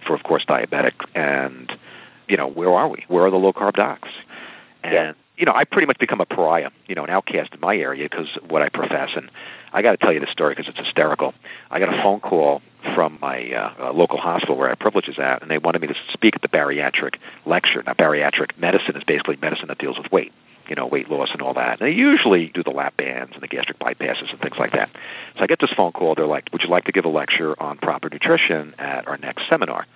for, 0.05 0.13
of 0.15 0.21
course, 0.21 0.45
diabetic. 0.45 0.93
And 1.15 1.71
you 2.27 2.37
know, 2.37 2.47
where 2.47 2.71
are 2.71 2.87
we? 2.87 3.03
Where 3.07 3.25
are 3.25 3.31
the 3.31 3.37
low 3.37 3.51
carb 3.51 3.73
docs? 3.73 4.09
And. 4.83 5.15
You 5.41 5.45
know, 5.45 5.53
I 5.55 5.63
pretty 5.63 5.87
much 5.87 5.97
become 5.97 6.21
a 6.21 6.25
pariah, 6.25 6.69
you 6.87 6.93
know, 6.93 7.03
an 7.03 7.09
outcast 7.09 7.55
in 7.55 7.59
my 7.59 7.75
area 7.75 8.07
because 8.07 8.27
what 8.47 8.61
I 8.61 8.69
profess. 8.69 9.09
And 9.15 9.31
I 9.73 9.81
got 9.81 9.91
to 9.93 9.97
tell 9.97 10.13
you 10.13 10.19
this 10.19 10.29
story 10.29 10.53
because 10.53 10.69
it's 10.69 10.77
hysterical. 10.77 11.33
I 11.71 11.79
got 11.79 11.91
a 11.91 11.99
phone 12.03 12.19
call 12.19 12.61
from 12.93 13.17
my 13.19 13.51
uh, 13.51 13.87
uh, 13.87 13.91
local 13.91 14.19
hospital 14.19 14.55
where 14.55 14.67
I 14.67 14.69
have 14.69 14.79
privileges 14.79 15.17
at, 15.17 15.41
and 15.41 15.49
they 15.49 15.57
wanted 15.57 15.81
me 15.81 15.87
to 15.87 15.95
speak 16.13 16.35
at 16.35 16.43
the 16.43 16.47
bariatric 16.47 17.15
lecture. 17.47 17.81
Now, 17.83 17.93
bariatric 17.93 18.55
medicine 18.59 18.95
is 18.95 19.03
basically 19.03 19.37
medicine 19.37 19.69
that 19.69 19.79
deals 19.79 19.97
with 19.97 20.11
weight, 20.11 20.31
you 20.69 20.75
know, 20.75 20.85
weight 20.85 21.09
loss 21.09 21.29
and 21.31 21.41
all 21.41 21.55
that. 21.55 21.81
And 21.81 21.89
they 21.89 21.95
usually 21.95 22.51
do 22.53 22.61
the 22.61 22.69
lap 22.69 22.95
bands 22.95 23.31
and 23.33 23.41
the 23.41 23.47
gastric 23.47 23.79
bypasses 23.79 24.29
and 24.29 24.39
things 24.41 24.57
like 24.59 24.73
that. 24.73 24.91
So 25.37 25.43
I 25.43 25.47
get 25.47 25.59
this 25.59 25.71
phone 25.75 25.91
call. 25.91 26.13
They're 26.13 26.27
like, 26.27 26.49
"Would 26.51 26.61
you 26.61 26.69
like 26.69 26.85
to 26.85 26.91
give 26.91 27.05
a 27.05 27.09
lecture 27.09 27.59
on 27.59 27.79
proper 27.79 28.11
nutrition 28.11 28.75
at 28.77 29.07
our 29.07 29.17
next 29.17 29.49
seminar?" 29.49 29.87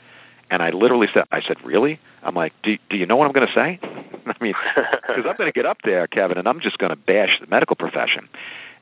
And 0.49 0.63
I 0.63 0.71
literally 0.71 1.07
said, 1.13 1.25
"I 1.31 1.41
said, 1.41 1.63
really?" 1.63 1.99
I'm 2.23 2.33
like, 2.33 2.53
"Do, 2.63 2.75
do 2.89 2.97
you 2.97 3.05
know 3.05 3.15
what 3.15 3.27
I'm 3.27 3.33
going 3.33 3.47
to 3.47 3.53
say?" 3.53 3.79
I 4.39 4.43
mean, 4.43 4.53
because 4.75 5.25
I'm 5.27 5.35
going 5.37 5.51
to 5.51 5.53
get 5.53 5.65
up 5.65 5.77
there, 5.83 6.07
Kevin, 6.07 6.37
and 6.37 6.47
I'm 6.47 6.59
just 6.59 6.77
going 6.77 6.89
to 6.89 6.95
bash 6.95 7.39
the 7.39 7.47
medical 7.47 7.75
profession. 7.75 8.27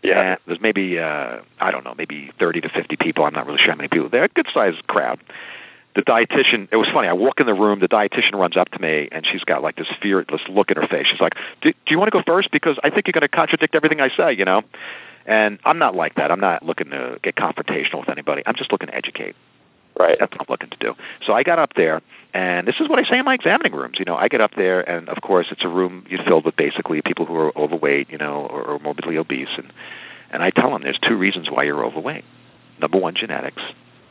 Yeah. 0.02 0.32
And 0.32 0.40
there's 0.46 0.62
maybe 0.62 1.00
uh, 1.00 1.40
I 1.60 1.72
don't 1.72 1.84
know, 1.84 1.94
maybe 1.96 2.32
30 2.40 2.62
to 2.62 2.70
50 2.70 2.98
people. 2.98 3.26
I'm 3.26 3.34
not 3.34 3.46
really 3.46 3.60
sure 3.60 3.72
how 3.72 3.78
many 3.78 3.90
people. 3.90 4.10
They're 4.10 4.26
a 4.26 4.30
good 4.30 4.48
sized 4.54 4.86
crowd. 4.88 5.20
The 5.96 6.02
dietitian. 6.02 6.70
It 6.72 6.78
was 6.78 6.88
funny. 6.92 7.08
I 7.08 7.14
walk 7.14 7.40
in 7.40 7.46
the 7.46 7.54
room. 7.54 7.80
The 7.80 7.88
dietitian 7.88 8.34
runs 8.34 8.58
up 8.58 8.70
to 8.72 8.80
me, 8.82 9.10
and 9.12 9.26
she's 9.26 9.44
got 9.44 9.62
like 9.62 9.76
this 9.76 9.88
fearless 10.02 10.42
look 10.50 10.72
in 10.72 10.78
her 10.78 10.88
face. 10.88 11.06
She's 11.08 11.22
like, 11.22 11.36
"Do, 11.62 11.72
do 11.72 11.78
you 11.92 12.00
want 12.00 12.12
to 12.12 12.18
go 12.18 12.24
first? 12.26 12.50
Because 12.52 12.80
I 12.84 12.90
think 12.90 13.06
you're 13.06 13.14
going 13.14 13.22
to 13.22 13.28
contradict 13.28 13.76
everything 13.76 14.02
I 14.02 14.10
say." 14.10 14.34
You 14.34 14.46
know. 14.46 14.64
And 15.26 15.60
I'm 15.64 15.78
not 15.78 15.96
like 15.96 16.16
that. 16.16 16.32
I'm 16.32 16.40
not 16.40 16.64
looking 16.66 16.90
to 16.90 17.20
get 17.24 17.36
confrontational 17.36 18.00
with 18.00 18.10
anybody. 18.10 18.42
I'm 18.46 18.56
just 18.56 18.72
looking 18.72 18.88
to 18.88 18.96
educate. 18.96 19.36
Right. 20.00 20.18
That's 20.20 20.32
what 20.32 20.42
I'm 20.42 20.48
looking 20.50 20.70
to 20.72 20.78
do. 20.78 20.96
So 21.26 21.34
I 21.34 21.44
got 21.44 21.60
up 21.60 21.74
there, 21.76 22.02
and 22.34 22.68
this 22.68 22.76
is 22.80 22.90
what 22.90 22.98
I 22.98 23.08
say 23.08 23.20
in 23.20 23.26
my 23.26 23.36
examining 23.36 23.74
rooms. 23.74 23.98
You 24.00 24.06
know, 24.06 24.16
I 24.16 24.28
get 24.28 24.42
up 24.42 24.56
there, 24.56 24.82
and 24.82 25.08
of 25.08 25.22
course, 25.22 25.48
it's 25.52 25.64
a 25.64 25.68
room 25.68 26.06
you're 26.10 26.24
filled 26.24 26.46
with 26.46 26.56
basically 26.56 27.02
people 27.04 27.26
who 27.26 27.36
are 27.36 27.56
overweight, 27.58 28.10
you 28.10 28.18
know, 28.18 28.48
or, 28.50 28.64
or 28.64 28.80
morbidly 28.80 29.18
obese, 29.18 29.50
and 29.56 29.72
and 30.32 30.42
I 30.42 30.50
tell 30.50 30.72
them 30.72 30.82
there's 30.82 31.00
two 31.08 31.16
reasons 31.16 31.50
why 31.52 31.64
you're 31.64 31.86
overweight. 31.86 32.26
Number 32.80 32.98
one, 32.98 33.14
genetics. 33.16 33.62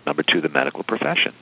Number 0.06 0.22
two, 0.22 0.40
the 0.40 0.48
medical 0.48 0.84
profession. 0.84 1.34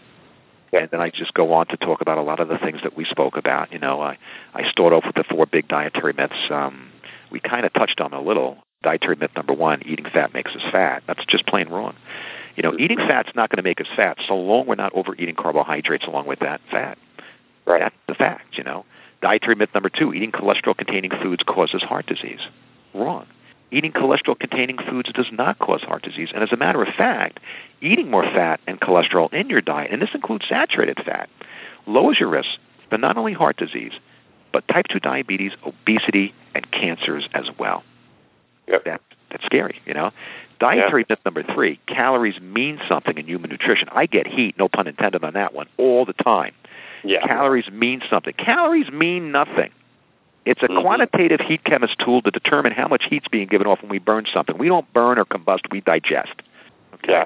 And 0.72 0.88
then 0.90 1.00
I 1.00 1.10
just 1.10 1.34
go 1.34 1.52
on 1.52 1.66
to 1.68 1.76
talk 1.76 2.00
about 2.00 2.18
a 2.18 2.22
lot 2.22 2.40
of 2.40 2.48
the 2.48 2.58
things 2.58 2.80
that 2.82 2.96
we 2.96 3.04
spoke 3.04 3.36
about. 3.36 3.72
You 3.72 3.78
know, 3.78 4.00
I 4.00 4.18
I 4.54 4.70
start 4.70 4.92
off 4.92 5.04
with 5.04 5.16
the 5.16 5.24
four 5.24 5.46
big 5.46 5.68
dietary 5.68 6.12
myths. 6.12 6.50
Um, 6.50 6.90
we 7.30 7.40
kind 7.40 7.66
of 7.66 7.72
touched 7.72 8.00
on 8.00 8.12
a 8.12 8.20
little. 8.20 8.58
Dietary 8.82 9.16
myth 9.16 9.32
number 9.36 9.52
one: 9.52 9.82
eating 9.84 10.06
fat 10.06 10.32
makes 10.32 10.52
us 10.56 10.62
fat. 10.72 11.02
That's 11.06 11.24
just 11.26 11.46
plain 11.46 11.68
wrong. 11.68 11.96
You 12.56 12.62
know, 12.62 12.74
eating 12.78 12.96
fat's 12.96 13.28
not 13.34 13.50
going 13.50 13.58
to 13.58 13.62
make 13.62 13.78
us 13.80 13.86
fat 13.94 14.16
so 14.26 14.34
long 14.34 14.66
we're 14.66 14.74
not 14.74 14.94
overeating 14.94 15.34
carbohydrates 15.34 16.06
along 16.06 16.26
with 16.26 16.38
that 16.40 16.62
fat. 16.70 16.96
Right. 17.66 17.80
That's 17.80 17.94
the 18.08 18.14
fact, 18.14 18.56
you 18.56 18.64
know. 18.64 18.86
Dietary 19.20 19.54
myth 19.54 19.68
number 19.74 19.90
two, 19.90 20.14
eating 20.14 20.32
cholesterol 20.32 20.74
containing 20.74 21.10
foods 21.10 21.42
causes 21.46 21.82
heart 21.82 22.06
disease. 22.06 22.40
Wrong. 22.94 23.26
Eating 23.70 23.92
cholesterol 23.92 24.38
containing 24.38 24.78
foods 24.78 25.12
does 25.12 25.28
not 25.30 25.58
cause 25.58 25.82
heart 25.82 26.02
disease. 26.02 26.30
And 26.34 26.42
as 26.42 26.50
a 26.50 26.56
matter 26.56 26.82
of 26.82 26.88
fact, 26.94 27.38
eating 27.82 28.10
more 28.10 28.24
fat 28.24 28.60
and 28.66 28.80
cholesterol 28.80 29.32
in 29.34 29.50
your 29.50 29.60
diet, 29.60 29.90
and 29.92 30.00
this 30.00 30.14
includes 30.14 30.48
saturated 30.48 30.96
fat, 31.04 31.28
lowers 31.86 32.18
your 32.18 32.30
risk 32.30 32.48
for 32.88 32.96
not 32.96 33.18
only 33.18 33.34
heart 33.34 33.58
disease, 33.58 33.92
but 34.52 34.66
type 34.68 34.86
2 34.88 35.00
diabetes, 35.00 35.52
obesity, 35.66 36.34
and 36.54 36.68
cancers 36.72 37.28
as 37.34 37.44
well. 37.58 37.84
Yep. 38.70 38.84
That, 38.84 39.00
that's 39.30 39.44
scary, 39.44 39.80
you 39.86 39.94
know. 39.94 40.10
Dietary 40.58 41.06
myth 41.08 41.18
number 41.24 41.42
three, 41.42 41.80
calories 41.86 42.38
mean 42.40 42.78
something 42.88 43.16
in 43.16 43.26
human 43.26 43.50
nutrition. 43.50 43.88
I 43.92 44.06
get 44.06 44.26
heat, 44.26 44.58
no 44.58 44.68
pun 44.68 44.86
intended 44.86 45.24
on 45.24 45.32
that 45.34 45.54
one, 45.54 45.66
all 45.78 46.04
the 46.04 46.12
time. 46.12 46.54
Yeah. 47.02 47.26
Calories 47.26 47.70
mean 47.70 48.02
something. 48.10 48.34
Calories 48.34 48.90
mean 48.90 49.32
nothing. 49.32 49.70
It's 50.44 50.62
a 50.62 50.68
Mhm. 50.68 50.82
quantitative 50.82 51.40
heat 51.40 51.64
chemist 51.64 51.98
tool 51.98 52.20
to 52.22 52.30
determine 52.30 52.72
how 52.72 52.88
much 52.88 53.04
heat's 53.04 53.28
being 53.28 53.46
given 53.48 53.66
off 53.66 53.80
when 53.82 53.90
we 53.90 53.98
burn 53.98 54.26
something. 54.26 54.58
We 54.58 54.68
don't 54.68 54.90
burn 54.92 55.18
or 55.18 55.24
combust, 55.24 55.70
we 55.70 55.80
digest. 55.80 56.34
Okay? 56.94 57.12
Yeah. 57.12 57.24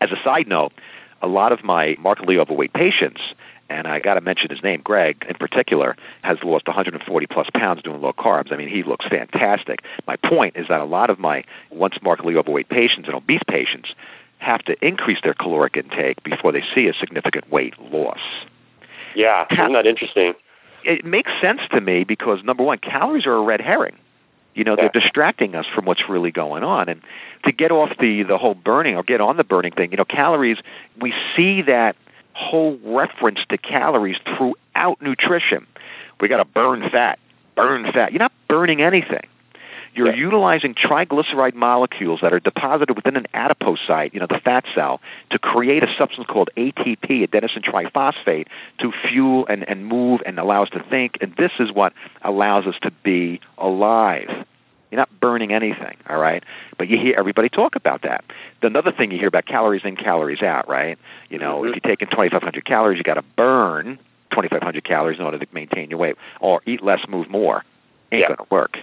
As 0.00 0.10
a 0.10 0.22
side 0.22 0.48
note, 0.48 0.72
a 1.20 1.26
lot 1.26 1.52
of 1.52 1.62
my 1.62 1.96
markedly 1.98 2.38
overweight 2.38 2.72
patients, 2.72 3.20
and 3.70 3.86
I 3.86 4.00
got 4.00 4.14
to 4.14 4.20
mention 4.20 4.50
his 4.50 4.62
name, 4.62 4.82
Greg 4.82 5.24
in 5.28 5.36
particular, 5.36 5.96
has 6.22 6.38
lost 6.42 6.66
140 6.66 7.26
plus 7.26 7.48
pounds 7.54 7.82
doing 7.82 8.02
low 8.02 8.12
carbs. 8.12 8.52
I 8.52 8.56
mean, 8.56 8.68
he 8.68 8.82
looks 8.82 9.06
fantastic. 9.06 9.80
My 10.06 10.16
point 10.16 10.56
is 10.56 10.66
that 10.68 10.80
a 10.80 10.84
lot 10.84 11.08
of 11.08 11.18
my 11.18 11.44
once 11.70 11.94
markedly 12.02 12.34
overweight 12.36 12.68
patients 12.68 13.06
and 13.06 13.14
obese 13.14 13.42
patients 13.48 13.94
have 14.38 14.62
to 14.64 14.74
increase 14.86 15.18
their 15.22 15.34
caloric 15.34 15.76
intake 15.76 16.22
before 16.24 16.50
they 16.52 16.64
see 16.74 16.88
a 16.88 16.94
significant 16.94 17.50
weight 17.50 17.74
loss 17.92 18.18
Yeah. 19.14 19.46
Isn't 19.50 19.72
that 19.72 19.86
interesting? 19.86 20.34
it 20.82 21.04
makes 21.04 21.30
sense 21.40 21.60
to 21.72 21.80
me 21.80 22.04
because 22.04 22.42
number 22.42 22.62
one, 22.64 22.78
calories 22.78 23.26
are 23.26 23.34
a 23.34 23.42
red 23.42 23.60
herring. 23.60 23.96
You 24.54 24.64
know, 24.64 24.72
Yeah. 24.76 24.88
they're 24.88 25.02
distracting 25.02 25.54
us 25.54 25.66
from 25.74 25.84
what's 25.84 26.08
really 26.08 26.30
going 26.32 26.64
on. 26.64 26.88
And 26.88 27.02
to 27.44 27.52
get 27.52 27.70
off 27.70 27.96
the 27.98 28.22
the 28.24 28.38
whole 28.38 28.54
burning 28.54 28.96
or 28.96 29.02
get 29.04 29.20
on 29.20 29.36
the 29.36 29.44
burning 29.44 29.72
thing, 29.72 29.90
you 29.92 29.96
know, 29.98 30.04
calories. 30.04 30.58
We 30.98 31.12
see 31.36 31.62
that 31.62 31.94
whole 32.40 32.78
reference 32.84 33.40
to 33.50 33.58
calories 33.58 34.16
throughout 34.24 35.00
nutrition. 35.00 35.66
We 36.20 36.28
got 36.28 36.38
to 36.38 36.44
burn 36.44 36.88
fat, 36.90 37.18
burn 37.54 37.84
fat. 37.92 38.12
You're 38.12 38.20
not 38.20 38.32
burning 38.48 38.80
anything. 38.82 39.26
You're 39.92 40.08
Yeah. 40.08 40.14
utilizing 40.14 40.74
triglyceride 40.74 41.54
molecules 41.54 42.20
that 42.20 42.32
are 42.32 42.38
deposited 42.38 42.94
within 42.94 43.16
an 43.16 43.26
adipocyte, 43.34 44.14
you 44.14 44.20
know, 44.20 44.26
the 44.26 44.38
fat 44.38 44.64
cell, 44.74 45.00
to 45.30 45.38
create 45.38 45.82
a 45.82 45.92
substance 45.98 46.26
called 46.28 46.48
ATP, 46.56 47.26
adenosine 47.26 47.64
triphosphate, 47.64 48.46
to 48.78 48.92
fuel 48.92 49.46
and, 49.48 49.68
and 49.68 49.86
move 49.86 50.22
and 50.24 50.38
allow 50.38 50.62
us 50.62 50.70
to 50.70 50.82
think. 50.90 51.18
And 51.20 51.34
this 51.36 51.52
is 51.58 51.72
what 51.72 51.92
allows 52.22 52.66
us 52.66 52.76
to 52.82 52.92
be 53.02 53.40
alive. 53.58 54.46
You're 54.90 54.98
not 54.98 55.20
burning 55.20 55.52
anything, 55.52 55.96
all 56.08 56.18
right? 56.18 56.42
But 56.76 56.88
you 56.88 56.98
hear 56.98 57.14
everybody 57.16 57.48
talk 57.48 57.76
about 57.76 58.02
that. 58.02 58.24
The 58.60 58.66
another 58.66 58.90
thing 58.90 59.12
you 59.12 59.18
hear 59.18 59.28
about 59.28 59.46
calories 59.46 59.82
in, 59.84 59.96
calories 59.96 60.42
out, 60.42 60.68
right? 60.68 60.98
You 61.28 61.38
know, 61.38 61.60
Mhm. 61.62 61.68
if 61.68 61.74
you're 61.76 61.90
taking 61.90 62.08
2,500 62.08 62.64
calories, 62.64 62.98
you 62.98 63.04
got 63.04 63.14
to 63.14 63.22
burn 63.22 63.98
2,500 64.30 64.82
calories 64.84 65.18
in 65.18 65.24
order 65.24 65.38
to 65.38 65.46
maintain 65.52 65.90
your 65.90 65.98
weight, 65.98 66.16
or 66.40 66.60
eat 66.66 66.82
less, 66.82 67.06
move 67.08 67.28
more. 67.30 67.64
Ain't 68.12 68.20
Yeah. 68.22 68.28
gonna 68.28 68.46
work. 68.50 68.78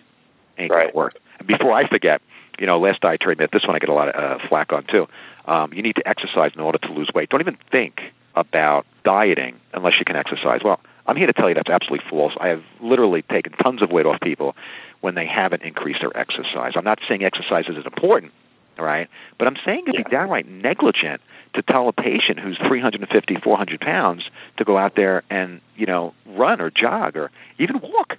Ain't 0.58 0.72
Right. 0.72 0.94
gonna 0.94 0.96
work. 0.96 1.18
And 1.40 1.48
before 1.48 1.74
I 1.74 1.86
forget, 1.86 2.22
you 2.60 2.66
know, 2.66 2.80
last 2.80 3.02
dietary 3.02 3.36
myth. 3.36 3.52
This 3.52 3.66
one 3.68 3.76
I 3.76 3.80
get 3.80 3.90
a 3.90 3.94
lot 3.94 4.10
of 4.10 4.16
uh, 4.42 4.48
flack 4.48 4.74
on 4.74 4.84
too. 4.86 5.08
Um, 5.46 5.74
you 5.74 5.82
need 5.82 5.96
to 5.98 6.08
exercise 6.08 6.52
in 6.56 6.62
order 6.62 6.78
to 6.80 6.92
lose 6.92 7.10
weight. 7.14 7.30
Don't 7.30 7.42
even 7.42 7.58
think 7.72 8.02
about 8.38 8.86
dieting 9.04 9.60
unless 9.74 10.00
you 10.00 10.06
can 10.06 10.16
exercise. 10.16 10.62
Well, 10.64 10.80
I'm 11.06 11.16
here 11.16 11.28
to 11.28 11.34
tell 11.34 11.50
you 11.50 11.56
that's 11.56 11.70
absolutely 11.70 12.08
false. 12.10 12.34
I 12.40 12.50
have 12.50 12.64
literally 12.82 13.22
taken 13.24 13.54
tons 13.54 13.82
of 13.82 13.92
weight 13.92 14.06
off 14.06 14.20
people 14.22 14.56
when 15.02 15.16
they 15.16 15.26
haven't 15.26 15.64
increased 15.64 16.02
their 16.02 16.16
exercise. 16.16 16.74
I'm 16.76 16.84
not 16.84 17.00
saying 17.08 17.24
exercise 17.24 17.66
isn't 17.70 17.86
important, 17.86 18.34
all 18.78 18.86
right? 18.86 19.10
But 19.38 19.48
I'm 19.48 19.58
saying 19.66 19.86
it'd 19.88 20.06
be 20.06 20.12
downright 20.12 20.48
negligent 20.48 21.22
to 21.54 21.62
tell 21.62 21.88
a 21.88 21.94
patient 21.94 22.40
who's 22.40 22.58
350, 22.58 23.36
400 23.38 23.80
pounds 23.80 24.30
to 24.58 24.66
go 24.66 24.78
out 24.78 24.96
there 24.96 25.24
and, 25.30 25.62
you 25.76 25.86
know, 25.86 26.14
run 26.26 26.62
or 26.62 26.70
jog 26.70 27.16
or 27.16 27.32
even 27.58 27.80
walk. 27.80 28.18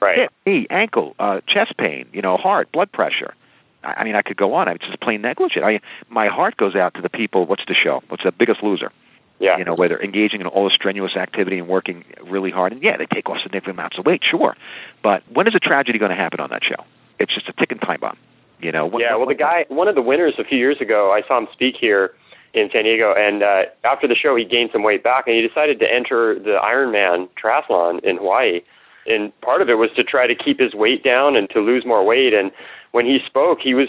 Right. 0.00 0.18
Hip, 0.18 0.32
knee, 0.46 0.66
ankle, 0.70 1.16
uh, 1.18 1.40
chest 1.46 1.76
pain, 1.76 2.06
you 2.12 2.22
know, 2.22 2.36
heart, 2.36 2.70
blood 2.70 2.92
pressure. 2.92 3.34
I, 3.82 3.94
I 3.94 4.04
mean, 4.04 4.14
I 4.14 4.22
could 4.22 4.36
go 4.36 4.54
on. 4.54 4.68
It's 4.68 4.86
just 4.86 5.00
plain 5.00 5.22
negligent. 5.22 5.64
I, 5.64 5.80
my 6.08 6.28
heart 6.28 6.56
goes 6.56 6.76
out 6.76 6.94
to 6.94 7.02
the 7.02 7.10
people. 7.10 7.46
What's 7.46 7.64
the 7.66 7.74
show? 7.74 8.02
What's 8.08 8.22
the 8.22 8.30
biggest 8.30 8.62
loser? 8.62 8.92
Yeah. 9.40 9.58
You 9.58 9.64
know, 9.64 9.74
where 9.74 9.88
they're 9.88 10.02
engaging 10.02 10.40
in 10.40 10.46
all 10.46 10.64
the 10.64 10.70
strenuous 10.70 11.16
activity 11.16 11.58
and 11.58 11.68
working 11.68 12.04
really 12.24 12.50
hard. 12.50 12.72
And 12.72 12.82
yeah, 12.82 12.96
they 12.96 13.06
take 13.06 13.28
off 13.28 13.38
significant 13.42 13.76
amounts 13.76 13.98
of 13.98 14.04
weight, 14.04 14.22
sure. 14.24 14.56
But 15.02 15.22
when 15.32 15.46
is 15.46 15.54
a 15.54 15.60
tragedy 15.60 15.98
going 15.98 16.10
to 16.10 16.16
happen 16.16 16.40
on 16.40 16.50
that 16.50 16.64
show? 16.64 16.84
It's 17.18 17.32
just 17.32 17.48
a 17.48 17.52
ticking 17.52 17.78
time 17.78 18.00
bomb. 18.00 18.18
You 18.60 18.72
know. 18.72 18.86
When, 18.86 19.00
yeah, 19.02 19.14
well, 19.14 19.28
the 19.28 19.34
guy, 19.34 19.66
one 19.68 19.86
of 19.86 19.94
the 19.94 20.02
winners 20.02 20.34
a 20.38 20.44
few 20.44 20.58
years 20.58 20.80
ago, 20.80 21.12
I 21.12 21.26
saw 21.28 21.38
him 21.38 21.46
speak 21.52 21.76
here. 21.76 22.14
in 22.54 22.70
San 22.72 22.84
Diego. 22.84 23.14
And 23.14 23.42
uh, 23.42 23.62
after 23.84 24.08
the 24.08 24.14
show, 24.14 24.34
he 24.36 24.44
gained 24.44 24.70
some 24.72 24.82
weight 24.82 25.02
back, 25.02 25.26
and 25.26 25.36
he 25.36 25.46
decided 25.46 25.78
to 25.80 25.92
enter 25.92 26.38
the 26.38 26.58
Ironman 26.62 27.28
triathlon 27.42 28.02
in 28.04 28.16
Hawaii. 28.16 28.62
And 29.06 29.38
part 29.40 29.62
of 29.62 29.70
it 29.70 29.74
was 29.74 29.90
to 29.96 30.04
try 30.04 30.26
to 30.26 30.34
keep 30.34 30.58
his 30.60 30.74
weight 30.74 31.02
down 31.02 31.36
and 31.36 31.48
to 31.50 31.60
lose 31.60 31.84
more 31.86 32.04
weight. 32.04 32.34
And 32.34 32.50
when 32.92 33.06
he 33.06 33.20
spoke, 33.24 33.60
he 33.60 33.74
was 33.74 33.88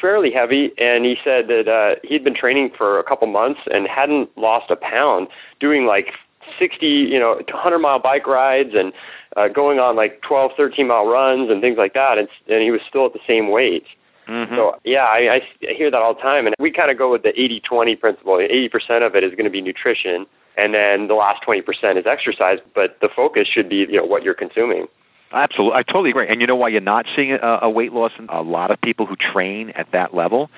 fairly 0.00 0.30
heavy, 0.30 0.72
and 0.78 1.04
he 1.04 1.16
said 1.22 1.48
that 1.48 1.68
uh, 1.68 1.96
he'd 2.02 2.24
been 2.24 2.34
training 2.34 2.70
for 2.76 2.98
a 2.98 3.04
couple 3.04 3.26
months 3.26 3.60
and 3.72 3.86
hadn't 3.86 4.36
lost 4.36 4.70
a 4.70 4.76
pound, 4.76 5.28
doing 5.60 5.86
like 5.86 6.12
60, 6.58 6.86
you 6.86 7.18
know, 7.18 7.34
100 7.34 7.78
mile 7.78 7.98
bike 7.98 8.26
rides 8.26 8.70
and 8.74 8.92
uh, 9.36 9.48
going 9.48 9.78
on 9.78 9.96
like 9.96 10.22
12, 10.22 10.52
13 10.56 10.86
mile 10.86 11.06
runs 11.06 11.50
and 11.50 11.60
things 11.60 11.76
like 11.76 11.94
that, 11.94 12.18
and, 12.18 12.28
and 12.48 12.62
he 12.62 12.70
was 12.70 12.80
still 12.88 13.06
at 13.06 13.12
the 13.12 13.20
same 13.26 13.50
weight. 13.50 13.84
Mm-hmm. 14.28 14.54
So 14.54 14.76
yeah, 14.84 15.04
I, 15.04 15.34
I 15.36 15.42
hear 15.60 15.90
that 15.90 16.02
all 16.02 16.14
the 16.14 16.20
time, 16.20 16.46
and 16.46 16.54
we 16.58 16.70
kind 16.70 16.90
of 16.90 16.98
go 16.98 17.10
with 17.10 17.22
the 17.22 17.32
80-20 17.32 18.00
principle. 18.00 18.34
80% 18.34 19.06
of 19.06 19.14
it 19.14 19.22
is 19.22 19.30
going 19.32 19.44
to 19.44 19.50
be 19.50 19.60
nutrition, 19.60 20.26
and 20.56 20.74
then 20.74 21.08
the 21.08 21.14
last 21.14 21.44
20% 21.44 21.62
is 21.96 22.06
exercise. 22.06 22.58
But 22.74 22.98
the 23.00 23.08
focus 23.14 23.46
should 23.46 23.68
be, 23.68 23.76
you 23.76 23.98
know, 23.98 24.04
what 24.04 24.22
you're 24.22 24.34
consuming. 24.34 24.88
Absolutely, 25.32 25.78
I 25.78 25.82
totally 25.82 26.10
agree. 26.10 26.28
And 26.28 26.40
you 26.40 26.46
know 26.46 26.56
why 26.56 26.68
you're 26.68 26.80
not 26.80 27.06
seeing 27.14 27.32
a, 27.32 27.58
a 27.62 27.70
weight 27.70 27.92
loss 27.92 28.12
in 28.18 28.28
a 28.28 28.42
lot 28.42 28.70
of 28.70 28.80
people 28.80 29.06
who 29.06 29.16
train 29.16 29.70
at 29.70 29.90
that 29.92 30.14
level? 30.14 30.50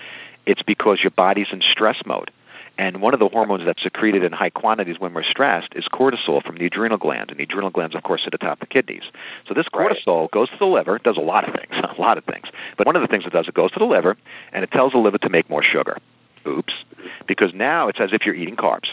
It's 0.46 0.62
because 0.62 0.98
your 1.02 1.11
body's 1.11 1.48
in 1.52 1.62
stress 1.72 1.96
mode. 2.07 2.31
And 2.78 3.02
one 3.02 3.12
of 3.12 3.18
the 3.18 3.28
hormones 3.28 3.64
that's 3.64 3.83
secreted 3.83 4.22
in 4.22 4.33
high 4.33 4.50
quantities 4.50 5.00
when 5.00 5.12
we're 5.12 5.24
stressed 5.24 5.72
is 5.74 5.85
cortisol 5.92 6.40
from 6.44 6.59
the 6.59 6.66
adrenal 6.66 6.96
glands. 6.96 7.31
And 7.31 7.38
the 7.40 7.42
adrenal 7.42 7.70
glands, 7.70 7.96
of 7.96 8.04
course, 8.04 8.22
sit 8.22 8.35
atop 8.35 8.61
the 8.61 8.66
kidneys. 8.66 9.02
So 9.48 9.54
this 9.54 9.66
cortisol 9.66 10.22
right. 10.22 10.31
goes 10.31 10.48
to 10.50 10.57
the 10.59 10.66
liver, 10.66 10.98
does 10.98 11.16
a 11.16 11.20
lot 11.20 11.48
of 11.48 11.54
things, 11.54 11.72
a 11.98 12.00
lot 12.00 12.18
of 12.18 12.24
things. 12.24 12.46
But 12.76 12.87
one 12.87 12.94
of 12.94 13.02
the 13.02 13.09
things 13.09 13.24
it 13.26 13.33
does, 13.33 13.48
it 13.48 13.54
goes 13.54 13.72
to 13.72 13.81
the 13.81 13.85
liver, 13.85 14.16
and 14.52 14.62
it 14.62 14.70
tells 14.70 14.92
the 14.92 14.98
liver 14.98 15.18
to 15.18 15.28
make 15.28 15.50
more 15.50 15.62
sugar. 15.62 15.98
Oops. 16.46 16.72
Because 17.26 17.52
now 17.52 17.88
it's 17.88 17.98
as 18.00 18.12
if 18.12 18.24
you're 18.24 18.35
eating 18.37 18.57
carbs. 18.57 18.87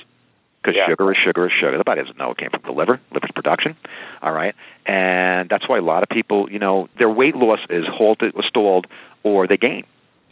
Because 0.66 0.78
yeah. 0.78 0.88
sugar 0.88 1.12
is 1.12 1.18
sugar 1.18 1.46
is 1.46 1.54
sugar. 1.54 1.78
The 1.78 1.84
body 1.84 2.02
doesn't 2.02 2.18
know 2.18 2.32
it 2.32 2.38
came 2.38 2.50
from 2.50 2.64
the 2.66 2.72
liver, 2.72 3.00
liver's 3.12 3.32
production. 3.36 3.78
All 4.24 4.32
right. 4.34 4.56
And 4.86 5.48
that's 5.48 5.70
why 5.70 5.78
a 5.78 5.82
lot 5.82 6.02
of 6.02 6.10
people, 6.10 6.52
you 6.52 6.58
know, 6.58 6.90
their 6.98 7.10
weight 7.10 7.36
loss 7.36 7.60
is 7.70 7.86
halted, 7.88 8.34
or 8.36 8.42
stalled, 8.42 8.88
or 9.24 9.48
they 9.48 9.58
gain 9.58 9.86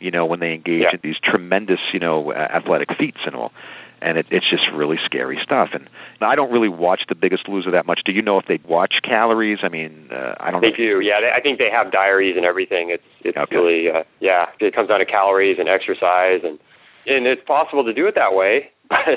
you 0.03 0.11
know, 0.11 0.25
when 0.25 0.41
they 0.41 0.53
engage 0.53 0.83
yeah. 0.83 0.91
in 0.91 0.99
these 1.01 1.17
tremendous, 1.23 1.79
you 1.93 1.99
know, 1.99 2.33
athletic 2.33 2.93
feats 2.97 3.19
and 3.25 3.35
all. 3.35 3.53
And 4.01 4.17
it, 4.17 4.25
it's 4.31 4.49
just 4.49 4.69
really 4.73 4.97
scary 5.05 5.39
stuff. 5.41 5.69
And 5.71 5.87
I 6.19 6.35
don't 6.35 6.51
really 6.51 6.67
watch 6.67 7.05
The 7.07 7.15
Biggest 7.15 7.47
Loser 7.47 7.71
that 7.71 7.85
much. 7.85 8.01
Do 8.03 8.11
you 8.11 8.21
know 8.21 8.37
if 8.37 8.45
they 8.45 8.59
watch 8.67 8.95
calories? 9.01 9.59
I 9.63 9.69
mean, 9.69 10.09
uh, 10.11 10.35
I 10.41 10.51
don't. 10.51 10.59
They 10.59 10.71
know. 10.71 10.75
do. 10.75 10.99
Yeah, 10.99 11.21
they, 11.21 11.31
I 11.31 11.39
think 11.39 11.57
they 11.57 11.69
have 11.71 11.89
diaries 11.93 12.35
and 12.35 12.45
everything. 12.45 12.89
It's 12.89 13.03
it's 13.21 13.37
Okay. 13.37 13.55
really 13.55 13.89
uh, 13.89 14.03
yeah. 14.19 14.47
It 14.59 14.75
comes 14.75 14.89
down 14.89 14.99
to 14.99 15.05
calories 15.05 15.57
and 15.57 15.69
exercise, 15.69 16.41
and 16.43 16.59
and 17.07 17.25
it's 17.25 17.43
possible 17.45 17.85
to 17.85 17.93
do 17.93 18.05
it 18.07 18.15
that 18.15 18.35
way, 18.35 18.71
but 18.89 19.07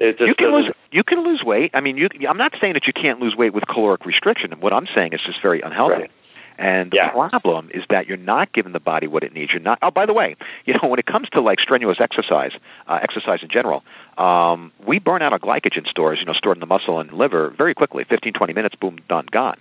you 0.00 0.34
can 0.34 0.52
lose 0.52 0.70
you 0.92 1.04
can 1.04 1.24
lose 1.24 1.42
weight. 1.42 1.70
I 1.74 1.80
mean, 1.80 1.96
you 1.96 2.08
I'm 2.28 2.38
not 2.38 2.52
saying 2.60 2.74
that 2.74 2.86
you 2.86 2.92
can't 2.92 3.20
lose 3.20 3.34
weight 3.36 3.54
with 3.54 3.66
caloric 3.66 4.04
restriction. 4.06 4.52
What 4.60 4.72
I'm 4.72 4.86
saying 4.94 5.12
is 5.12 5.20
just 5.24 5.40
very 5.42 5.60
unhealthy. 5.60 5.94
Right. 5.94 6.10
And 6.58 6.90
the 6.90 6.96
Yeah. 6.96 7.08
problem 7.10 7.70
is 7.72 7.84
that 7.88 8.06
you're 8.06 8.18
not 8.18 8.52
giving 8.52 8.72
the 8.72 8.80
body 8.80 9.06
what 9.06 9.22
it 9.22 9.32
needs. 9.32 9.50
You're 9.50 9.62
not. 9.62 9.78
Oh, 9.80 9.90
by 9.90 10.04
the 10.04 10.12
way, 10.12 10.36
you 10.66 10.74
know 10.74 10.88
when 10.88 10.98
it 10.98 11.06
comes 11.06 11.28
to 11.30 11.40
like 11.40 11.58
strenuous 11.58 12.00
exercise, 12.00 12.52
uh, 12.86 12.98
exercise 13.02 13.42
in 13.42 13.48
general, 13.48 13.82
um, 14.18 14.70
we 14.86 14.98
burn 14.98 15.22
out 15.22 15.32
our 15.32 15.38
glycogen 15.38 15.86
stores, 15.88 16.18
you 16.20 16.26
know, 16.26 16.34
stored 16.34 16.56
in 16.58 16.60
the 16.60 16.66
muscle 16.66 17.00
and 17.00 17.12
liver 17.14 17.48
very 17.56 17.72
quickly. 17.74 18.04
15, 18.04 18.34
20 18.34 18.52
minutes, 18.52 18.74
boom, 18.74 18.98
done, 19.08 19.26
gone. 19.30 19.56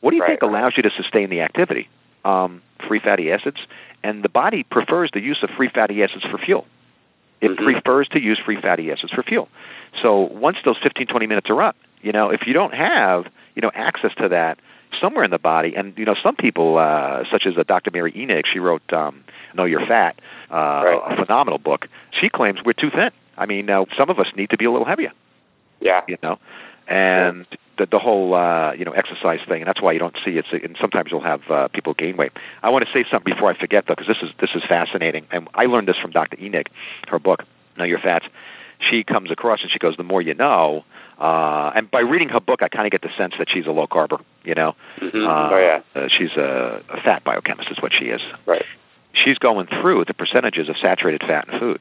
What 0.00 0.10
do 0.10 0.16
you 0.16 0.22
Right, 0.22 0.30
think 0.30 0.42
allows 0.42 0.76
you 0.76 0.82
to 0.82 0.90
sustain 0.90 1.30
the 1.30 1.42
activity? 1.42 1.88
Um, 2.24 2.62
free 2.88 2.98
fatty 2.98 3.30
acids, 3.30 3.58
and 4.02 4.22
the 4.22 4.28
body 4.28 4.62
prefers 4.64 5.10
the 5.12 5.20
use 5.20 5.42
of 5.42 5.50
free 5.50 5.68
fatty 5.68 6.02
acids 6.02 6.24
for 6.24 6.36
fuel. 6.38 6.66
It 7.40 7.52
Mhm. 7.52 7.56
prefers 7.64 8.08
to 8.08 8.20
use 8.20 8.38
free 8.38 8.56
fatty 8.60 8.90
acids 8.92 9.12
for 9.12 9.22
fuel. 9.22 9.48
So 10.02 10.18
once 10.20 10.58
those 10.64 10.78
15, 10.78 11.06
20 11.06 11.26
minutes 11.26 11.48
are 11.50 11.62
up, 11.62 11.76
you 12.02 12.12
know, 12.12 12.30
if 12.30 12.46
you 12.46 12.52
don't 12.52 12.74
have, 12.74 13.26
you 13.54 13.62
know, 13.62 13.70
access 13.74 14.14
to 14.16 14.28
that 14.28 14.58
somewhere 15.00 15.24
in 15.24 15.30
the 15.30 15.38
body, 15.38 15.74
and 15.76 15.96
you 15.96 16.04
know, 16.04 16.14
some 16.22 16.36
people, 16.36 16.76
uh, 16.78 17.24
such 17.30 17.46
as 17.46 17.56
uh, 17.56 17.62
Dr. 17.66 17.90
Mary 17.92 18.12
Enig, 18.12 18.46
she 18.46 18.58
wrote 18.58 18.82
um, 18.92 19.22
"Know 19.54 19.64
Your 19.64 19.86
Fats," 19.86 20.18
uh, 20.50 20.54
Right. 20.54 21.00
a 21.06 21.16
phenomenal 21.24 21.58
book. 21.58 21.86
She 22.10 22.28
claims 22.28 22.62
we're 22.64 22.72
too 22.72 22.90
thin. 22.90 23.10
I 23.38 23.46
mean, 23.46 23.70
uh, 23.70 23.84
some 23.96 24.10
of 24.10 24.18
us 24.18 24.26
need 24.34 24.50
to 24.50 24.56
be 24.58 24.64
a 24.64 24.70
little 24.70 24.86
heavier, 24.86 25.12
yeah. 25.80 26.02
you 26.08 26.18
know, 26.22 26.38
and 26.88 27.46
the, 27.78 27.86
the 27.86 27.98
whole 27.98 28.34
uh, 28.34 28.72
you 28.72 28.84
know 28.84 28.92
exercise 28.92 29.40
thing, 29.48 29.62
and 29.62 29.68
that's 29.68 29.80
why 29.80 29.92
you 29.92 29.98
don't 29.98 30.16
see 30.24 30.32
it. 30.32 30.46
And 30.52 30.76
sometimes 30.80 31.10
you'll 31.10 31.20
have 31.22 31.42
uh, 31.50 31.68
people 31.68 31.94
gain 31.94 32.16
weight. 32.16 32.32
I 32.62 32.70
want 32.70 32.84
to 32.86 32.92
say 32.92 33.04
something 33.10 33.32
before 33.34 33.50
I 33.50 33.58
forget, 33.58 33.84
though, 33.86 33.94
because 33.94 34.06
this 34.08 34.22
is 34.22 34.30
this 34.40 34.50
is 34.54 34.62
fascinating, 34.68 35.26
and 35.30 35.48
I 35.54 35.66
learned 35.66 35.88
this 35.88 35.96
from 35.98 36.10
Dr. 36.10 36.36
Enig, 36.36 36.66
her 37.08 37.18
book 37.18 37.44
"Know 37.76 37.84
Your 37.84 37.98
Fats." 37.98 38.26
She 38.90 39.04
comes 39.04 39.30
across 39.30 39.60
and 39.62 39.70
she 39.70 39.78
goes, 39.78 39.96
"The 39.96 40.02
more 40.04 40.22
you 40.22 40.34
know." 40.34 40.84
Uh, 41.18 41.70
and 41.74 41.90
by 41.90 42.00
reading 42.00 42.30
her 42.30 42.40
book, 42.40 42.62
I 42.62 42.68
kind 42.68 42.86
of 42.86 42.92
get 42.92 43.02
the 43.02 43.14
sense 43.18 43.34
that 43.38 43.48
she's 43.50 43.66
a 43.66 43.70
low 43.72 43.86
carber. 43.86 44.20
You 44.44 44.54
know, 44.54 44.74
Mhm. 45.00 45.26
uh, 45.26 45.50
oh 45.54 45.58
yeah. 45.58 45.80
uh, 46.02 46.08
she's 46.08 46.30
a, 46.36 46.82
a 46.88 47.00
fat 47.02 47.22
biochemist, 47.24 47.70
is 47.70 47.76
what 47.82 47.92
she 47.92 48.06
is. 48.06 48.22
Right. 48.46 48.64
She's 49.12 49.36
going 49.38 49.66
through 49.66 50.04
the 50.06 50.14
percentages 50.14 50.68
of 50.70 50.76
saturated 50.78 51.22
fat 51.26 51.46
in 51.52 51.58
food. 51.58 51.80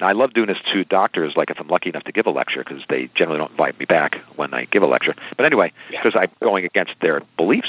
Now, 0.00 0.08
I 0.08 0.12
love 0.12 0.34
doing 0.34 0.48
this 0.48 0.58
to 0.72 0.84
doctors, 0.84 1.34
like 1.36 1.50
if 1.50 1.60
I'm 1.60 1.68
lucky 1.68 1.88
enough 1.88 2.04
to 2.04 2.12
give 2.12 2.26
a 2.26 2.30
lecture, 2.30 2.64
because 2.66 2.82
they 2.88 3.08
generally 3.14 3.38
don't 3.38 3.52
invite 3.52 3.78
me 3.78 3.84
back 3.84 4.16
when 4.36 4.52
I 4.52 4.64
give 4.64 4.82
a 4.82 4.86
lecture. 4.86 5.14
But 5.36 5.46
anyway, 5.46 5.72
Yeah. 5.90 6.02
because 6.02 6.18
I'm 6.20 6.30
going 6.42 6.64
against 6.64 6.94
their 7.00 7.22
beliefs. 7.36 7.68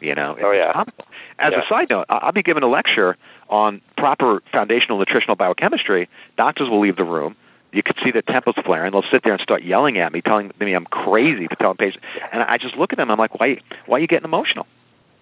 You 0.00 0.14
know. 0.14 0.36
Oh, 0.42 0.52
yeah. 0.52 0.84
As 1.38 1.52
Yeah. 1.52 1.62
a 1.62 1.66
side 1.66 1.88
note, 1.88 2.04
I'll 2.10 2.32
be 2.32 2.42
giving 2.42 2.62
a 2.62 2.66
lecture 2.68 3.16
on 3.48 3.80
proper 3.96 4.42
foundational 4.52 4.98
nutritional 4.98 5.34
biochemistry. 5.34 6.08
Doctors 6.36 6.68
will 6.68 6.80
leave 6.80 6.96
the 6.96 7.04
room. 7.04 7.36
You 7.72 7.82
could 7.82 7.96
see 8.04 8.10
their 8.10 8.22
temples 8.22 8.56
flaring. 8.64 8.92
They'll 8.92 9.02
sit 9.10 9.22
there 9.22 9.32
and 9.32 9.40
start 9.40 9.62
yelling 9.62 9.98
at 9.98 10.12
me, 10.12 10.20
telling 10.20 10.52
me 10.60 10.74
I'm 10.74 10.84
crazy 10.86 11.48
for 11.48 11.56
telling 11.56 11.76
patients. 11.78 12.04
And 12.32 12.42
I 12.42 12.58
just 12.58 12.76
look 12.76 12.92
at 12.92 12.98
them. 12.98 13.10
I'm 13.10 13.18
like, 13.18 13.40
why? 13.40 13.58
Why 13.86 13.96
are 13.96 14.00
you 14.00 14.06
getting 14.06 14.26
emotional? 14.26 14.66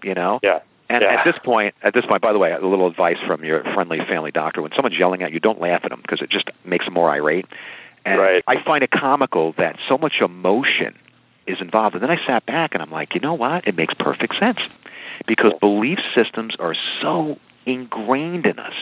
You 0.02 0.14
know. 0.14 0.40
Yeah. 0.42 0.58
And 0.92 1.02
Yeah. 1.02 1.08
at 1.14 1.24
this 1.24 1.38
point, 1.42 1.74
at 1.82 1.94
this 1.94 2.04
point, 2.04 2.20
by 2.20 2.34
the 2.34 2.38
way, 2.38 2.52
a 2.52 2.60
little 2.60 2.86
advice 2.86 3.18
from 3.26 3.44
your 3.44 3.64
friendly 3.72 3.98
family 4.00 4.30
doctor: 4.30 4.60
when 4.60 4.72
someone's 4.72 4.98
yelling 4.98 5.22
at 5.22 5.32
you, 5.32 5.40
don't 5.40 5.58
laugh 5.60 5.80
at 5.84 5.90
them 5.90 6.00
because 6.02 6.20
it 6.20 6.28
just 6.28 6.50
makes 6.64 6.84
them 6.84 6.92
more 6.92 7.10
irate. 7.10 7.46
And 8.04 8.20
Right. 8.20 8.44
I 8.46 8.62
find 8.62 8.84
it 8.84 8.90
comical 8.90 9.52
that 9.56 9.76
so 9.88 9.96
much 9.96 10.20
emotion 10.20 10.94
is 11.46 11.60
involved. 11.62 11.94
And 11.94 12.02
then 12.02 12.10
I 12.10 12.24
sat 12.26 12.44
back 12.44 12.74
and 12.74 12.82
I'm 12.82 12.90
like, 12.90 13.14
you 13.14 13.20
know 13.20 13.34
what? 13.34 13.66
It 13.66 13.74
makes 13.74 13.94
perfect 13.94 14.36
sense 14.38 14.58
because 15.26 15.54
belief 15.60 15.98
systems 16.14 16.54
are 16.58 16.74
so 17.00 17.38
ingrained 17.64 18.44
in 18.44 18.58
us 18.58 18.74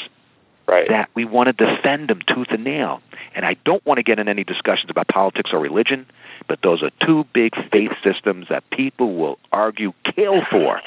Right. 0.67 0.89
that 0.89 1.11
we 1.15 1.25
want 1.25 1.47
to 1.49 1.53
defend 1.53 2.09
them 2.09 2.21
tooth 2.27 2.49
and 2.51 2.65
nail. 2.65 3.03
And 3.35 3.45
I 3.45 3.55
don't 3.65 3.85
want 3.87 3.99
to 3.99 4.03
get 4.03 4.19
in 4.19 4.29
any 4.29 4.45
discussions 4.45 4.91
about 4.91 5.09
politics 5.09 5.51
or 5.53 5.59
religion, 5.59 6.07
but 6.49 6.61
those 6.63 6.83
are 6.83 6.91
two 7.05 7.25
big 7.33 7.55
faith 7.71 7.93
systems 8.03 8.47
that 8.51 8.69
people 8.71 9.15
will 9.15 9.39
argue 9.53 9.93
kill 10.05 10.43
for. 10.51 10.81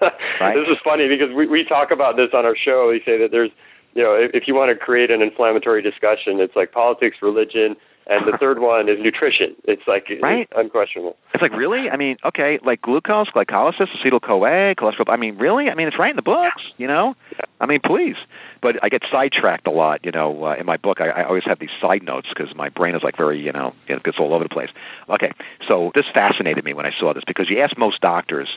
Right. 0.40 0.54
This 0.54 0.68
is 0.68 0.78
funny 0.82 1.08
because 1.08 1.34
we 1.34 1.46
we 1.46 1.64
talk 1.64 1.90
about 1.90 2.16
this 2.16 2.30
on 2.32 2.46
our 2.46 2.56
show. 2.56 2.88
We 2.88 3.02
say 3.04 3.18
that 3.18 3.30
there's, 3.30 3.50
you 3.94 4.02
know, 4.02 4.14
if, 4.14 4.30
if 4.32 4.48
you 4.48 4.54
want 4.54 4.70
to 4.70 4.76
create 4.76 5.10
an 5.10 5.20
inflammatory 5.20 5.82
discussion, 5.82 6.40
it's 6.40 6.56
like 6.56 6.72
politics, 6.72 7.18
religion, 7.20 7.76
and 8.10 8.26
the 8.26 8.36
third 8.36 8.58
one 8.58 8.88
is 8.88 8.98
nutrition. 9.00 9.54
It's 9.64 9.82
like 9.86 10.08
Right. 10.20 10.48
it's 10.50 10.52
unquestionable. 10.54 11.16
It's 11.32 11.40
like 11.42 11.52
really? 11.56 11.88
I 11.88 11.96
mean, 11.96 12.16
okay, 12.24 12.58
like 12.64 12.82
glucose, 12.82 13.28
glycolysis, 13.30 13.88
acetyl 13.88 14.20
CoA, 14.20 14.74
cholesterol. 14.74 15.04
I 15.08 15.16
mean, 15.16 15.38
really? 15.38 15.70
I 15.70 15.74
mean, 15.74 15.86
it's 15.88 15.98
right 15.98 16.10
in 16.10 16.16
the 16.16 16.22
books, 16.22 16.62
you 16.76 16.86
know. 16.86 17.14
I 17.60 17.66
mean, 17.66 17.80
please. 17.80 18.16
But 18.60 18.76
I 18.82 18.88
get 18.88 19.02
sidetracked 19.10 19.66
a 19.66 19.70
lot, 19.70 20.04
you 20.04 20.10
know. 20.10 20.44
Uh, 20.44 20.56
in 20.56 20.66
my 20.66 20.76
book, 20.76 21.00
I, 21.00 21.08
I 21.08 21.24
always 21.24 21.44
have 21.44 21.58
these 21.58 21.70
side 21.80 22.02
notes 22.02 22.28
because 22.28 22.54
my 22.54 22.68
brain 22.68 22.94
is 22.94 23.02
like 23.02 23.16
very, 23.16 23.40
you 23.40 23.52
know, 23.52 23.74
it 23.86 24.02
gets 24.02 24.18
all 24.18 24.34
over 24.34 24.42
the 24.44 24.50
place. 24.50 24.70
Okay, 25.08 25.32
so 25.66 25.92
this 25.94 26.06
fascinated 26.12 26.64
me 26.64 26.74
when 26.74 26.86
I 26.86 26.92
saw 26.98 27.14
this 27.14 27.24
because 27.26 27.48
you 27.48 27.60
ask 27.60 27.78
most 27.78 28.00
doctors 28.00 28.48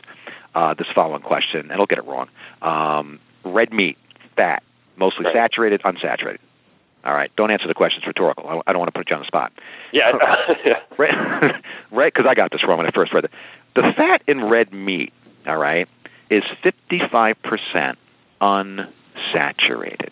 uh, 0.54 0.74
this 0.74 0.88
following 0.94 1.22
question, 1.22 1.70
and 1.70 1.80
I'll 1.80 1.86
get 1.86 1.98
it 1.98 2.04
wrong: 2.06 2.28
um, 2.62 3.20
red 3.44 3.72
meat, 3.72 3.96
fat, 4.36 4.62
mostly 4.96 5.24
Right. 5.26 5.34
saturated, 5.34 5.82
unsaturated. 5.82 6.38
All 7.04 7.12
right, 7.12 7.30
don't 7.36 7.50
answer 7.50 7.68
the 7.68 7.74
question; 7.74 8.00
it's 8.00 8.06
rhetorical. 8.06 8.48
I, 8.48 8.60
I 8.66 8.72
don't 8.72 8.80
want 8.80 8.92
to 8.92 8.98
put 8.98 9.10
you 9.10 9.16
on 9.16 9.22
the 9.22 9.26
spot. 9.26 9.52
Yeah. 9.92 10.12
yeah. 10.64 10.80
red, 10.98 11.14
red 11.90 12.12
because 12.14 12.26
I 12.28 12.34
got 12.34 12.50
this 12.50 12.64
wrong 12.64 12.78
when 12.78 12.86
I 12.86 12.90
first 12.90 13.12
read 13.12 13.24
it. 13.24 13.30
The 13.74 13.92
fat 13.96 14.22
in 14.26 14.44
red 14.44 14.72
meat, 14.72 15.12
all 15.46 15.56
right, 15.58 15.88
is 16.30 16.44
55% 16.62 17.96
unsaturated. 18.40 20.10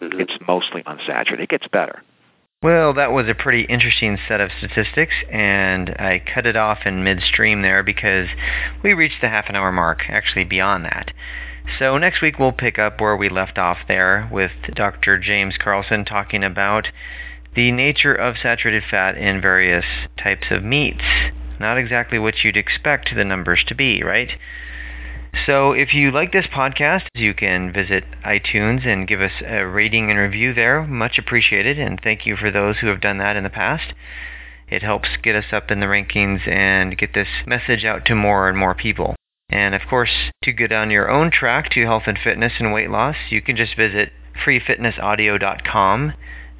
Mhm. 0.00 0.20
It's 0.20 0.36
mostly 0.46 0.82
unsaturated. 0.82 1.40
It 1.40 1.48
gets 1.48 1.66
better. 1.68 2.02
Well, 2.62 2.92
that 2.94 3.12
was 3.12 3.26
a 3.26 3.34
pretty 3.34 3.62
interesting 3.62 4.18
set 4.28 4.42
of 4.42 4.50
statistics, 4.58 5.14
and 5.30 5.90
I 5.98 6.22
cut 6.34 6.44
it 6.44 6.56
off 6.56 6.80
in 6.84 7.04
midstream 7.04 7.62
there 7.62 7.82
because 7.82 8.28
we 8.82 8.92
reached 8.92 9.22
the 9.22 9.30
half 9.30 9.48
an 9.48 9.56
hour 9.56 9.72
mark, 9.72 10.02
actually 10.10 10.44
beyond 10.44 10.84
that. 10.84 11.10
So 11.78 11.98
next 11.98 12.20
week 12.20 12.38
we'll 12.38 12.52
pick 12.52 12.78
up 12.78 13.00
where 13.00 13.16
we 13.16 13.28
left 13.28 13.58
off 13.58 13.78
there 13.88 14.28
with 14.30 14.52
Dr. 14.74 15.18
James 15.18 15.56
Carlson 15.58 16.04
talking 16.04 16.44
about 16.44 16.88
the 17.54 17.72
nature 17.72 18.14
of 18.14 18.36
saturated 18.40 18.84
fat 18.88 19.16
in 19.16 19.40
various 19.40 19.84
types 20.16 20.46
of 20.50 20.62
meats. 20.62 21.04
Not 21.58 21.78
exactly 21.78 22.18
what 22.18 22.42
you'd 22.42 22.56
expect 22.56 23.14
the 23.14 23.24
numbers 23.24 23.64
to 23.68 23.74
be, 23.74 24.02
right? 24.02 24.30
So 25.46 25.72
if 25.72 25.94
you 25.94 26.10
like 26.10 26.32
this 26.32 26.46
podcast, 26.46 27.06
you 27.14 27.34
can 27.34 27.72
visit 27.72 28.04
iTunes 28.24 28.86
and 28.86 29.06
give 29.06 29.20
us 29.20 29.32
a 29.46 29.66
rating 29.66 30.10
and 30.10 30.18
review 30.18 30.52
there. 30.54 30.82
Much 30.82 31.18
appreciated, 31.18 31.78
and 31.78 32.00
thank 32.02 32.26
you 32.26 32.36
for 32.36 32.50
those 32.50 32.78
who 32.78 32.88
have 32.88 33.00
done 33.00 33.18
that 33.18 33.36
in 33.36 33.44
the 33.44 33.50
past. 33.50 33.94
It 34.68 34.82
helps 34.82 35.08
get 35.22 35.36
us 35.36 35.52
up 35.52 35.70
in 35.70 35.80
the 35.80 35.86
rankings 35.86 36.46
and 36.48 36.96
get 36.96 37.14
this 37.14 37.28
message 37.46 37.84
out 37.84 38.04
to 38.06 38.14
more 38.14 38.48
and 38.48 38.56
more 38.58 38.74
people. 38.74 39.14
And 39.50 39.74
of 39.74 39.82
course, 39.88 40.30
to 40.44 40.52
get 40.52 40.72
on 40.72 40.90
your 40.90 41.10
own 41.10 41.30
track 41.30 41.70
to 41.70 41.84
health 41.84 42.04
and 42.06 42.18
fitness 42.22 42.52
and 42.58 42.72
weight 42.72 42.90
loss, 42.90 43.16
you 43.30 43.42
can 43.42 43.56
just 43.56 43.76
visit 43.76 44.12
freefitnessaudio.com 44.44 46.12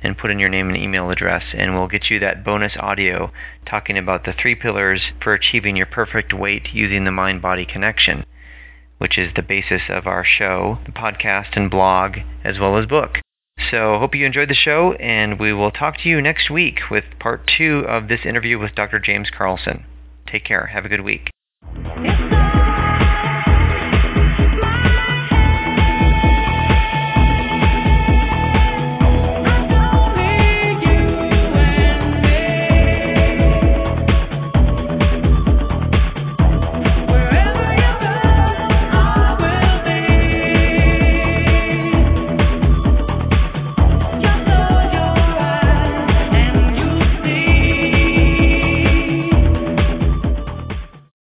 and 0.03 0.19
put 0.19 0.31
in 0.31 0.39
your 0.39 0.49
name 0.49 0.69
and 0.69 0.79
email 0.79 1.11
address, 1.11 1.45
and 1.55 1.75
we'll 1.75 1.89
get 1.89 2.11
you 2.11 2.19
that 2.19 2.45
bonus 2.45 2.73
audio 2.79 3.31
talking 3.67 3.99
about 3.99 4.25
the 4.25 4.33
three 4.33 4.55
pillars 4.55 5.03
for 5.23 5.35
achieving 5.35 5.77
your 5.77 5.87
perfect 5.87 6.33
weight 6.33 6.69
using 6.73 7.05
the 7.05 7.13
mind 7.13 7.43
body 7.43 7.67
connection, 7.67 8.25
which 8.99 9.19
is 9.19 9.33
the 9.35 9.43
basis 9.43 9.83
of 9.89 10.07
our 10.07 10.25
show, 10.25 10.79
the 10.87 10.93
podcast 10.93 11.55
and 11.57 11.71
blog, 11.71 12.17
as 12.45 12.59
well 12.59 12.77
as 12.77 12.87
book. 12.87 13.19
So, 13.71 13.99
hope 13.99 14.15
you 14.15 14.25
enjoyed 14.25 14.49
the 14.49 14.55
show, 14.55 14.95
and 14.95 15.39
we 15.39 15.53
will 15.53 15.71
talk 15.71 15.99
to 15.99 16.09
you 16.09 16.21
next 16.23 16.51
week 16.51 16.79
with 16.91 17.05
part 17.21 17.49
two 17.59 17.85
of 17.87 18.09
this 18.09 18.21
interview 18.25 18.59
with 18.59 18.75
Dr. 18.75 18.99
James 18.99 19.29
Carlson. 19.31 19.85
Take 20.27 20.45
care. 20.45 20.67
Have 20.67 20.87
a 20.87 20.89
good 20.89 21.03
week. 21.03 21.31